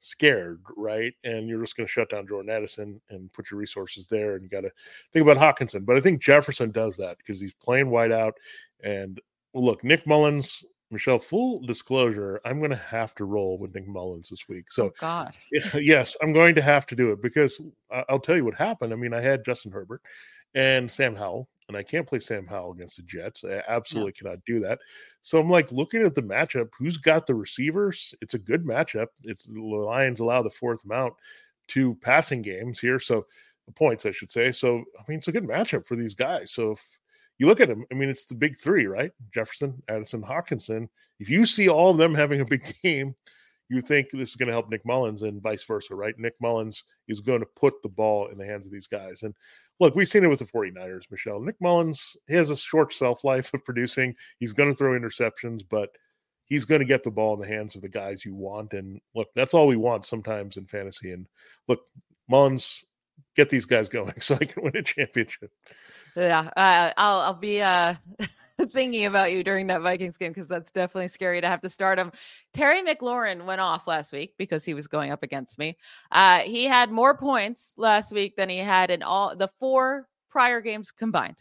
scared, 0.06 0.60
right? 0.76 1.12
And 1.24 1.48
you're 1.48 1.60
just 1.60 1.76
going 1.76 1.86
to 1.86 1.92
shut 1.92 2.10
down 2.10 2.26
Jordan 2.26 2.50
Addison 2.50 3.00
and 3.10 3.32
put 3.32 3.50
your 3.50 3.58
resources 3.58 4.06
there. 4.06 4.34
And 4.34 4.42
you 4.42 4.48
got 4.48 4.62
to 4.62 4.70
think 5.12 5.26
about 5.26 5.36
Hockenson. 5.36 5.84
But 5.84 5.96
I 5.96 6.00
think 6.00 6.22
Jefferson 6.22 6.70
does 6.70 6.96
that 6.96 7.18
because 7.18 7.40
he's 7.40 7.54
playing 7.54 7.90
wide 7.90 8.12
out. 8.12 8.34
And 8.82 9.20
look, 9.52 9.82
Nick 9.82 10.06
Mullens, 10.06 10.64
Michelle, 10.90 11.18
full 11.18 11.60
disclosure, 11.66 12.40
I'm 12.44 12.58
going 12.58 12.70
to 12.70 12.76
have 12.76 13.14
to 13.16 13.24
roll 13.24 13.58
with 13.58 13.74
Nick 13.74 13.88
Mullens 13.88 14.28
this 14.28 14.48
week. 14.48 14.66
Oh 14.70 14.72
so, 14.72 14.86
oh, 14.86 14.92
God. 15.00 15.34
yes, 15.74 16.16
I'm 16.22 16.32
going 16.32 16.54
to 16.54 16.62
have 16.62 16.86
to 16.86 16.96
do 16.96 17.10
it 17.10 17.20
because 17.20 17.60
uh, 17.90 18.04
I'll 18.08 18.20
tell 18.20 18.36
you 18.36 18.44
what 18.44 18.54
happened. 18.54 18.92
I 18.92 18.96
mean, 18.96 19.12
I 19.12 19.20
had 19.20 19.44
Justin 19.44 19.72
Herbert 19.72 20.02
and 20.54 20.90
Sam 20.90 21.14
Howell 21.14 21.48
and 21.68 21.76
I 21.76 21.82
can't 21.82 22.06
play 22.06 22.18
Sam 22.18 22.46
Howell 22.46 22.72
against 22.72 22.96
the 22.96 23.02
Jets. 23.02 23.44
I 23.44 23.62
absolutely 23.68 24.12
yeah. 24.16 24.22
cannot 24.22 24.44
do 24.44 24.60
that. 24.60 24.78
So 25.20 25.40
I'm 25.40 25.48
like 25.48 25.72
looking 25.72 26.02
at 26.02 26.14
the 26.14 26.22
matchup. 26.22 26.68
Who's 26.78 26.96
got 26.96 27.26
the 27.26 27.34
receivers? 27.34 28.14
It's 28.20 28.34
a 28.34 28.38
good 28.38 28.64
matchup. 28.64 29.08
It's 29.24 29.46
the 29.46 29.60
Lions 29.60 30.20
allow 30.20 30.42
the 30.42 30.50
fourth 30.50 30.84
amount 30.84 31.14
to 31.68 31.96
passing 31.96 32.42
games 32.42 32.78
here, 32.78 33.00
so 33.00 33.26
uh, 33.68 33.72
points 33.74 34.06
I 34.06 34.12
should 34.12 34.30
say. 34.30 34.52
So 34.52 34.84
I 34.98 35.02
mean, 35.08 35.18
it's 35.18 35.28
a 35.28 35.32
good 35.32 35.46
matchup 35.46 35.86
for 35.86 35.96
these 35.96 36.14
guys. 36.14 36.52
So 36.52 36.72
if 36.72 36.98
you 37.38 37.46
look 37.46 37.60
at 37.60 37.68
them, 37.68 37.84
I 37.90 37.94
mean, 37.94 38.08
it's 38.08 38.26
the 38.26 38.34
big 38.34 38.56
three, 38.56 38.86
right? 38.86 39.10
Jefferson, 39.34 39.82
Addison, 39.88 40.22
Hockenson. 40.22 40.88
If 41.18 41.28
you 41.28 41.46
see 41.46 41.68
all 41.68 41.90
of 41.90 41.98
them 41.98 42.14
having 42.14 42.40
a 42.40 42.46
big 42.46 42.62
game, 42.82 43.14
you 43.68 43.80
think 43.80 44.10
this 44.10 44.30
is 44.30 44.36
going 44.36 44.46
to 44.46 44.52
help 44.52 44.70
Nick 44.70 44.84
Mullens 44.86 45.22
and 45.22 45.42
vice 45.42 45.64
versa, 45.64 45.94
right? 45.94 46.14
Nick 46.18 46.34
Mullens 46.40 46.84
is 47.08 47.20
going 47.20 47.40
to 47.40 47.48
put 47.56 47.74
the 47.82 47.88
ball 47.88 48.28
in 48.28 48.38
the 48.38 48.46
hands 48.46 48.66
of 48.66 48.72
these 48.72 48.86
guys. 48.86 49.22
And 49.22 49.34
look, 49.80 49.94
we've 49.94 50.08
seen 50.08 50.24
it 50.24 50.28
with 50.28 50.38
the 50.38 50.44
49ers, 50.46 51.10
Michelle. 51.10 51.40
Nick 51.40 51.56
Mullens, 51.60 52.16
he 52.28 52.34
has 52.34 52.50
a 52.50 52.56
short 52.56 52.92
shelf 52.92 53.24
life 53.24 53.52
of 53.54 53.64
producing. 53.64 54.14
He's 54.38 54.52
going 54.52 54.70
to 54.70 54.74
throw 54.74 54.98
interceptions, 54.98 55.62
but 55.68 55.90
he's 56.46 56.64
going 56.64 56.78
to 56.80 56.84
get 56.84 57.02
the 57.02 57.10
ball 57.10 57.34
in 57.34 57.40
the 57.40 57.54
hands 57.54 57.74
of 57.76 57.82
the 57.82 57.88
guys 57.88 58.24
you 58.24 58.34
want. 58.34 58.72
And 58.72 59.00
look, 59.14 59.28
that's 59.34 59.54
all 59.54 59.66
we 59.66 59.76
want 59.76 60.06
sometimes 60.06 60.56
in 60.56 60.66
fantasy. 60.66 61.12
And 61.12 61.26
look, 61.68 61.80
Mullens, 62.30 62.84
get 63.34 63.50
these 63.50 63.66
guys 63.66 63.88
going 63.90 64.20
so 64.20 64.36
I 64.40 64.44
can 64.44 64.62
win 64.62 64.76
a 64.76 64.82
championship. 64.82 65.50
Yeah, 66.16 66.48
uh, 66.56 66.92
I'll 66.96 67.20
I'll 67.20 67.34
be 67.34 67.60
uh 67.60 67.94
thinking 68.70 69.06
about 69.06 69.32
you 69.32 69.44
during 69.44 69.66
that 69.66 69.82
Vikings 69.82 70.16
game 70.16 70.32
because 70.32 70.48
that's 70.48 70.72
definitely 70.72 71.08
scary 71.08 71.40
to 71.40 71.48
have 71.48 71.60
to 71.60 71.68
start 71.68 71.98
him. 71.98 72.12
Terry 72.54 72.82
McLaurin 72.82 73.44
went 73.44 73.60
off 73.60 73.86
last 73.86 74.12
week 74.12 74.34
because 74.38 74.64
he 74.64 74.74
was 74.74 74.86
going 74.86 75.10
up 75.10 75.22
against 75.22 75.58
me. 75.58 75.76
Uh, 76.12 76.40
he 76.40 76.64
had 76.64 76.90
more 76.90 77.16
points 77.16 77.74
last 77.76 78.12
week 78.12 78.36
than 78.36 78.48
he 78.48 78.58
had 78.58 78.90
in 78.90 79.02
all 79.02 79.36
the 79.36 79.48
four 79.48 80.08
prior 80.30 80.60
games 80.60 80.90
combined. 80.90 81.36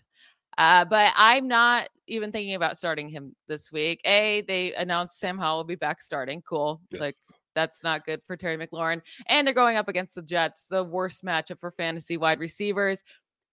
Uh, 0.58 0.86
but 0.86 1.12
I'm 1.18 1.48
not 1.48 1.90
even 2.08 2.32
thinking 2.32 2.56
about 2.56 2.78
starting 2.78 3.10
him 3.10 3.36
this 3.48 3.72
week. 3.72 4.02
A, 4.06 4.42
they 4.48 4.74
announced 4.74 5.20
Sam 5.20 5.38
Howell 5.38 5.58
will 5.58 5.64
be 5.66 5.76
back 5.76 6.02
starting. 6.02 6.42
Cool. 6.42 6.82
Yeah. 6.92 7.02
Like 7.02 7.18
that's 7.56 7.84
not 7.84 8.06
good 8.06 8.22
for 8.26 8.38
Terry 8.38 8.58
McLaurin. 8.58 9.02
And 9.28 9.46
they're 9.46 9.54
going 9.54 9.78
up 9.78 9.90
against 9.90 10.16
the 10.16 10.22
Jets, 10.22 10.66
the 10.70 10.84
worst 10.84 11.26
matchup 11.26 11.60
for 11.60 11.72
fantasy 11.72 12.18
wide 12.18 12.40
receivers. 12.40 13.04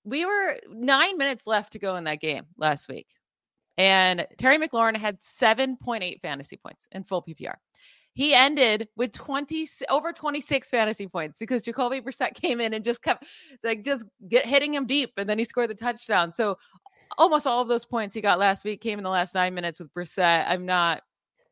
We 0.04 0.24
were 0.24 0.58
nine 0.68 1.16
minutes 1.16 1.46
left 1.46 1.72
to 1.72 1.78
go 1.78 1.96
in 1.96 2.04
that 2.04 2.20
game 2.20 2.44
last 2.56 2.88
week. 2.88 3.06
And 3.78 4.26
Terry 4.38 4.58
McLaurin 4.58 4.96
had 4.96 5.20
7.8 5.20 6.20
fantasy 6.20 6.56
points 6.56 6.86
in 6.92 7.04
full 7.04 7.22
PPR. 7.22 7.54
He 8.14 8.34
ended 8.34 8.88
with 8.94 9.12
20 9.12 9.66
over 9.88 10.12
26 10.12 10.68
fantasy 10.68 11.06
points 11.06 11.38
because 11.38 11.62
Jacoby 11.62 12.00
Brissett 12.00 12.34
came 12.40 12.60
in 12.60 12.74
and 12.74 12.84
just 12.84 13.02
kept 13.02 13.24
like 13.64 13.84
just 13.84 14.04
get 14.28 14.44
hitting 14.44 14.74
him 14.74 14.86
deep 14.86 15.12
and 15.16 15.28
then 15.28 15.38
he 15.38 15.44
scored 15.44 15.70
the 15.70 15.74
touchdown. 15.74 16.32
So 16.32 16.58
almost 17.16 17.46
all 17.46 17.62
of 17.62 17.68
those 17.68 17.86
points 17.86 18.14
he 18.14 18.20
got 18.20 18.38
last 18.38 18.64
week 18.64 18.82
came 18.82 18.98
in 18.98 19.02
the 19.02 19.10
last 19.10 19.34
nine 19.34 19.54
minutes 19.54 19.80
with 19.80 19.92
Brissett. 19.94 20.44
I'm 20.46 20.66
not 20.66 21.02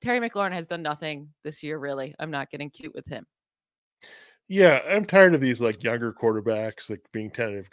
Terry 0.03 0.19
McLaurin 0.19 0.53
has 0.53 0.67
done 0.67 0.83
nothing 0.83 1.29
this 1.45 1.63
year, 1.63 1.79
really. 1.79 2.15
I'm 2.19 2.31
not 2.31 2.51
getting 2.51 2.71
cute 2.71 2.95
with 2.95 3.07
him. 3.07 3.27
Yeah, 4.49 4.81
I'm 4.89 5.05
tired 5.05 5.35
of 5.35 5.41
these 5.41 5.61
like 5.61 5.85
younger 5.85 6.13
quarterbacks 6.13 6.91
like 6.91 7.03
being 7.13 7.31
tentative 7.31 7.71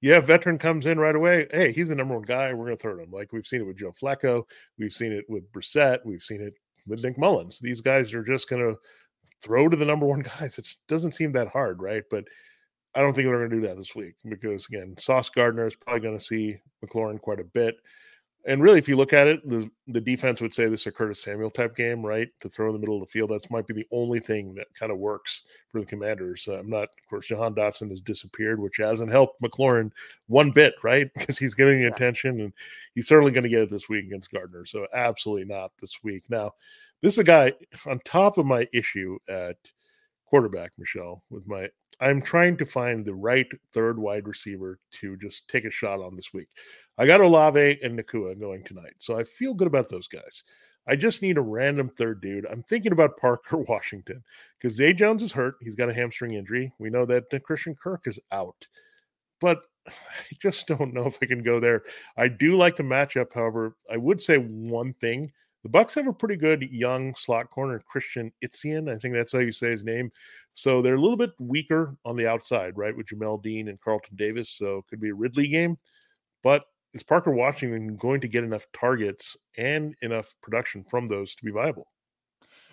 yeah, 0.00 0.20
veteran 0.20 0.58
comes 0.58 0.86
in 0.86 0.98
right 0.98 1.16
away. 1.16 1.46
Hey, 1.50 1.72
he's 1.72 1.88
the 1.88 1.94
number 1.94 2.14
one 2.14 2.22
guy. 2.22 2.52
We're 2.52 2.66
going 2.66 2.76
to 2.76 2.82
throw 2.82 2.98
him. 2.98 3.10
Like 3.10 3.32
we've 3.32 3.46
seen 3.46 3.60
it 3.60 3.66
with 3.66 3.78
Joe 3.78 3.92
Flacco. 3.92 4.44
We've 4.78 4.92
seen 4.92 5.12
it 5.12 5.24
with 5.28 5.50
Brissett. 5.52 5.98
We've 6.04 6.22
seen 6.22 6.40
it 6.40 6.54
with 6.86 7.02
Nick 7.02 7.18
Mullens. 7.18 7.58
These 7.58 7.80
guys 7.80 8.14
are 8.14 8.22
just 8.22 8.48
going 8.48 8.62
to 8.62 8.78
throw 9.42 9.68
to 9.68 9.76
the 9.76 9.84
number 9.84 10.06
one 10.06 10.20
guys. 10.40 10.58
It 10.58 10.68
doesn't 10.86 11.12
seem 11.12 11.32
that 11.32 11.48
hard, 11.48 11.82
right? 11.82 12.04
But 12.10 12.24
I 12.94 13.00
don't 13.00 13.12
think 13.14 13.26
they're 13.26 13.38
going 13.38 13.50
to 13.50 13.56
do 13.56 13.66
that 13.66 13.76
this 13.76 13.94
week 13.94 14.14
because, 14.28 14.66
again, 14.66 14.94
Sauce 14.98 15.30
Gardner 15.30 15.66
is 15.66 15.76
probably 15.76 16.00
going 16.00 16.18
to 16.18 16.24
see 16.24 16.58
McLaurin 16.84 17.20
quite 17.20 17.40
a 17.40 17.44
bit 17.44 17.76
and 18.48 18.62
really, 18.62 18.78
if 18.78 18.88
you 18.88 18.96
look 18.96 19.12
at 19.12 19.26
it, 19.26 19.46
the, 19.46 19.70
the 19.88 20.00
defense 20.00 20.40
would 20.40 20.54
say 20.54 20.68
this 20.68 20.80
is 20.80 20.86
a 20.86 20.90
Curtis 20.90 21.22
Samuel 21.22 21.50
type 21.50 21.76
game, 21.76 22.04
right? 22.04 22.28
To 22.40 22.48
throw 22.48 22.68
in 22.68 22.72
the 22.72 22.78
middle 22.78 22.94
of 22.94 23.02
the 23.02 23.12
field. 23.12 23.30
That's 23.30 23.50
might 23.50 23.66
be 23.66 23.74
the 23.74 23.86
only 23.92 24.20
thing 24.20 24.54
that 24.54 24.72
kind 24.72 24.90
of 24.90 24.96
works 24.96 25.42
for 25.68 25.80
the 25.80 25.86
commanders. 25.86 26.48
Uh, 26.48 26.58
I'm 26.58 26.70
not, 26.70 26.84
of 26.84 27.08
course, 27.10 27.26
Jahan 27.26 27.54
Dotson 27.54 27.90
has 27.90 28.00
disappeared, 28.00 28.58
which 28.58 28.78
hasn't 28.78 29.10
helped 29.10 29.42
McLaurin 29.42 29.92
one 30.28 30.50
bit, 30.50 30.74
right? 30.82 31.10
Because 31.18 31.38
he's 31.38 31.54
getting 31.54 31.82
the 31.82 31.88
attention 31.88 32.40
and 32.40 32.54
he's 32.94 33.06
certainly 33.06 33.32
going 33.32 33.42
to 33.42 33.50
get 33.50 33.60
it 33.60 33.70
this 33.70 33.90
week 33.90 34.06
against 34.06 34.32
Gardner. 34.32 34.64
So, 34.64 34.86
absolutely 34.94 35.44
not 35.44 35.72
this 35.78 36.02
week. 36.02 36.24
Now, 36.30 36.52
this 37.02 37.14
is 37.14 37.18
a 37.18 37.24
guy 37.24 37.52
on 37.84 38.00
top 38.06 38.38
of 38.38 38.46
my 38.46 38.66
issue 38.72 39.18
at 39.28 39.58
quarterback, 40.24 40.72
Michelle, 40.78 41.22
with 41.28 41.46
my 41.46 41.68
I'm 42.00 42.22
trying 42.22 42.56
to 42.58 42.64
find 42.64 43.04
the 43.04 43.14
right 43.14 43.46
third 43.72 43.98
wide 43.98 44.28
receiver 44.28 44.78
to 45.00 45.16
just 45.16 45.48
take 45.48 45.64
a 45.64 45.70
shot 45.70 46.00
on 46.00 46.14
this 46.14 46.32
week. 46.32 46.48
I 46.96 47.06
got 47.06 47.20
Olave 47.20 47.78
and 47.82 47.98
Nacua 47.98 48.38
going 48.38 48.62
tonight, 48.64 48.94
so 48.98 49.18
I 49.18 49.24
feel 49.24 49.54
good 49.54 49.66
about 49.66 49.88
those 49.88 50.08
guys. 50.08 50.44
I 50.86 50.96
just 50.96 51.20
need 51.20 51.36
a 51.36 51.42
random 51.42 51.90
third 51.90 52.22
dude. 52.22 52.46
I'm 52.46 52.62
thinking 52.62 52.92
about 52.92 53.18
Parker 53.18 53.58
Washington 53.68 54.22
because 54.58 54.76
Zay 54.76 54.92
Jones 54.92 55.22
is 55.22 55.32
hurt. 55.32 55.56
He's 55.60 55.74
got 55.74 55.90
a 55.90 55.94
hamstring 55.94 56.34
injury. 56.34 56.72
We 56.78 56.88
know 56.88 57.04
that 57.06 57.24
Christian 57.44 57.74
Kirk 57.74 58.06
is 58.06 58.18
out, 58.32 58.66
but 59.40 59.60
I 59.88 59.92
just 60.40 60.66
don't 60.66 60.94
know 60.94 61.06
if 61.06 61.18
I 61.22 61.26
can 61.26 61.42
go 61.42 61.60
there. 61.60 61.82
I 62.16 62.28
do 62.28 62.56
like 62.56 62.76
the 62.76 62.84
matchup. 62.84 63.34
However, 63.34 63.76
I 63.90 63.96
would 63.96 64.22
say 64.22 64.36
one 64.38 64.94
thing 64.94 65.32
the 65.68 65.72
Bucks 65.72 65.94
have 65.96 66.06
a 66.06 66.12
pretty 66.14 66.36
good 66.36 66.62
young 66.62 67.14
slot 67.14 67.50
corner, 67.50 67.78
Christian 67.86 68.32
Izien. 68.42 68.90
I 68.90 68.96
think 68.96 69.12
that's 69.12 69.32
how 69.32 69.40
you 69.40 69.52
say 69.52 69.70
his 69.70 69.84
name. 69.84 70.10
So 70.54 70.80
they're 70.80 70.94
a 70.94 71.00
little 71.00 71.16
bit 71.16 71.32
weaker 71.38 71.94
on 72.06 72.16
the 72.16 72.26
outside, 72.26 72.78
right, 72.78 72.96
with 72.96 73.08
Jamel 73.08 73.42
Dean 73.42 73.68
and 73.68 73.78
Carlton 73.78 74.16
Davis. 74.16 74.48
So 74.48 74.78
it 74.78 74.86
could 74.88 74.98
be 74.98 75.10
a 75.10 75.14
Ridley 75.14 75.46
game. 75.46 75.76
But 76.42 76.64
is 76.94 77.02
Parker 77.02 77.32
Washington 77.32 77.96
going 77.96 78.22
to 78.22 78.28
get 78.28 78.44
enough 78.44 78.66
targets 78.72 79.36
and 79.58 79.94
enough 80.00 80.34
production 80.40 80.84
from 80.84 81.06
those 81.06 81.34
to 81.34 81.44
be 81.44 81.50
viable? 81.50 81.88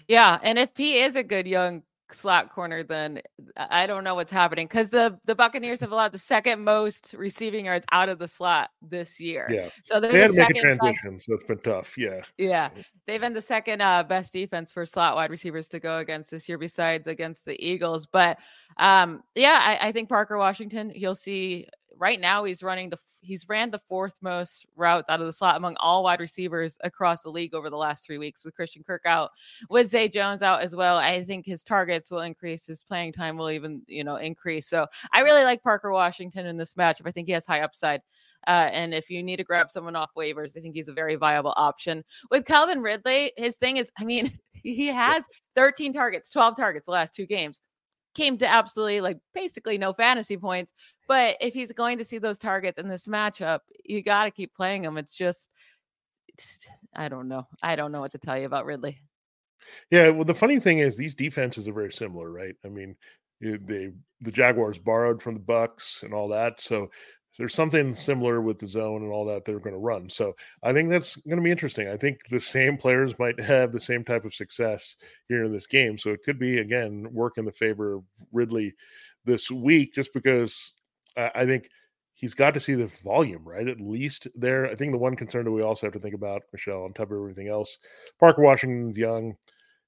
Yeah, 0.08 0.39
and 0.41 0.58
if 0.58 0.69
he 0.77 0.99
is 0.99 1.17
a 1.17 1.23
good 1.23 1.47
young 1.47 1.84
slot 2.12 2.54
corner, 2.54 2.84
then 2.84 3.22
I 3.58 3.88
don't 3.88 4.04
know 4.04 4.15
what's 4.15 4.32
happening 4.32 4.68
because 4.68 4.89
the 4.89 5.20
the 5.26 5.36
Buccaneers 5.36 5.80
have 5.82 5.91
allowed 5.91 6.12
the 6.12 6.18
second 6.18 6.63
most 6.63 7.13
receiving 7.18 7.65
yards 7.65 7.86
out 7.91 8.10
of 8.10 8.20
the 8.20 8.28
slot 8.28 8.70
this 8.82 9.20
year. 9.20 9.48
Yeah, 9.52 9.70
so 9.82 10.00
they 10.00 10.20
had 10.20 10.30
the 10.30 10.34
to 10.34 10.39
make 10.39 10.50
a 10.58 10.62
transition, 10.62 11.13
best, 11.13 11.26
so 11.26 11.34
it's 11.34 11.44
been 11.44 11.60
tough. 11.60 11.98
Yeah, 11.98 12.22
yeah, 12.38 12.70
they've 13.08 13.22
been 13.22 13.34
the 13.34 13.41
second 13.41 13.82
uh, 13.82 14.04
best 14.04 14.34
defense 14.34 14.72
for 14.72 14.86
slot 14.86 15.15
wide 15.15 15.32
receivers 15.32 15.70
to 15.70 15.80
go 15.80 15.98
against 15.98 16.32
this 16.32 16.48
year, 16.48 16.58
besides 16.58 17.08
against 17.08 17.46
the 17.46 17.63
Eagles. 17.65 18.06
But 18.06 18.38
um, 18.78 19.24
yeah, 19.36 19.60
I, 19.62 19.88
I 19.88 19.91
think 19.91 20.10
Parker 20.10 20.38
Washington, 20.38 20.91
you'll 20.96 21.15
see 21.15 21.68
right 21.97 22.19
now 22.19 22.43
he's 22.43 22.63
running 22.63 22.89
the 22.89 22.97
he's 23.21 23.47
ran 23.49 23.71
the 23.71 23.79
fourth 23.79 24.17
most 24.21 24.65
routes 24.75 25.10
out 25.10 25.19
of 25.19 25.25
the 25.25 25.34
slot 25.34 25.58
among 25.58 25.75
all 25.77 26.03
wide 26.03 26.19
receivers 26.19 26.77
across 26.84 27.23
the 27.23 27.29
league 27.29 27.53
over 27.53 27.69
the 27.69 27.77
last 27.77 28.05
three 28.05 28.17
weeks. 28.17 28.45
With 28.45 28.55
Christian 28.55 28.84
Kirk 28.84 29.03
out, 29.05 29.31
with 29.69 29.88
Zay 29.89 30.08
Jones 30.08 30.41
out 30.41 30.62
as 30.62 30.75
well, 30.75 30.97
I 30.97 31.23
think 31.23 31.45
his 31.45 31.63
targets 31.63 32.12
will 32.12 32.21
increase. 32.21 32.67
His 32.67 32.84
playing 32.84 33.13
time 33.13 33.38
will 33.38 33.51
even 33.51 33.81
you 33.88 34.03
know 34.03 34.17
increase. 34.17 34.67
So 34.67 34.88
I 35.13 35.21
really 35.21 35.43
like 35.43 35.63
Parker 35.63 35.91
Washington 35.91 36.45
in 36.45 36.58
this 36.58 36.75
matchup. 36.75 37.08
I 37.08 37.12
think 37.12 37.27
he 37.27 37.34
has 37.34 37.45
high 37.45 37.62
upside. 37.62 38.01
Uh, 38.47 38.69
and 38.71 38.93
if 38.93 39.10
you 39.10 39.23
need 39.23 39.38
to 39.38 39.43
grab 39.43 39.71
someone 39.71 39.95
off 39.95 40.12
waivers, 40.15 40.55
I 40.55 40.62
think 40.62 40.75
he's 40.75 40.88
a 40.88 40.93
very 40.93 41.15
viable 41.15 41.53
option. 41.58 42.03
With 42.29 42.45
Calvin 42.45 42.81
Ridley, 42.81 43.31
his 43.38 43.58
thing 43.58 43.77
is, 43.77 43.91
I 43.97 44.03
mean, 44.03 44.31
he 44.53 44.88
has 44.88 45.25
13 45.55 45.93
targets, 45.93 46.29
12 46.29 46.55
targets 46.55 46.86
the 46.86 46.91
last 46.91 47.15
two 47.15 47.25
games 47.25 47.62
came 48.15 48.38
to 48.38 48.47
absolutely 48.47 49.01
like 49.01 49.17
basically 49.34 49.77
no 49.77 49.93
fantasy 49.93 50.38
points. 50.38 50.73
But 51.08 51.38
if 51.39 51.54
he's 51.54 51.72
going 51.72 51.98
to 52.00 52.06
see 52.06 52.18
those 52.18 52.39
targets 52.39 52.78
in 52.78 52.88
this 52.88 53.08
matchup, 53.08 53.60
you 53.84 54.02
got 54.02 54.26
to 54.26 54.32
keep 54.32 54.54
playing 54.54 54.84
him. 54.84 54.98
It's 54.98 55.15
just, 55.15 55.52
I 56.96 57.08
don't 57.08 57.28
know. 57.28 57.48
I 57.62 57.76
don't 57.76 57.91
know 57.91 58.02
what 58.02 58.12
to 58.13 58.18
tell 58.18 58.38
you 58.38 58.46
about 58.46 58.65
Ridley. 58.65 59.00
Yeah, 59.89 60.10
well, 60.10 60.26
the 60.26 60.34
funny 60.34 60.60
thing 60.60 60.80
is 60.80 60.98
these 60.98 61.15
defenses 61.15 61.68
are 61.68 61.74
very 61.74 61.91
similar, 61.91 62.32
right? 62.32 62.56
I 62.65 62.70
mean, 62.70 62.96
they 63.41 63.91
the 64.22 64.32
Jaguars 64.32 64.78
borrowed 64.78 65.22
from 65.22 65.34
the 65.34 65.39
Bucks 65.39 66.02
and 66.04 66.13
all 66.13 66.28
that, 66.30 66.62
so 66.62 66.89
there's 67.38 67.54
something 67.54 67.94
similar 67.94 68.41
with 68.41 68.60
the 68.60 68.68
zone 68.68 69.04
and 69.04 69.12
all 69.12 69.26
that 69.26 69.44
they're 69.44 69.60
going 69.60 69.74
to 69.74 69.80
run. 69.80 70.10
So 70.10 70.36
I 70.63 70.72
think 70.72 70.89
that's 70.89 71.18
going 71.18 71.38
to 71.38 71.44
be 71.44 71.52
interesting. 71.52 71.89
I 71.89 71.98
think 71.98 72.20
the 72.30 72.39
same 72.39 72.78
players 72.78 73.20
might 73.20 73.39
have 73.41 73.72
the 73.72 73.80
same 73.80 74.06
type 74.06 74.24
of 74.24 74.34
success 74.34 74.96
here 75.28 75.44
in 75.44 75.52
this 75.52 75.68
game. 75.68 75.98
So 75.98 76.12
it 76.12 76.24
could 76.24 76.39
be 76.39 76.60
again 76.60 77.08
work 77.12 77.38
in 77.38 77.46
the 77.46 77.52
favor 77.52 77.96
of 77.96 78.04
Ridley 78.32 78.74
this 79.26 79.52
week, 79.52 79.94
just 79.94 80.13
because 80.13 80.72
I 81.17 81.45
think 81.45 81.69
he's 82.13 82.34
got 82.34 82.54
to 82.54 82.60
see 82.60 82.73
the 82.73 82.88
volume, 82.88 83.47
right? 83.47 83.67
At 83.67 83.82
least 83.82 84.28
there. 84.36 84.65
I 84.65 84.75
think 84.75 84.91
the 84.91 84.97
one 84.97 85.15
concern 85.15 85.45
that 85.45 85.51
we 85.51 85.62
also 85.62 85.86
have 85.86 85.93
to 85.93 85.99
think 85.99 86.15
about, 86.15 86.43
Michelle, 86.51 86.84
on 86.84 86.93
top 86.93 87.12
of 87.12 87.17
everything 87.17 87.47
else, 87.47 87.78
Parker 88.19 88.41
Washington's 88.41 88.97
young. 88.97 89.36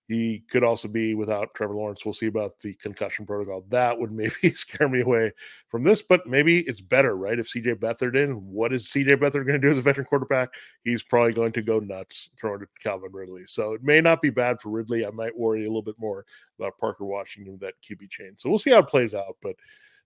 He 0.07 0.45
could 0.49 0.63
also 0.63 0.87
be 0.87 1.15
without 1.15 1.53
Trevor 1.53 1.75
Lawrence. 1.75 2.05
We'll 2.05 2.13
see 2.13 2.27
about 2.27 2.57
the 2.59 2.73
concussion 2.75 3.25
protocol. 3.25 3.65
That 3.67 3.99
would 3.99 4.11
maybe 4.13 4.51
scare 4.53 4.87
me 4.87 5.01
away 5.01 5.33
from 5.67 5.83
this, 5.83 6.01
but 6.01 6.25
maybe 6.25 6.59
it's 6.59 6.79
better, 6.79 7.17
right? 7.17 7.37
If 7.37 7.49
CJ 7.49 7.75
Beathard 7.75 8.15
in, 8.15 8.31
what 8.35 8.71
is 8.71 8.87
CJ 8.87 9.17
Beathard 9.17 9.45
going 9.45 9.59
to 9.59 9.59
do 9.59 9.69
as 9.69 9.77
a 9.77 9.81
veteran 9.81 10.07
quarterback? 10.07 10.49
He's 10.83 11.03
probably 11.03 11.33
going 11.33 11.51
to 11.53 11.61
go 11.61 11.79
nuts 11.79 12.31
throwing 12.39 12.61
to 12.61 12.67
Calvin 12.81 13.11
Ridley. 13.11 13.45
So 13.47 13.73
it 13.73 13.83
may 13.83 13.99
not 13.99 14.21
be 14.21 14.29
bad 14.29 14.61
for 14.61 14.69
Ridley. 14.69 15.05
I 15.05 15.11
might 15.11 15.37
worry 15.37 15.65
a 15.65 15.67
little 15.67 15.81
bit 15.81 15.99
more 15.99 16.25
about 16.57 16.77
Parker 16.77 17.03
Washington 17.03 17.57
that 17.59 17.73
QB 17.83 18.09
chain. 18.09 18.35
So 18.37 18.49
we'll 18.49 18.59
see 18.59 18.71
how 18.71 18.79
it 18.79 18.87
plays 18.87 19.13
out. 19.13 19.35
But 19.41 19.57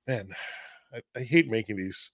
man, 0.07 0.33
I, 0.93 1.19
I 1.19 1.23
hate 1.23 1.49
making 1.49 1.75
these 1.75 2.11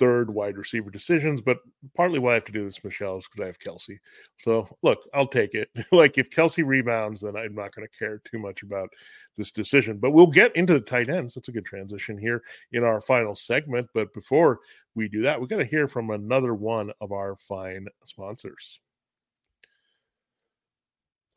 third 0.00 0.32
wide 0.32 0.56
receiver 0.56 0.90
decisions, 0.90 1.42
but 1.42 1.58
partly 1.94 2.18
why 2.18 2.30
I 2.30 2.34
have 2.34 2.44
to 2.44 2.52
do 2.52 2.64
this, 2.64 2.82
Michelle, 2.82 3.18
is 3.18 3.28
because 3.28 3.42
I 3.42 3.46
have 3.46 3.58
Kelce. 3.58 3.98
So 4.38 4.66
look, 4.82 4.98
I'll 5.12 5.26
take 5.26 5.54
it. 5.54 5.68
like 5.92 6.16
if 6.16 6.30
Kelce 6.30 6.64
rebounds, 6.64 7.20
then 7.20 7.36
I'm 7.36 7.54
not 7.54 7.74
going 7.74 7.86
to 7.86 7.98
care 7.98 8.20
too 8.24 8.38
much 8.38 8.62
about 8.62 8.88
this 9.36 9.52
decision. 9.52 9.98
But 9.98 10.12
we'll 10.12 10.26
get 10.26 10.56
into 10.56 10.72
the 10.72 10.80
tight 10.80 11.10
ends. 11.10 11.34
That's 11.34 11.48
a 11.48 11.52
good 11.52 11.66
transition 11.66 12.16
here 12.16 12.42
in 12.72 12.82
our 12.82 13.02
final 13.02 13.34
segment. 13.34 13.88
But 13.92 14.12
before 14.14 14.60
we 14.94 15.06
do 15.06 15.20
that, 15.22 15.38
we 15.38 15.46
got 15.46 15.58
to 15.58 15.66
hear 15.66 15.86
from 15.86 16.10
another 16.10 16.54
one 16.54 16.92
of 17.02 17.12
our 17.12 17.36
fine 17.36 17.86
sponsors. 18.04 18.80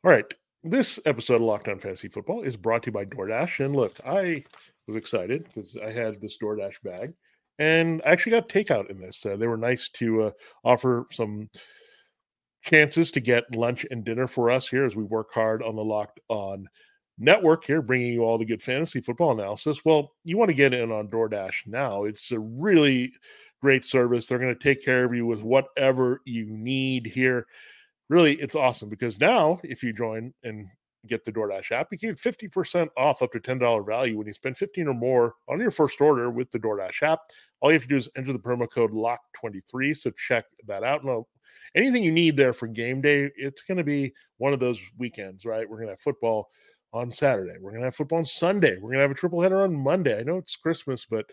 All 0.04 0.10
right. 0.10 0.32
This 0.66 0.98
episode 1.04 1.36
of 1.36 1.40
Locked 1.42 1.68
On 1.68 1.78
Fantasy 1.78 2.08
Football 2.08 2.42
is 2.42 2.56
brought 2.56 2.84
to 2.84 2.86
you 2.88 2.92
by 2.92 3.04
DoorDash. 3.04 3.62
And 3.62 3.76
look, 3.76 4.00
I 4.06 4.42
was 4.86 4.96
excited 4.96 5.44
because 5.44 5.76
I 5.82 5.90
had 5.90 6.20
this 6.20 6.38
DoorDash 6.38 6.82
bag 6.82 7.14
and 7.58 8.02
I 8.04 8.10
actually 8.10 8.32
got 8.32 8.48
takeout 8.48 8.90
in 8.90 9.00
this. 9.00 9.24
Uh, 9.24 9.36
they 9.36 9.46
were 9.46 9.56
nice 9.56 9.88
to 9.90 10.24
uh, 10.24 10.30
offer 10.64 11.06
some 11.10 11.48
chances 12.62 13.10
to 13.12 13.20
get 13.20 13.54
lunch 13.54 13.86
and 13.90 14.04
dinner 14.04 14.26
for 14.26 14.50
us 14.50 14.66
here 14.66 14.84
as 14.84 14.96
we 14.96 15.04
work 15.04 15.32
hard 15.32 15.62
on 15.62 15.76
the 15.76 15.84
Locked 15.84 16.20
On 16.28 16.68
network 17.18 17.64
here, 17.64 17.82
bringing 17.82 18.12
you 18.12 18.24
all 18.24 18.38
the 18.38 18.44
good 18.44 18.62
fantasy 18.62 19.00
football 19.00 19.32
analysis. 19.32 19.84
Well, 19.84 20.12
you 20.24 20.36
want 20.36 20.48
to 20.48 20.54
get 20.54 20.74
in 20.74 20.90
on 20.90 21.08
DoorDash 21.08 21.66
now. 21.66 22.04
It's 22.04 22.32
a 22.32 22.38
really 22.38 23.12
great 23.62 23.84
service. 23.84 24.26
They're 24.26 24.38
going 24.38 24.54
to 24.54 24.60
take 24.60 24.84
care 24.84 25.04
of 25.04 25.14
you 25.14 25.26
with 25.26 25.42
whatever 25.42 26.20
you 26.24 26.46
need 26.46 27.06
here. 27.06 27.46
Really, 28.08 28.34
it's 28.34 28.56
awesome 28.56 28.88
because 28.88 29.20
now 29.20 29.60
if 29.62 29.82
you 29.82 29.92
join 29.92 30.34
and 30.42 30.66
get 31.06 31.24
the 31.24 31.32
DoorDash 31.32 31.72
app, 31.72 31.88
you 31.90 31.98
can 31.98 32.10
get 32.10 32.18
50% 32.18 32.88
off 32.96 33.22
up 33.22 33.32
to 33.32 33.40
$10 33.40 33.86
value 33.86 34.16
when 34.16 34.26
you 34.26 34.32
spend 34.32 34.56
15 34.56 34.88
or 34.88 34.94
more 34.94 35.34
on 35.48 35.60
your 35.60 35.70
first 35.70 36.00
order 36.00 36.30
with 36.30 36.50
the 36.50 36.58
DoorDash 36.58 37.02
app. 37.02 37.20
All 37.60 37.70
you 37.70 37.74
have 37.74 37.82
to 37.82 37.88
do 37.88 37.96
is 37.96 38.08
enter 38.16 38.32
the 38.32 38.38
promo 38.38 38.70
code 38.70 38.92
LOCK23. 38.92 39.96
So 39.96 40.10
check 40.10 40.44
that 40.66 40.82
out. 40.82 41.02
Anything 41.74 42.04
you 42.04 42.12
need 42.12 42.36
there 42.36 42.52
for 42.52 42.66
game 42.66 43.00
day, 43.00 43.30
it's 43.36 43.62
going 43.62 43.78
to 43.78 43.84
be 43.84 44.14
one 44.38 44.52
of 44.52 44.60
those 44.60 44.80
weekends, 44.98 45.44
right? 45.44 45.68
We're 45.68 45.76
going 45.76 45.88
to 45.88 45.92
have 45.92 46.00
football 46.00 46.48
on 46.92 47.10
Saturday. 47.10 47.54
We're 47.60 47.72
going 47.72 47.82
to 47.82 47.88
have 47.88 47.96
football 47.96 48.18
on 48.18 48.24
Sunday. 48.24 48.76
We're 48.76 48.90
going 48.90 48.98
to 48.98 49.02
have 49.02 49.10
a 49.10 49.14
triple 49.14 49.42
header 49.42 49.62
on 49.62 49.74
Monday. 49.74 50.18
I 50.18 50.22
know 50.22 50.38
it's 50.38 50.56
Christmas, 50.56 51.04
but 51.10 51.26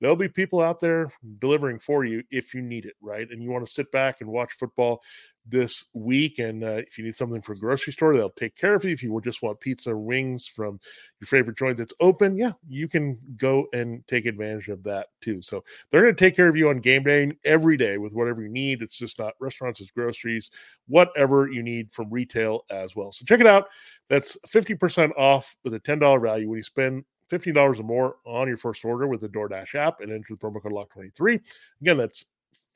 there'll 0.00 0.16
be 0.16 0.28
people 0.28 0.60
out 0.60 0.80
there 0.80 1.08
delivering 1.38 1.78
for 1.78 2.04
you 2.04 2.22
if 2.30 2.54
you 2.54 2.62
need 2.62 2.84
it, 2.84 2.94
right? 3.00 3.28
And 3.30 3.42
you 3.42 3.50
want 3.50 3.64
to 3.66 3.72
sit 3.72 3.90
back 3.92 4.20
and 4.20 4.30
watch 4.30 4.52
football 4.52 5.02
this 5.48 5.84
week. 5.94 6.38
And 6.38 6.64
uh, 6.64 6.82
if 6.86 6.98
you 6.98 7.04
need 7.04 7.16
something 7.16 7.40
for 7.40 7.52
a 7.52 7.58
grocery 7.58 7.92
store, 7.92 8.14
they'll 8.14 8.30
take 8.30 8.56
care 8.56 8.74
of 8.74 8.84
you. 8.84 8.90
If 8.90 9.02
you 9.02 9.18
just 9.22 9.42
want 9.42 9.60
pizza 9.60 9.90
or 9.90 9.98
wings 9.98 10.46
from 10.46 10.80
your 11.20 11.26
favorite 11.26 11.56
joint 11.56 11.78
that's 11.78 11.94
open, 12.00 12.36
yeah, 12.36 12.52
you 12.68 12.88
can 12.88 13.18
go 13.36 13.66
and 13.72 14.06
take 14.08 14.26
advantage 14.26 14.68
of 14.68 14.82
that 14.84 15.08
too. 15.20 15.40
So 15.40 15.62
they're 15.90 16.02
going 16.02 16.14
to 16.14 16.24
take 16.24 16.36
care 16.36 16.48
of 16.48 16.56
you 16.56 16.68
on 16.68 16.78
game 16.78 17.04
day 17.04 17.30
every 17.44 17.76
day 17.76 17.98
with 17.98 18.14
whatever 18.14 18.42
you 18.42 18.48
need. 18.48 18.82
It's 18.82 18.98
just 18.98 19.18
not 19.18 19.34
restaurants, 19.40 19.80
it's 19.80 19.90
groceries, 19.90 20.50
whatever 20.88 21.48
you 21.48 21.62
need 21.62 21.92
from 21.92 22.10
retail 22.10 22.64
as 22.70 22.96
well. 22.96 23.12
So 23.12 23.24
check 23.24 23.40
it 23.40 23.46
out. 23.46 23.68
That's 24.08 24.36
50% 24.48 25.12
off 25.16 25.56
with 25.64 25.74
a 25.74 25.80
$10 25.80 26.20
value 26.20 26.48
when 26.48 26.58
you 26.58 26.62
spend 26.62 27.04
$15 27.30 27.80
or 27.80 27.82
more 27.82 28.16
on 28.24 28.48
your 28.48 28.56
first 28.56 28.84
order 28.84 29.06
with 29.06 29.20
the 29.20 29.28
DoorDash 29.28 29.74
app 29.74 30.00
and 30.00 30.12
enter 30.12 30.34
the 30.34 30.36
promo 30.36 30.62
code 30.62 30.72
LOCK23. 30.72 31.40
Again, 31.80 31.96
that's 31.96 32.24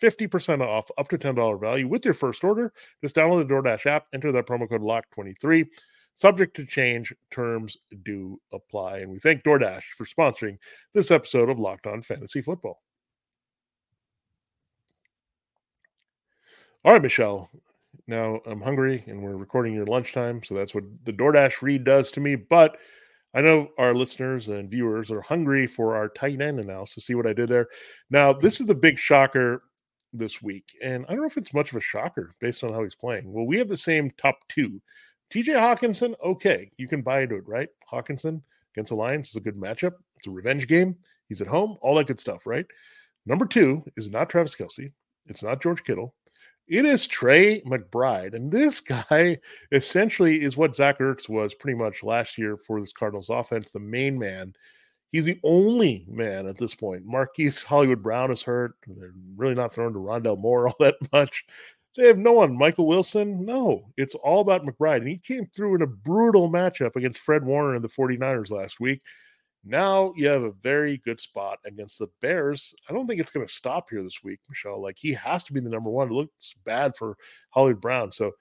50% 0.01 0.61
off 0.61 0.91
up 0.99 1.09
to 1.09 1.19
$10 1.19 1.61
value 1.61 1.89
with 1.89 2.05
your 2.05 2.15
first 2.15 2.45
order. 2.45 2.73
Just 3.03 3.17
download 3.17 3.47
the 3.47 3.55
DoorDash 3.55 3.87
app, 3.87 4.07
enter 4.13 4.33
that 4.33 4.47
promo 4.47 4.69
code 4.69 4.83
LOCK23. 4.83 5.67
Subject 6.15 6.55
to 6.57 6.67
change, 6.67 7.15
terms 7.31 7.79
do 8.05 8.41
apply. 8.53 8.99
And 8.99 9.11
we 9.11 9.19
thank 9.19 9.43
DoorDash 9.43 9.85
for 9.97 10.05
sponsoring 10.05 10.59
this 10.93 11.11
episode 11.11 11.49
of 11.49 11.59
Locked 11.59 11.87
On 11.87 12.03
Fantasy 12.03 12.43
Football. 12.43 12.83
All 16.85 16.93
right, 16.93 17.03
Michelle. 17.03 17.51
Now 18.07 18.41
I'm 18.47 18.61
hungry 18.61 19.05
and 19.07 19.23
we're 19.23 19.37
recording 19.37 19.75
your 19.75 19.87
lunchtime. 19.87 20.43
So 20.43 20.55
that's 20.55 20.75
what 20.75 20.85
the 21.05 21.13
DoorDash 21.13 21.63
read 21.63 21.85
does 21.85 22.11
to 22.13 22.21
me. 22.21 22.35
But 22.35 22.79
I 23.35 23.41
know 23.41 23.69
our 23.79 23.95
listeners 23.95 24.49
and 24.49 24.71
viewers 24.71 25.11
are 25.11 25.21
hungry 25.21 25.67
for 25.67 25.95
our 25.95 26.09
tight 26.09 26.41
end 26.41 26.59
analysis. 26.59 27.07
See 27.07 27.15
what 27.15 27.27
I 27.27 27.33
did 27.33 27.49
there? 27.49 27.69
Now, 28.11 28.33
this 28.33 28.61
is 28.61 28.67
the 28.67 28.75
big 28.75 28.99
shocker 28.99 29.63
this 30.13 30.43
week. 30.43 30.65
And 30.83 31.05
I 31.09 31.13
don't 31.13 31.21
know 31.21 31.27
if 31.27 31.37
it's 31.37 31.55
much 31.55 31.71
of 31.71 31.77
a 31.77 31.81
shocker 31.81 32.33
based 32.41 32.65
on 32.65 32.73
how 32.73 32.83
he's 32.83 32.97
playing. 32.97 33.33
Well, 33.33 33.47
we 33.47 33.59
have 33.59 33.69
the 33.69 33.77
same 33.77 34.11
top 34.19 34.37
two. 34.49 34.81
TJ 35.33 35.55
Hockenson, 35.55 36.15
okay, 36.25 36.71
you 36.77 36.89
can 36.89 37.03
buy 37.03 37.23
into 37.23 37.37
it, 37.37 37.47
right? 37.47 37.69
Hockenson 37.91 38.43
against 38.75 38.91
the 38.91 38.97
Lions 38.97 39.29
is 39.29 39.37
a 39.37 39.41
good 39.41 39.57
matchup. 39.57 39.93
It's 40.17 40.27
a 40.27 40.31
revenge 40.31 40.67
game. 40.67 40.97
He's 41.29 41.41
at 41.41 41.47
home, 41.47 41.77
all 41.81 41.95
that 41.97 42.09
good 42.09 42.19
stuff, 42.19 42.47
right? 42.47 42.67
Number 43.27 43.47
two 43.47 43.85
is 43.97 44.11
not 44.11 44.29
Travis 44.29 44.57
Kelce. 44.57 44.91
It's 45.27 45.43
not 45.45 45.63
George 45.63 45.85
Kittle. 45.85 46.15
It 46.71 46.87
is 46.87 47.07
Trey 47.07 47.61
McBride. 47.63 48.35
And 48.35 48.51
this 48.51 48.81
guy 49.11 49.39
essentially 49.73 50.43
is 50.43 50.57
what 50.57 50.75
Zach 50.75 51.01
Ertz 51.01 51.29
was 51.29 51.55
pretty 51.55 51.77
much 51.77 52.03
last 52.03 52.39
year 52.39 52.57
for 52.57 52.81
this 52.81 52.93
Cardinals 52.93 53.29
offense, 53.29 53.73
the 53.73 53.81
main 53.81 54.19
man 54.19 54.55
He's 55.13 55.25
the 55.25 55.41
only 55.43 56.05
man 56.09 56.47
at 56.47 56.57
this 56.57 56.75
point. 56.75 57.05
Marquise 57.05 57.63
Hollywood 57.63 58.03
Brown 58.03 58.31
is 58.31 58.43
hurt. 58.43 58.75
They're 58.87 59.13
really 59.37 59.55
not 59.55 59.75
throwing 59.75 59.93
to 59.95 59.99
Rondale 59.99 60.39
Moore 60.39 60.69
all 60.69 60.77
that 60.79 60.95
much. 61.13 61.45
They 61.97 62.07
have 62.07 62.19
no 62.19 62.33
one. 62.33 62.57
Michael 62.57 62.87
Wilson, 62.87 63.45
no. 63.45 63.91
It's 63.97 64.15
all 64.15 64.41
about 64.41 64.65
McBride. 64.65 64.99
And 64.99 65.09
he 65.09 65.19
came 65.19 65.47
through 65.47 65.75
in 65.75 65.83
a 65.83 65.89
brutal 65.89 66.49
matchup 66.49 66.95
against 66.95 67.21
Fred 67.21 67.45
Warner 67.45 67.75
and 67.75 67.83
the 67.83 67.89
49ers 67.89 68.53
last 68.53 68.79
week. 68.79 69.03
Now 69.65 70.13
you 70.17 70.29
have 70.29 70.43
a 70.43 70.53
very 70.53 70.99
good 70.99 71.21
spot 71.21 71.59
against 71.67 71.99
the 71.99 72.09
Bears. 72.21 72.75
I 72.89 72.93
don't 72.93 73.07
think 73.07 73.21
it's 73.21 73.31
going 73.31 73.47
to 73.47 73.53
stop 73.53 73.91
here 73.91 74.03
this 74.03 74.23
week, 74.25 74.41
Michelle. 74.49 74.83
Like 74.83 74.97
he 74.99 75.13
has 75.13 75.45
to 75.45 75.53
be 75.53 75.61
the 75.61 75.69
number 75.69 75.91
one. 75.91 76.09
It 76.09 76.15
looks 76.15 76.55
bad 76.65 76.97
for 76.97 77.17
Hollywood 77.51 77.81
Brown. 77.81 78.13
So, 78.13 78.33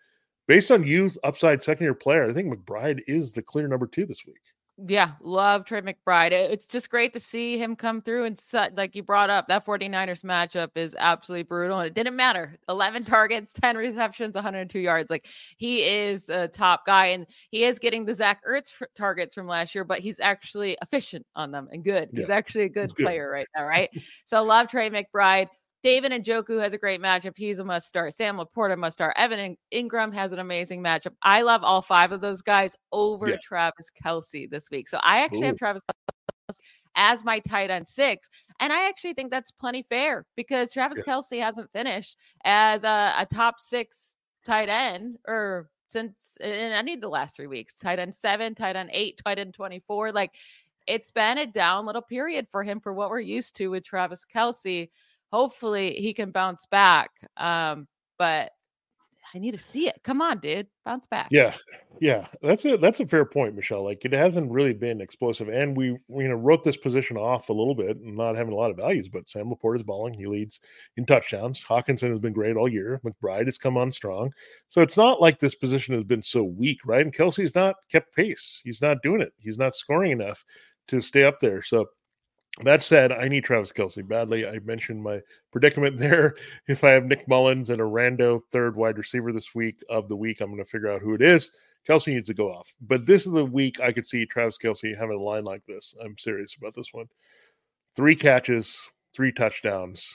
based 0.47 0.71
on 0.71 0.87
youth, 0.87 1.17
upside 1.23 1.61
second 1.61 1.83
year 1.85 1.93
player, 1.93 2.29
I 2.29 2.33
think 2.33 2.53
McBride 2.53 3.01
is 3.07 3.33
the 3.33 3.41
clear 3.41 3.67
number 3.67 3.85
two 3.85 4.05
this 4.05 4.25
week. 4.25 4.41
Yeah, 4.87 5.11
love 5.21 5.65
Trey 5.65 5.81
McBride. 5.81 6.31
It's 6.31 6.67
just 6.67 6.89
great 6.89 7.13
to 7.13 7.19
see 7.19 7.57
him 7.57 7.75
come 7.75 8.01
through 8.01 8.25
and 8.25 8.39
such, 8.39 8.73
like 8.77 8.95
you 8.95 9.03
brought 9.03 9.29
up, 9.29 9.47
that 9.47 9.65
49ers 9.65 10.23
matchup 10.23 10.69
is 10.75 10.95
absolutely 10.97 11.43
brutal. 11.43 11.79
And 11.79 11.87
it 11.87 11.93
didn't 11.93 12.15
matter. 12.15 12.57
11 12.69 13.03
targets, 13.05 13.51
10 13.53 13.75
receptions, 13.75 14.35
102 14.35 14.79
yards. 14.79 15.09
Like 15.09 15.27
he 15.57 15.81
is 15.81 16.29
a 16.29 16.47
top 16.47 16.85
guy 16.85 17.07
and 17.07 17.25
he 17.51 17.65
is 17.65 17.79
getting 17.79 18.05
the 18.05 18.13
Zach 18.13 18.41
Ertz 18.49 18.71
targets 18.97 19.35
from 19.35 19.47
last 19.47 19.75
year, 19.75 19.83
but 19.83 19.99
he's 19.99 20.19
actually 20.19 20.77
efficient 20.81 21.25
on 21.35 21.51
them 21.51 21.67
and 21.71 21.83
good. 21.83 22.09
Yeah. 22.13 22.21
He's 22.21 22.29
actually 22.29 22.65
a 22.65 22.69
good, 22.69 22.93
good 22.93 23.03
player 23.03 23.29
right 23.29 23.47
now, 23.55 23.65
right? 23.65 23.89
so 24.25 24.41
love 24.43 24.69
Trey 24.69 24.89
McBride. 24.89 25.47
David 25.81 26.11
Njoku 26.11 26.61
has 26.61 26.73
a 26.73 26.77
great 26.77 27.01
matchup. 27.01 27.37
He's 27.37 27.59
a 27.59 27.63
must 27.63 27.87
start. 27.87 28.13
Sam 28.13 28.37
LaPorta 28.37 28.77
must 28.77 28.97
start. 28.97 29.13
Evan 29.17 29.55
Engram 29.73 30.13
has 30.13 30.33
an 30.33 30.39
amazing 30.39 30.83
matchup. 30.83 31.13
I 31.23 31.41
love 31.41 31.63
all 31.63 31.81
five 31.81 32.11
of 32.11 32.19
those 32.19 32.41
guys 32.41 32.75
over 32.91 33.29
yeah. 33.29 33.37
Travis 33.41 33.89
Kelce 34.03 34.49
this 34.49 34.69
week. 34.69 34.89
So 34.89 34.99
I 35.01 35.19
actually 35.19 35.43
Ooh. 35.43 35.45
have 35.45 35.57
Travis 35.57 35.81
as 36.95 37.23
my 37.23 37.39
tight 37.39 37.69
end 37.69 37.87
six. 37.87 38.29
And 38.59 38.73
I 38.73 38.89
actually 38.89 39.13
think 39.13 39.31
that's 39.31 39.51
plenty 39.51 39.85
fair 39.89 40.25
because 40.35 40.73
Travis 40.73 41.01
yeah. 41.05 41.13
Kelce 41.13 41.41
hasn't 41.41 41.71
finished 41.71 42.17
as 42.43 42.83
a, 42.83 43.13
a 43.17 43.25
top 43.25 43.59
six 43.59 44.17
tight 44.45 44.69
end 44.69 45.17
or 45.27 45.69
since 45.89 46.37
in 46.41 46.49
any 46.49 46.93
of 46.93 47.01
the 47.01 47.09
last 47.09 47.37
three 47.37 47.47
weeks. 47.47 47.79
Tight 47.79 47.99
end 47.99 48.13
seven, 48.13 48.53
tight 48.53 48.75
end 48.75 48.89
eight, 48.91 49.21
tight 49.23 49.39
end 49.39 49.53
24. 49.53 50.11
Like 50.11 50.31
it's 50.87 51.11
been 51.11 51.37
a 51.37 51.45
down 51.45 51.85
little 51.85 52.01
period 52.01 52.47
for 52.51 52.63
him 52.63 52.79
for 52.79 52.93
what 52.93 53.09
we're 53.09 53.19
used 53.21 53.55
to 53.55 53.69
with 53.69 53.85
Travis 53.85 54.25
Kelce 54.25 54.89
hopefully 55.31 55.93
he 55.93 56.13
can 56.13 56.31
bounce 56.31 56.65
back. 56.65 57.09
Um, 57.37 57.87
but 58.17 58.51
I 59.33 59.37
need 59.37 59.51
to 59.51 59.59
see 59.59 59.87
it. 59.87 60.01
Come 60.03 60.21
on, 60.21 60.39
dude, 60.39 60.67
bounce 60.85 61.05
back. 61.05 61.27
Yeah, 61.29 61.53
yeah, 62.01 62.25
that's 62.41 62.65
a 62.65 62.77
that's 62.77 62.99
a 62.99 63.05
fair 63.05 63.25
point, 63.25 63.55
Michelle. 63.55 63.83
Like 63.83 64.03
it 64.03 64.11
hasn't 64.11 64.51
really 64.51 64.73
been 64.73 65.01
explosive, 65.01 65.49
and 65.49 65.77
we, 65.77 65.85
you 65.87 65.99
know 66.09 66.35
wrote 66.35 66.63
this 66.63 66.77
position 66.77 67.15
off 67.15 67.49
a 67.49 67.53
little 67.53 67.75
bit, 67.75 67.97
and 67.97 68.17
not 68.17 68.35
having 68.35 68.53
a 68.53 68.55
lot 68.55 68.71
of 68.71 68.77
values. 68.77 69.07
But 69.07 69.29
Sam 69.29 69.51
LaPorta 69.51 69.75
is 69.75 69.83
balling; 69.83 70.15
he 70.15 70.25
leads 70.25 70.59
in 70.97 71.05
touchdowns. 71.05 71.63
Hockenson 71.63 72.09
has 72.09 72.19
been 72.19 72.33
great 72.33 72.55
all 72.55 72.67
year. 72.67 72.99
McBride 73.05 73.45
has 73.45 73.59
come 73.59 73.77
on 73.77 73.91
strong, 73.91 74.33
so 74.67 74.81
it's 74.81 74.97
not 74.97 75.21
like 75.21 75.37
this 75.37 75.55
position 75.55 75.93
has 75.93 76.03
been 76.03 76.23
so 76.23 76.43
weak, 76.43 76.79
right? 76.85 77.01
And 77.01 77.13
Kelce's 77.13 77.53
not 77.53 77.75
kept 77.89 78.15
pace; 78.15 78.61
he's 78.63 78.81
not 78.81 79.03
doing 79.03 79.21
it. 79.21 79.33
He's 79.37 79.59
not 79.59 79.75
scoring 79.75 80.11
enough 80.11 80.43
to 80.87 81.01
stay 81.01 81.23
up 81.23 81.39
there. 81.39 81.61
So 81.61 81.85
that 82.63 82.83
said, 82.83 83.11
I 83.11 83.27
need 83.27 83.43
Travis 83.43 83.71
Kelce 83.71 84.05
badly. 84.05 84.45
I 84.47 84.59
mentioned 84.59 85.01
my 85.01 85.21
predicament 85.51 85.97
there. 85.99 86.35
If 86.67 86.83
I 86.83 86.91
have 86.91 87.05
Nick 87.05 87.27
Mullens 87.27 87.69
and 87.69 87.81
a 87.81 87.85
rando 87.85 88.41
third 88.51 88.75
wide 88.75 88.97
receiver 88.97 89.31
this 89.31 89.55
week 89.55 89.81
of 89.89 90.09
the 90.09 90.15
week, 90.15 90.41
I'm 90.41 90.49
going 90.49 90.63
to 90.63 90.69
figure 90.69 90.91
out 90.91 91.01
who 91.01 91.13
it 91.13 91.21
is. 91.21 91.51
Kelce 91.87 92.13
needs 92.13 92.27
to 92.27 92.33
go 92.33 92.51
off. 92.51 92.73
But 92.81 93.05
this 93.05 93.25
is 93.25 93.31
the 93.31 93.45
week 93.45 93.79
I 93.79 93.91
could 93.91 94.05
see 94.05 94.25
Travis 94.25 94.57
Kelce 94.57 94.97
having 94.97 95.17
a 95.17 95.23
line 95.23 95.45
like 95.45 95.63
this. 95.65 95.95
I'm 96.03 96.17
serious 96.17 96.55
about 96.55 96.73
this 96.75 96.93
one. 96.93 97.07
Three 97.95 98.15
catches, 98.15 98.79
three 99.13 99.31
touchdowns, 99.31 100.05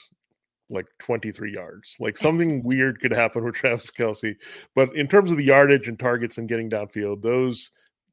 like 0.69 0.85
23 0.99 1.53
yards. 1.53 1.97
Like 1.99 2.17
something 2.17 2.63
weird 2.63 2.99
could 2.99 3.11
happen 3.11 3.43
with 3.43 3.55
Travis 3.55 3.91
Kelce. 3.91 4.35
But 4.75 4.95
in 4.95 5.07
terms 5.07 5.31
of 5.31 5.37
the 5.37 5.43
yardage 5.43 5.87
and 5.87 5.97
targets 5.97 6.37
and 6.37 6.47
getting 6.47 6.69
downfield, 6.69 7.21
those 7.21 7.71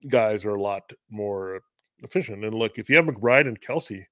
guys 0.09 0.45
are 0.45 0.55
a 0.55 0.63
lot 0.63 0.91
more 1.11 1.61
efficient. 2.03 2.45
And 2.45 2.55
look, 2.55 2.79
if 2.79 2.89
you 2.89 2.97
have 2.97 3.05
McBride 3.05 3.47
and 3.47 3.61
Kelce, 3.61 4.05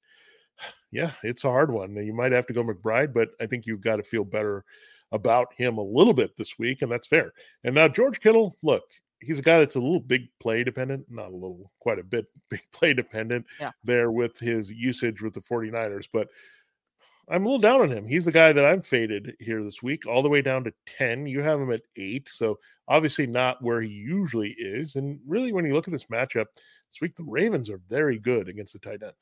yeah, 0.93 1.13
it's 1.23 1.45
a 1.45 1.51
hard 1.51 1.71
one. 1.71 1.95
You 1.95 2.13
might 2.13 2.33
have 2.33 2.47
to 2.47 2.53
go 2.53 2.65
McBride, 2.65 3.13
but 3.13 3.31
I 3.41 3.47
think 3.47 3.67
you've 3.67 3.81
got 3.81 3.97
to 3.97 4.03
feel 4.03 4.25
better 4.25 4.65
about 5.13 5.49
him 5.57 5.79
a 5.79 5.83
little 5.83 6.15
bit 6.15 6.37
this 6.37 6.59
week, 6.59 6.83
and 6.83 6.91
that's 6.91 7.07
fair. 7.07 7.33
And 7.65 7.75
now 7.75 7.89
George 7.89 8.21
Kittle, 8.21 8.57
look, 8.63 8.83
he's 9.21 9.39
a 9.39 9.43
guy 9.43 9.59
that's 9.59 9.77
a 9.77 9.81
little 9.81 10.01
big 10.01 10.29
play 10.41 10.65
dependent, 10.65 11.07
not 11.09 11.31
a 11.31 11.35
little, 11.35 11.71
quite 11.81 11.99
a 11.99 12.05
bit 12.05 12.27
big 12.51 12.63
play 12.73 12.95
dependent 12.95 13.47
yeah. 13.61 13.71
there 13.85 14.11
with 14.11 14.39
his 14.39 14.71
usage 14.71 15.23
with 15.23 15.35
the 15.35 15.41
49ers, 15.41 16.09
but 16.13 16.29
I'm 17.31 17.47
a 17.47 17.49
little 17.49 17.61
down 17.61 17.81
on 17.83 17.93
him. 17.93 18.09
He's 18.09 18.25
the 18.25 18.33
guy 18.33 18.53
that 18.53 18.65
I'm 18.65 18.83
faded 18.83 19.37
here 19.39 19.63
this 19.63 19.83
week, 19.83 20.05
all 20.05 20.23
the 20.23 20.29
way 20.29 20.43
down 20.43 20.65
to 20.65 20.73
10. 20.99 21.27
You 21.27 21.43
have 21.43 21.61
him 21.61 21.71
at 21.71 21.83
eight. 21.97 22.29
So 22.29 22.59
obviously 22.89 23.29
not 23.29 23.63
where 23.63 23.81
he 23.81 23.89
usually 23.89 24.53
is. 24.59 24.97
And 24.97 25.21
really, 25.25 25.53
when 25.53 25.65
you 25.65 25.73
look 25.73 25.87
at 25.87 25.93
this 25.93 26.07
matchup 26.07 26.47
this 26.55 27.01
week, 27.01 27.15
the 27.15 27.23
Ravens 27.23 27.71
are 27.71 27.81
very 27.89 28.19
good 28.19 28.49
against 28.49 28.73
the 28.73 28.81
tight 28.81 29.05
end. 29.05 29.13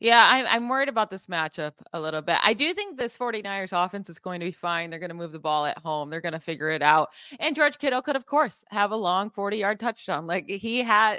Yeah, 0.00 0.24
I'm, 0.30 0.46
I'm 0.48 0.68
worried 0.68 0.88
about 0.88 1.10
this 1.10 1.26
matchup 1.26 1.72
a 1.92 2.00
little 2.00 2.22
bit. 2.22 2.38
I 2.44 2.54
do 2.54 2.72
think 2.72 2.96
this 2.96 3.18
49ers 3.18 3.72
offense 3.72 4.08
is 4.08 4.20
going 4.20 4.38
to 4.38 4.46
be 4.46 4.52
fine. 4.52 4.90
They're 4.90 5.00
going 5.00 5.10
to 5.10 5.14
move 5.14 5.32
the 5.32 5.40
ball 5.40 5.66
at 5.66 5.78
home. 5.78 6.08
They're 6.08 6.20
going 6.20 6.34
to 6.34 6.40
figure 6.40 6.70
it 6.70 6.82
out. 6.82 7.10
And 7.40 7.56
George 7.56 7.78
Kittle 7.78 8.02
could, 8.02 8.14
of 8.14 8.24
course, 8.24 8.64
have 8.68 8.92
a 8.92 8.96
long 8.96 9.28
40 9.28 9.56
yard 9.56 9.80
touchdown. 9.80 10.26
Like 10.26 10.48
he 10.48 10.82
had, 10.82 11.18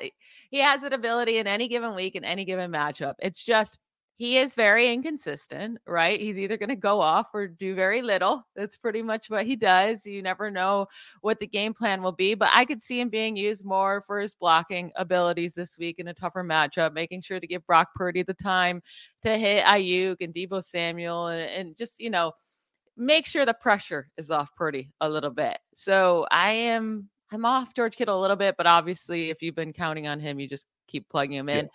he 0.50 0.60
has 0.60 0.84
an 0.84 0.94
ability 0.94 1.39
in 1.39 1.48
any 1.48 1.68
given 1.68 1.94
week, 1.94 2.15
in 2.15 2.24
any 2.24 2.46
given 2.46 2.72
matchup. 2.72 3.15
It's 3.20 3.44
just 3.44 3.80
he 4.19 4.38
is 4.38 4.53
very 4.53 4.91
inconsistent, 4.91 5.77
right? 5.88 6.19
He's 6.19 6.38
either 6.38 6.58
going 6.58 6.67
to 6.67 6.75
go 6.75 6.99
off 6.99 7.27
or 7.34 7.47
do 7.47 7.73
very 7.73 8.01
little. 8.01 8.45
That's 8.53 8.75
pretty 8.75 9.01
much 9.01 9.29
what 9.29 9.45
he 9.45 9.55
does. 9.55 10.05
You 10.05 10.21
never 10.21 10.51
know 10.51 10.89
what 11.21 11.39
the 11.39 11.47
game 11.47 11.73
plan 11.73 12.01
will 12.03 12.12
be, 12.12 12.34
but 12.34 12.49
I 12.53 12.65
could 12.65 12.84
see 12.84 12.99
him 12.99 13.08
being 13.08 13.38
used 13.38 13.63
more 13.63 14.01
for 14.01 14.19
his 14.19 14.36
blocking 14.36 14.91
abilities 14.97 15.53
this 15.53 15.77
week 15.79 15.99
in 15.99 16.10
a 16.10 16.13
tougher 16.13 16.43
matchup, 16.43 16.91
making 16.91 17.21
sure 17.21 17.39
to 17.39 17.47
give 17.47 17.65
Brock 17.65 17.95
Purdy 17.95 18.21
the 18.21 18.34
time 18.34 18.84
to 19.23 19.38
hit 19.38 19.63
Aiyuk 19.63 20.17
and 20.19 20.34
Deebo 20.34 20.65
Samuel 20.65 21.27
and, 21.27 21.41
and 21.41 21.77
just, 21.77 22.01
you 22.01 22.10
know, 22.10 22.34
make 22.97 23.25
sure 23.25 23.45
the 23.45 23.53
pressure 23.53 24.10
is 24.17 24.32
off 24.32 24.53
Purdy 24.58 24.91
a 24.99 25.08
little 25.08 25.32
bit. 25.32 25.58
So 25.73 26.27
I 26.29 26.49
am 26.49 27.10
I'm 27.32 27.45
off 27.45 27.73
George 27.73 27.95
Kittle 27.95 28.19
a 28.19 28.21
little 28.21 28.36
bit, 28.36 28.55
but 28.58 28.67
obviously 28.67 29.29
if 29.29 29.41
you've 29.41 29.55
been 29.55 29.71
counting 29.71 30.08
on 30.08 30.19
him, 30.19 30.41
you 30.41 30.49
just 30.49 30.65
keep 30.89 31.08
plugging 31.08 31.38
him 31.38 31.47
in. 31.47 31.65
Yeah. 31.65 31.71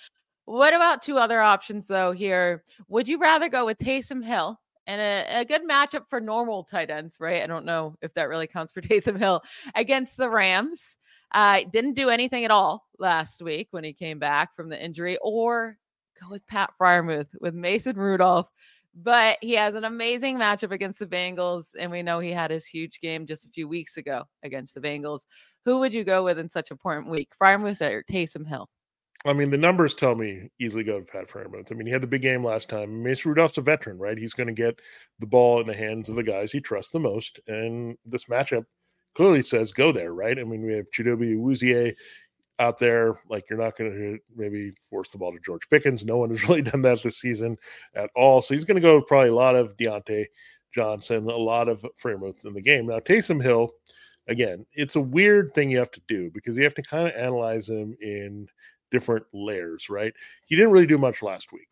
What 0.47 0.75
about 0.75 1.03
two 1.03 1.19
other 1.19 1.41
options 1.41 1.87
though? 1.87 2.13
Here, 2.13 2.63
would 2.89 3.09
you 3.09 3.19
rather 3.19 3.49
go 3.49 3.65
with 3.65 3.79
Taysom 3.79 4.25
Hill 4.25 4.59
and 4.87 5.01
a, 5.01 5.41
a, 5.41 5.45
good 5.45 5.67
matchup 5.67 6.09
for 6.09 6.21
normal 6.21 6.65
tight 6.65 6.91
ends, 6.91 7.17
right? 7.19 7.43
I 7.43 7.47
don't 7.47 7.65
know 7.65 7.97
if 8.03 8.13
that 8.15 8.29
really 8.29 8.47
counts 8.47 8.73
for 8.73 8.81
Taysom 8.83 9.19
Hill 9.19 9.43
against 9.75 10.17
the 10.17 10.29
Rams. 10.29 10.99
Uh, 11.33 11.63
didn't 11.73 11.95
do 11.95 12.11
anything 12.11 12.45
at 12.45 12.51
all 12.51 12.87
last 12.99 13.43
week 13.43 13.69
when 13.71 13.83
he 13.83 13.93
came 13.93 14.19
back 14.19 14.55
from 14.55 14.69
the 14.69 14.83
injury, 14.83 15.19
or 15.21 15.79
go 16.21 16.31
with 16.31 16.47
Pat 16.47 16.73
Freiermuth 16.81 17.35
with 17.41 17.55
Mason 17.55 17.97
Rudolph. 17.97 18.49
But 18.95 19.39
he 19.41 19.55
has 19.55 19.75
an 19.75 19.85
amazing 19.85 20.39
matchup 20.39 20.71
against 20.71 21.01
the 21.01 21.07
Bengals, 21.07 21.75
and 21.77 21.91
we 21.91 22.03
know 22.03 22.21
he 22.21 22.31
had 22.31 22.53
his 22.53 22.67
huge 22.67 23.01
game 23.01 23.27
just 23.27 23.47
a 23.47 23.51
few 23.51 23.67
weeks 23.67 23.97
ago 23.97 24.23
against 24.45 24.75
the 24.75 24.81
Bengals. 24.81 25.27
Who 25.65 25.81
would 25.81 25.93
you 25.93 26.05
go 26.05 26.23
with 26.23 26.39
in 26.39 26.49
such 26.49 26.71
an 26.71 26.75
important 26.75 27.11
week, 27.11 27.33
Freiermuth 27.41 27.81
or 27.81 28.05
Taysom 28.05 28.47
Hill? 28.47 28.69
I 29.27 29.33
mean, 29.33 29.49
the 29.49 29.57
numbers 29.57 29.95
tell 29.95 30.15
me 30.15 30.51
easily 30.61 30.85
go 30.85 31.01
to 31.01 31.05
Pat 31.05 31.29
Freiermuth. 31.29 31.73
I 31.73 31.75
mean, 31.75 31.87
he 31.87 31.93
had 31.93 32.03
the 32.03 32.07
big 32.07 32.23
game 32.23 32.45
last 32.45 32.69
time. 32.69 33.03
Mason 33.03 33.31
Rudolph's 33.31 33.57
a 33.57 33.63
veteran, 33.63 33.99
right? 33.99 34.19
He's 34.19 34.35
going 34.35 34.49
to 34.49 34.53
get 34.53 34.81
the 35.19 35.27
ball 35.27 35.61
in 35.61 35.67
the 35.67 35.75
hands 35.75 36.09
of 36.11 36.17
the 36.17 36.23
guys 36.23 36.53
he 36.53 36.61
trusts 36.61 36.93
the 36.93 37.01
most. 37.01 37.41
And 37.49 37.97
this 38.05 38.27
matchup 38.27 38.67
clearly 39.15 39.41
says 39.41 39.73
go 39.73 39.93
there, 39.93 40.13
right? 40.13 40.39
I 40.39 40.45
mean, 40.45 40.63
we 40.63 40.75
have 40.75 40.91
Chidobe 40.91 41.37
Awuzie 41.37 41.95
out 42.59 42.79
there. 42.79 43.15
Like, 43.31 43.49
you're 43.49 43.59
not 43.59 43.79
going 43.79 43.93
to 43.93 44.15
uh, 44.15 44.19
maybe 44.37 44.73
force 44.91 45.11
the 45.11 45.19
ball 45.19 45.33
to 45.33 45.39
George 45.45 45.69
Pickens. 45.71 46.05
No 46.05 46.19
one 46.19 46.29
has 46.29 46.43
really 46.49 46.63
done 46.63 46.83
that 46.83 47.03
this 47.03 47.19
season 47.19 47.57
at 47.95 48.11
all. 48.15 48.43
So 48.43 48.53
he's 48.53 48.67
going 48.67 48.77
to 48.77 48.83
go 48.83 49.01
probably 49.01 49.31
a 49.31 49.35
lot 49.35 49.57
of 49.57 49.75
Diontae 49.79 50.27
Johnson, 50.75 51.31
a 51.31 51.37
lot 51.37 51.71
of 51.71 51.87
Freiermuth 52.03 52.45
in 52.45 52.53
the 52.53 52.61
game. 52.61 52.89
Now, 52.89 52.99
Taysom 52.99 53.43
Hill, 53.43 53.71
again, 54.29 54.67
it's 54.75 54.97
a 54.97 55.01
weird 55.01 55.55
thing 55.55 55.71
you 55.71 55.79
have 55.79 55.93
to 55.93 56.03
do 56.09 56.31
because 56.35 56.59
you 56.59 56.65
have 56.65 56.75
to 56.75 56.83
kind 56.83 57.09
of 57.09 57.15
analyze 57.15 57.71
him 57.71 57.97
in– 58.03 58.49
different 58.95 59.27
layers, 59.35 59.91
right? 59.91 60.15
He 60.47 60.55
didn't 60.55 60.71
really 60.71 60.87
do 60.87 60.97
much 60.97 61.23
last 61.23 61.53
week. 61.53 61.69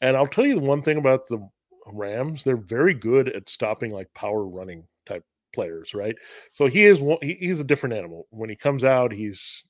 And 0.00 0.16
I'll 0.16 0.26
tell 0.26 0.44
you 0.44 0.56
the 0.56 0.60
one 0.60 0.82
thing 0.82 0.98
about 0.98 1.26
the 1.26 1.38
Rams, 1.86 2.42
they're 2.42 2.56
very 2.56 2.92
good 2.92 3.28
at 3.28 3.48
stopping 3.48 3.92
like 3.92 4.12
power 4.12 4.44
running 4.44 4.84
type 5.06 5.24
players, 5.54 5.94
right? 5.94 6.16
So 6.52 6.66
he 6.66 6.84
is 6.84 7.00
one, 7.00 7.18
he's 7.22 7.60
a 7.60 7.64
different 7.64 7.94
animal. 7.94 8.26
When 8.30 8.50
he 8.50 8.56
comes 8.56 8.82
out, 8.82 9.12
he's 9.12 9.64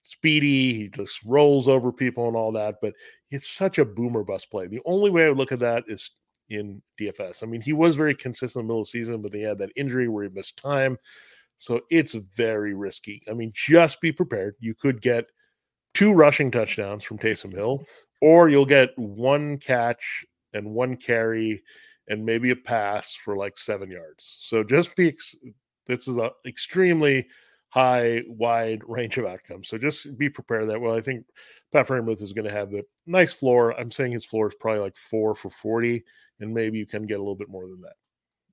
speedy, 0.00 0.72
he 0.74 0.88
just 0.88 1.22
rolls 1.24 1.68
over 1.68 1.92
people 1.92 2.26
and 2.26 2.36
all 2.36 2.50
that, 2.52 2.76
but 2.80 2.94
it's 3.30 3.48
such 3.48 3.78
a 3.78 3.84
boomer 3.84 4.24
bust 4.24 4.50
play. 4.50 4.66
The 4.66 4.80
only 4.86 5.10
way 5.10 5.26
I 5.26 5.28
would 5.28 5.36
look 5.36 5.52
at 5.52 5.58
that 5.58 5.84
is 5.86 6.10
in 6.48 6.80
DFS. 6.98 7.42
I 7.42 7.46
mean, 7.46 7.60
he 7.60 7.74
was 7.74 7.94
very 7.94 8.14
consistent 8.14 8.62
in 8.62 8.66
the 8.66 8.72
middle 8.72 8.80
of 8.80 8.86
the 8.86 8.90
season, 8.90 9.20
but 9.20 9.34
he 9.34 9.42
had 9.42 9.58
that 9.58 9.72
injury 9.76 10.08
where 10.08 10.24
he 10.24 10.30
missed 10.30 10.56
time. 10.56 10.96
So 11.58 11.82
it's 11.90 12.14
very 12.14 12.72
risky. 12.72 13.22
I 13.28 13.34
mean, 13.34 13.52
just 13.54 14.00
be 14.00 14.12
prepared. 14.12 14.54
You 14.60 14.74
could 14.74 15.02
get 15.02 15.26
two 15.94 16.12
rushing 16.12 16.50
touchdowns 16.50 17.04
from 17.04 17.18
Taysom 17.18 17.52
Hill, 17.52 17.84
or 18.20 18.48
you'll 18.48 18.66
get 18.66 18.90
one 18.96 19.58
catch 19.58 20.24
and 20.52 20.70
one 20.70 20.96
carry 20.96 21.62
and 22.08 22.24
maybe 22.24 22.50
a 22.50 22.56
pass 22.56 23.14
for 23.14 23.36
like 23.36 23.58
seven 23.58 23.90
yards. 23.90 24.36
So 24.40 24.64
just 24.64 24.96
be, 24.96 25.08
ex- 25.08 25.36
this 25.86 26.08
is 26.08 26.16
an 26.16 26.30
extremely 26.46 27.26
high, 27.68 28.22
wide 28.26 28.82
range 28.88 29.18
of 29.18 29.26
outcomes. 29.26 29.68
So 29.68 29.78
just 29.78 30.16
be 30.16 30.28
prepared 30.28 30.68
that. 30.70 30.80
Well, 30.80 30.96
I 30.96 31.00
think 31.00 31.24
Pat 31.72 31.86
Freiermuth 31.86 32.22
is 32.22 32.32
going 32.32 32.48
to 32.48 32.54
have 32.54 32.70
the 32.70 32.82
nice 33.06 33.34
floor. 33.34 33.78
I'm 33.78 33.90
saying 33.90 34.12
his 34.12 34.24
floor 34.24 34.48
is 34.48 34.54
probably 34.58 34.80
like 34.80 34.96
four 34.96 35.34
for 35.34 35.50
40, 35.50 36.02
and 36.40 36.52
maybe 36.52 36.78
you 36.78 36.86
can 36.86 37.06
get 37.06 37.18
a 37.18 37.22
little 37.22 37.36
bit 37.36 37.50
more 37.50 37.66
than 37.66 37.80
that. 37.82 37.94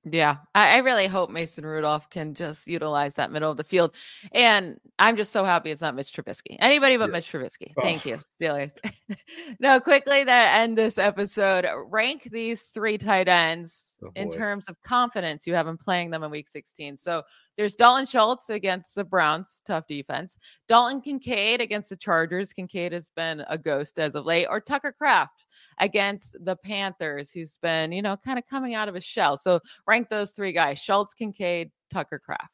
Yeah, 0.08 0.36
I, 0.54 0.76
I, 0.76 0.78
really 0.78 1.08
hope 1.08 1.30
Mason 1.30 1.66
Rudolph 1.66 2.08
can 2.10 2.32
just 2.32 2.68
utilize 2.68 3.16
that 3.16 3.32
middle 3.32 3.50
of 3.50 3.56
the 3.56 3.64
field. 3.64 3.92
And 4.32 4.78
I'm 5.00 5.16
just 5.16 5.32
so 5.32 5.42
happy 5.42 5.72
it's 5.72 5.80
not 5.80 5.96
Mitch 5.96 6.12
Trubisky. 6.12 6.56
Anybody 6.60 6.96
but 6.96 7.08
yeah. 7.08 7.14
Mitch 7.14 7.32
Trubisky. 7.32 7.72
Oh. 7.76 7.82
Thank 7.82 8.06
oh. 8.06 8.10
you, 8.10 8.18
Steelers. 8.40 8.76
now, 9.58 9.80
quickly 9.80 10.24
to 10.24 10.30
end 10.30 10.78
this 10.78 10.96
episode, 10.96 11.66
rank 11.88 12.28
these 12.30 12.62
three 12.64 12.98
tight 12.98 13.26
ends 13.26 13.96
oh, 14.04 14.10
in 14.14 14.30
terms 14.30 14.68
of 14.68 14.80
confidence 14.84 15.44
you 15.44 15.54
have 15.54 15.66
in 15.66 15.76
playing 15.76 16.10
them 16.10 16.22
in 16.22 16.30
week 16.30 16.46
16. 16.46 16.96
So 16.98 17.24
there's 17.56 17.74
Dalton 17.74 18.06
Schultz 18.06 18.48
against 18.48 18.94
the 18.94 19.02
Browns, 19.02 19.60
tough 19.66 19.88
defense. 19.88 20.38
Dalton 20.68 21.00
Kincaid 21.00 21.60
against 21.60 21.90
the 21.90 21.96
Chargers. 21.96 22.52
Kincaid 22.52 22.92
has 22.92 23.10
been 23.16 23.44
a 23.48 23.58
ghost 23.58 23.98
as 23.98 24.14
of 24.14 24.24
late, 24.24 24.46
or 24.48 24.60
Tucker 24.60 24.92
Kraft 24.92 25.45
against 25.78 26.36
the 26.44 26.56
Panthers, 26.56 27.30
who's 27.30 27.58
been, 27.58 27.92
you 27.92 28.02
know, 28.02 28.16
kind 28.16 28.38
of 28.38 28.46
coming 28.46 28.74
out 28.74 28.88
of 28.88 28.96
a 28.96 29.00
shell. 29.00 29.36
So 29.36 29.60
rank 29.86 30.08
those 30.08 30.32
three 30.32 30.52
guys 30.52 30.78
Schultz, 30.78 31.14
Kincaid, 31.14 31.70
Tucker 31.90 32.18
Kraft. 32.18 32.50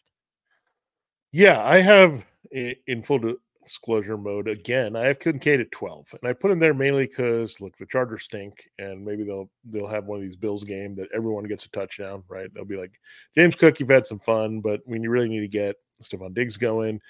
Yeah, 1.33 1.65
I 1.65 1.81
have 1.81 2.25
in 2.51 3.03
full 3.03 3.37
disclosure 3.65 4.19
mode 4.19 4.49
again. 4.49 4.97
I 4.97 5.07
have 5.07 5.19
Kincaid 5.19 5.61
at 5.61 5.71
12, 5.71 6.15
and 6.21 6.29
I 6.29 6.33
put 6.33 6.51
him 6.51 6.59
there 6.59 6.75
mainly 6.75 7.07
because 7.07 7.61
look, 7.61 7.77
the 7.77 7.87
Chargers 7.87 8.25
stink, 8.25 8.69
and 8.79 9.05
maybe 9.05 9.25
they'll 9.25 9.51
they'll 9.65 9.87
have 9.87 10.05
one 10.05 10.19
of 10.19 10.23
these 10.23 10.37
Bills 10.37 10.65
game 10.65 10.95
that 10.95 11.09
everyone 11.15 11.45
gets 11.45 11.65
a 11.65 11.71
touchdown, 11.71 12.23
right? 12.29 12.53
They'll 12.53 12.65
be 12.65 12.77
like, 12.77 13.01
James 13.35 13.55
Cook, 13.55 13.81
you've 13.81 13.89
had 13.89 14.07
some 14.07 14.19
fun, 14.19 14.61
but 14.61 14.81
when 14.85 15.03
you 15.03 15.11
really 15.11 15.29
need 15.29 15.41
to 15.41 15.49
get 15.49 15.77
Stefon 16.03 16.35
Diggs 16.35 16.57
going, 16.57 17.01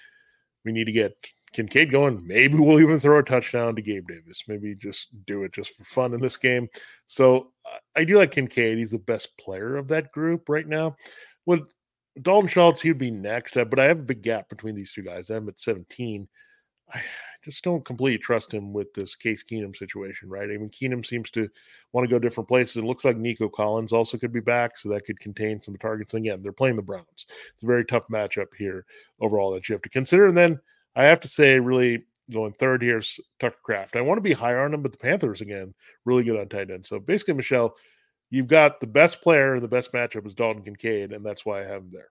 we 0.63 0.71
need 0.71 0.85
to 0.85 0.91
get 0.91 1.15
Kincaid 1.53 1.91
going. 1.91 2.25
Maybe 2.25 2.57
we'll 2.57 2.79
even 2.79 2.99
throw 2.99 3.19
a 3.19 3.23
touchdown 3.23 3.75
to 3.75 3.81
Gabe 3.81 4.07
Davis. 4.07 4.43
Maybe 4.47 4.75
just 4.75 5.07
do 5.25 5.43
it 5.43 5.53
just 5.53 5.75
for 5.75 5.83
fun 5.83 6.13
in 6.13 6.19
this 6.19 6.37
game. 6.37 6.67
So 7.07 7.51
I 7.95 8.03
do 8.03 8.17
like 8.17 8.31
Kincaid. 8.31 8.77
He's 8.77 8.91
the 8.91 8.99
best 8.99 9.37
player 9.37 9.77
of 9.77 9.87
that 9.89 10.11
group 10.11 10.49
right 10.49 10.67
now. 10.67 10.95
With 11.45 11.67
Dalton 12.21 12.47
Schultz, 12.47 12.81
he'd 12.81 12.97
be 12.97 13.11
next, 13.11 13.57
uh, 13.57 13.65
but 13.65 13.79
I 13.79 13.85
have 13.85 13.99
a 13.99 14.03
big 14.03 14.21
gap 14.21 14.49
between 14.49 14.75
these 14.75 14.93
two 14.93 15.01
guys. 15.01 15.29
I'm 15.29 15.49
at 15.49 15.59
17. 15.59 16.27
I 16.93 17.01
just 17.43 17.63
don't 17.63 17.83
completely 17.83 18.19
trust 18.19 18.53
him 18.53 18.71
with 18.71 18.93
this 18.93 19.15
Case 19.15 19.43
Keenum 19.43 19.75
situation, 19.75 20.29
right? 20.29 20.49
I 20.49 20.57
mean, 20.57 20.69
Keenum 20.69 21.05
seems 21.05 21.29
to 21.31 21.49
want 21.91 22.07
to 22.07 22.13
go 22.13 22.19
different 22.19 22.47
places. 22.47 22.77
It 22.77 22.83
looks 22.83 23.03
like 23.03 23.17
Nico 23.17 23.49
Collins 23.49 23.93
also 23.93 24.17
could 24.17 24.31
be 24.31 24.39
back, 24.39 24.77
so 24.77 24.89
that 24.89 25.05
could 25.05 25.19
contain 25.19 25.61
some 25.61 25.75
targets. 25.77 26.13
And 26.13 26.25
again, 26.25 26.41
they're 26.43 26.51
playing 26.51 26.75
the 26.75 26.81
Browns. 26.81 27.25
It's 27.53 27.63
a 27.63 27.67
very 27.67 27.85
tough 27.85 28.07
matchup 28.09 28.53
here 28.57 28.85
overall 29.19 29.51
that 29.53 29.67
you 29.67 29.73
have 29.73 29.81
to 29.81 29.89
consider. 29.89 30.27
And 30.27 30.37
then 30.37 30.59
I 30.95 31.05
have 31.05 31.19
to 31.21 31.27
say, 31.27 31.59
really 31.59 32.03
going 32.31 32.53
third 32.53 32.81
here 32.81 32.99
is 32.99 33.19
Tucker 33.39 33.57
Kraft. 33.63 33.95
I 33.95 34.01
want 34.01 34.17
to 34.17 34.21
be 34.21 34.33
higher 34.33 34.63
on 34.63 34.73
him, 34.73 34.81
but 34.81 34.91
the 34.91 34.97
Panthers 34.97 35.41
again 35.41 35.73
really 36.05 36.23
good 36.23 36.39
on 36.39 36.47
tight 36.49 36.71
end. 36.71 36.85
So 36.85 36.99
basically, 36.99 37.33
Michelle, 37.35 37.75
you've 38.29 38.47
got 38.47 38.79
the 38.79 38.87
best 38.87 39.21
player, 39.21 39.53
and 39.53 39.63
the 39.63 39.67
best 39.67 39.91
matchup 39.93 40.25
is 40.25 40.35
Dalton 40.35 40.63
Kincaid, 40.63 41.11
and 41.11 41.25
that's 41.25 41.45
why 41.45 41.61
I 41.61 41.67
have 41.67 41.83
him 41.83 41.91
there. 41.91 42.09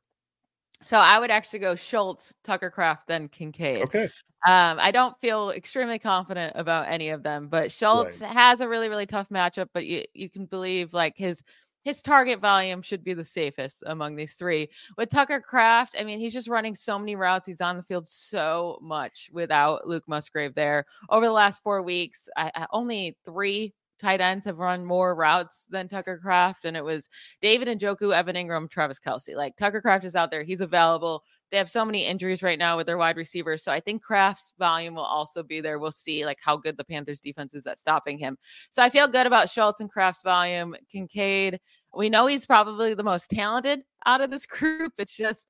So 0.84 0.98
I 0.98 1.18
would 1.18 1.30
actually 1.30 1.60
go 1.60 1.76
Schultz, 1.76 2.34
Tucker 2.42 2.70
Kraft, 2.70 3.06
then 3.06 3.28
Kincaid. 3.28 3.82
Okay. 3.82 4.10
Um, 4.44 4.78
I 4.80 4.90
don't 4.90 5.16
feel 5.20 5.50
extremely 5.50 6.00
confident 6.00 6.54
about 6.56 6.88
any 6.88 7.10
of 7.10 7.22
them, 7.22 7.46
but 7.46 7.70
Schultz 7.70 8.20
right. 8.20 8.30
has 8.30 8.60
a 8.60 8.68
really, 8.68 8.88
really 8.88 9.06
tough 9.06 9.28
matchup. 9.28 9.68
But 9.72 9.86
you 9.86 10.02
you 10.14 10.28
can 10.28 10.46
believe 10.46 10.92
like 10.92 11.14
his 11.16 11.42
his 11.82 12.02
target 12.02 12.40
volume 12.40 12.82
should 12.82 13.04
be 13.04 13.14
the 13.14 13.24
safest 13.24 13.82
among 13.86 14.16
these 14.16 14.34
three. 14.34 14.68
With 14.96 15.10
Tucker 15.10 15.40
Kraft, 15.40 15.96
I 15.98 16.04
mean, 16.04 16.18
he's 16.18 16.32
just 16.32 16.48
running 16.48 16.74
so 16.74 16.98
many 16.98 17.16
routes. 17.16 17.46
He's 17.46 17.60
on 17.60 17.76
the 17.76 17.82
field 17.82 18.08
so 18.08 18.78
much 18.80 19.30
without 19.32 19.86
Luke 19.86 20.04
Musgrave 20.06 20.54
there. 20.54 20.86
Over 21.10 21.26
the 21.26 21.32
last 21.32 21.62
four 21.62 21.82
weeks, 21.82 22.28
I, 22.36 22.50
I 22.54 22.66
only 22.72 23.16
three 23.24 23.74
tight 24.00 24.20
ends 24.20 24.44
have 24.44 24.58
run 24.58 24.84
more 24.84 25.14
routes 25.14 25.66
than 25.70 25.88
Tucker 25.88 26.18
Kraft, 26.18 26.64
and 26.64 26.76
it 26.76 26.84
was 26.84 27.08
David 27.40 27.68
and 27.68 27.80
Njoku, 27.80 28.14
Evan 28.14 28.36
Engram, 28.36 28.68
Travis 28.68 28.98
Kelce. 28.98 29.34
Like 29.36 29.56
Tucker 29.56 29.80
Kraft 29.80 30.04
is 30.04 30.16
out 30.16 30.30
there, 30.30 30.42
he's 30.42 30.60
available. 30.60 31.22
They 31.52 31.58
have 31.58 31.70
so 31.70 31.84
many 31.84 32.06
injuries 32.06 32.42
right 32.42 32.58
now 32.58 32.78
with 32.78 32.86
their 32.86 32.96
wide 32.96 33.18
receivers. 33.18 33.62
So 33.62 33.70
I 33.70 33.78
think 33.78 34.02
Kraft's 34.02 34.54
volume 34.58 34.94
will 34.94 35.02
also 35.02 35.42
be 35.42 35.60
there. 35.60 35.78
We'll 35.78 35.92
see 35.92 36.24
like 36.24 36.38
how 36.40 36.56
good 36.56 36.78
the 36.78 36.84
Panthers 36.84 37.20
defense 37.20 37.52
is 37.52 37.66
at 37.66 37.78
stopping 37.78 38.16
him. 38.16 38.38
So 38.70 38.82
I 38.82 38.88
feel 38.88 39.06
good 39.06 39.26
about 39.26 39.50
Schultz 39.50 39.80
and 39.80 39.90
Kraft's 39.90 40.22
volume. 40.22 40.74
Kincaid, 40.90 41.60
we 41.94 42.08
know 42.08 42.26
he's 42.26 42.46
probably 42.46 42.94
the 42.94 43.04
most 43.04 43.28
talented 43.28 43.82
out 44.06 44.22
of 44.22 44.30
this 44.30 44.46
group. 44.46 44.94
It's 44.98 45.14
just 45.14 45.46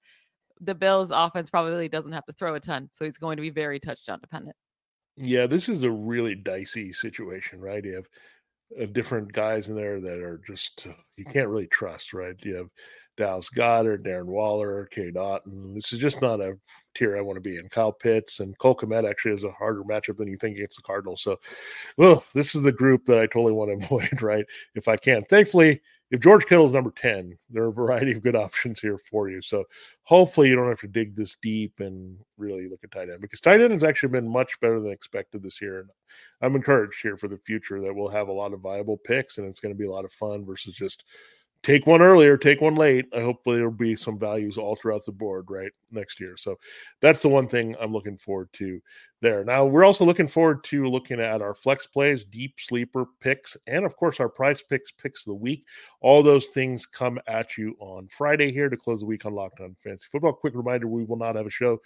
the 0.61 0.75
Bills 0.75 1.13
offense 1.13 1.51
probably 1.51 1.89
doesn't 1.89 2.13
have 2.13 2.27
to 2.27 2.33
throw 2.33 2.57
a 2.57 2.61
ton. 2.61 2.89
So 2.93 3.05
he's 3.05 3.19
going 3.19 3.37
to 3.37 3.43
be 3.43 3.51
very 3.51 3.79
touchdown 3.79 4.19
dependent. 4.21 4.57
Yeah, 5.17 5.47
this 5.47 5.69
is 5.69 5.85
a 5.85 5.91
really 5.91 6.35
dicey 6.35 6.93
situation, 6.93 7.61
right? 7.61 7.85
Uh, 7.87 8.03
different 8.93 9.33
guys 9.33 9.69
in 9.69 9.77
there 9.77 10.01
that 10.01 10.19
are 10.19 10.41
just 10.47 10.87
uh, 10.89 10.95
you 11.17 11.25
can't 11.25 11.49
really 11.49 11.67
trust, 11.67 12.13
right? 12.13 12.37
You 12.43 12.57
have 12.57 12.69
Dallas 13.17 13.51
Goedert, 13.51 14.05
Darren 14.05 14.27
Waller, 14.27 14.87
Cade 14.91 15.15
Otton. 15.15 15.75
This 15.75 15.93
is 15.93 15.99
just 15.99 16.23
not 16.23 16.41
a 16.41 16.59
tier 16.95 17.17
I 17.17 17.21
want 17.21 17.37
to 17.37 17.41
be 17.41 17.57
in. 17.57 17.69
Kyle 17.69 17.93
Pitts 17.93 18.41
and 18.41 18.57
Cole 18.59 18.75
Kmet 18.75 19.09
actually 19.09 19.33
has 19.33 19.45
a 19.45 19.53
harder 19.53 19.83
matchup 19.83 20.17
than 20.17 20.29
you 20.29 20.37
think 20.37 20.57
against 20.57 20.77
the 20.77 20.83
Cardinals. 20.83 21.23
So, 21.23 21.39
well, 21.99 22.25
this 22.35 22.55
is 22.55 22.63
the 22.63 22.73
group 22.73 23.05
that 23.05 23.19
I 23.19 23.27
totally 23.27 23.53
want 23.53 23.71
to 23.71 23.85
avoid, 23.87 24.23
right? 24.23 24.47
If 24.75 24.89
I 24.89 24.97
can. 24.97 25.25
Thankfully, 25.25 25.81
if 26.13 26.21
George 26.21 26.45
is 26.53 26.73
number 26.75 26.91
10, 26.91 27.39
there 27.49 27.65
are 27.65 27.69
a 27.69 27.73
variety 27.73 28.13
of 28.13 28.23
good 28.23 28.37
options 28.47 28.79
here 28.81 28.99
for 28.99 29.31
you. 29.31 29.41
So 29.41 29.65
hopefully 30.03 30.51
you 30.51 30.55
don't 30.55 30.69
have 30.69 30.81
to 30.81 30.87
dig 30.87 31.17
this 31.17 31.39
deep 31.41 31.81
and 31.81 32.19
really 32.37 32.69
look 32.69 32.85
at 32.85 32.91
tight 32.91 33.09
end 33.09 33.23
because 33.23 33.41
tight 33.41 33.63
end 33.63 33.73
has 33.73 33.83
actually 33.83 34.11
been 34.11 34.29
much 34.29 34.61
better 34.61 34.79
than 34.79 34.93
expected 34.93 35.43
this 35.43 35.61
year. 35.63 35.81
And 35.81 35.89
I'm 36.43 36.55
encouraged 36.55 37.01
here 37.01 37.17
for 37.17 37.29
the 37.29 37.39
future 37.39 37.81
that 37.81 37.95
we'll 37.95 38.09
have 38.09 38.29
a 38.29 38.33
lot 38.33 38.53
of 38.53 38.61
viable 38.61 38.99
picks 38.99 39.39
and 39.39 39.49
it's 39.49 39.59
going 39.59 39.75
to 39.75 39.79
be 39.79 39.87
a 39.87 39.91
lot 39.91 40.05
of 40.05 40.13
fun 40.13 40.45
versus 40.45 40.75
just 40.75 41.05
take 41.63 41.87
one 41.87 42.03
earlier, 42.03 42.37
take 42.37 42.61
one 42.61 42.75
late. 42.75 43.07
I 43.17 43.21
hopefully 43.21 43.57
there'll 43.57 43.71
be 43.71 43.95
some 43.95 44.19
values 44.19 44.59
all 44.59 44.75
throughout 44.75 45.05
the 45.05 45.13
board 45.13 45.47
right 45.49 45.71
next 45.93 46.21
year. 46.21 46.37
So 46.37 46.59
that's 47.01 47.23
the 47.23 47.29
one 47.29 47.47
thing 47.47 47.77
I'm 47.81 47.93
looking 47.93 48.17
forward 48.17 48.53
to 48.55 48.81
there. 49.21 49.45
Now 49.45 49.65
we're 49.65 49.85
also 49.85 50.05
looking 50.05 50.27
forward 50.27 50.65
to 50.65 50.89
looking 50.89 51.21
at 51.21 51.41
our 51.41 51.55
flex 51.55 51.87
plays, 51.87 52.25
deep 52.25 52.55
sleeper 52.59 53.07
picks, 53.21 53.57
and 53.67 53.85
of 53.85 53.97
course 53.97 54.19
our 54.19 54.29
PrizePicks 54.29 54.97
picks 55.01 55.27
of 55.27 55.33
the 55.33 55.35
week. 55.35 55.65
All 56.01 56.23
those 56.23 56.49
things 56.49 56.87
come 56.87 57.19
at 57.27 57.57
you 57.57 57.77
on 57.79 58.09
Friday 58.09 58.53
here 58.53 58.69
to 58.69 58.77
close 58.77 59.01
the 59.01 59.07
week 59.07 59.25
on 59.25 59.35
Locked 59.35 59.61
On 59.61 59.77
Fantasy 59.79 60.09
Football. 60.11 60.33
Quick 60.33 60.55
reminder: 60.55 60.89
we 60.89 61.05
will 61.05 61.17
not 61.17 61.37
have 61.37 61.47
a 61.47 61.51
show. 61.51 61.81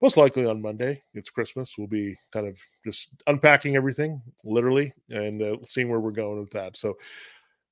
Most 0.00 0.16
likely 0.16 0.46
on 0.46 0.62
Monday. 0.62 1.02
It's 1.14 1.28
Christmas. 1.28 1.74
We'll 1.76 1.88
be 1.88 2.16
kind 2.32 2.46
of 2.46 2.56
just 2.84 3.08
unpacking 3.26 3.74
everything, 3.74 4.22
literally, 4.44 4.92
and 5.10 5.42
uh, 5.42 5.56
seeing 5.64 5.88
where 5.88 5.98
we're 5.98 6.12
going 6.12 6.38
with 6.38 6.52
that. 6.52 6.76
So, 6.76 6.96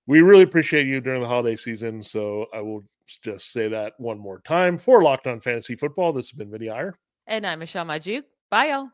we 0.06 0.20
really 0.20 0.42
appreciate 0.42 0.86
you 0.86 1.00
during 1.00 1.22
the 1.22 1.28
holiday 1.28 1.56
season. 1.56 2.02
So 2.02 2.46
I 2.54 2.60
will 2.60 2.84
just 3.22 3.52
say 3.52 3.68
that 3.68 3.94
one 3.98 4.18
more 4.18 4.40
time 4.40 4.78
for 4.78 5.02
Locked 5.02 5.26
On 5.26 5.40
Fantasy 5.40 5.74
Football. 5.74 6.12
This 6.12 6.30
has 6.30 6.38
been 6.38 6.50
Vinnie 6.50 6.70
Iyer. 6.70 6.98
And 7.26 7.46
I'm 7.46 7.58
Michelle 7.58 7.84
Magdziuk. 7.84 8.22
Bye, 8.50 8.66
y'all. 8.66 8.88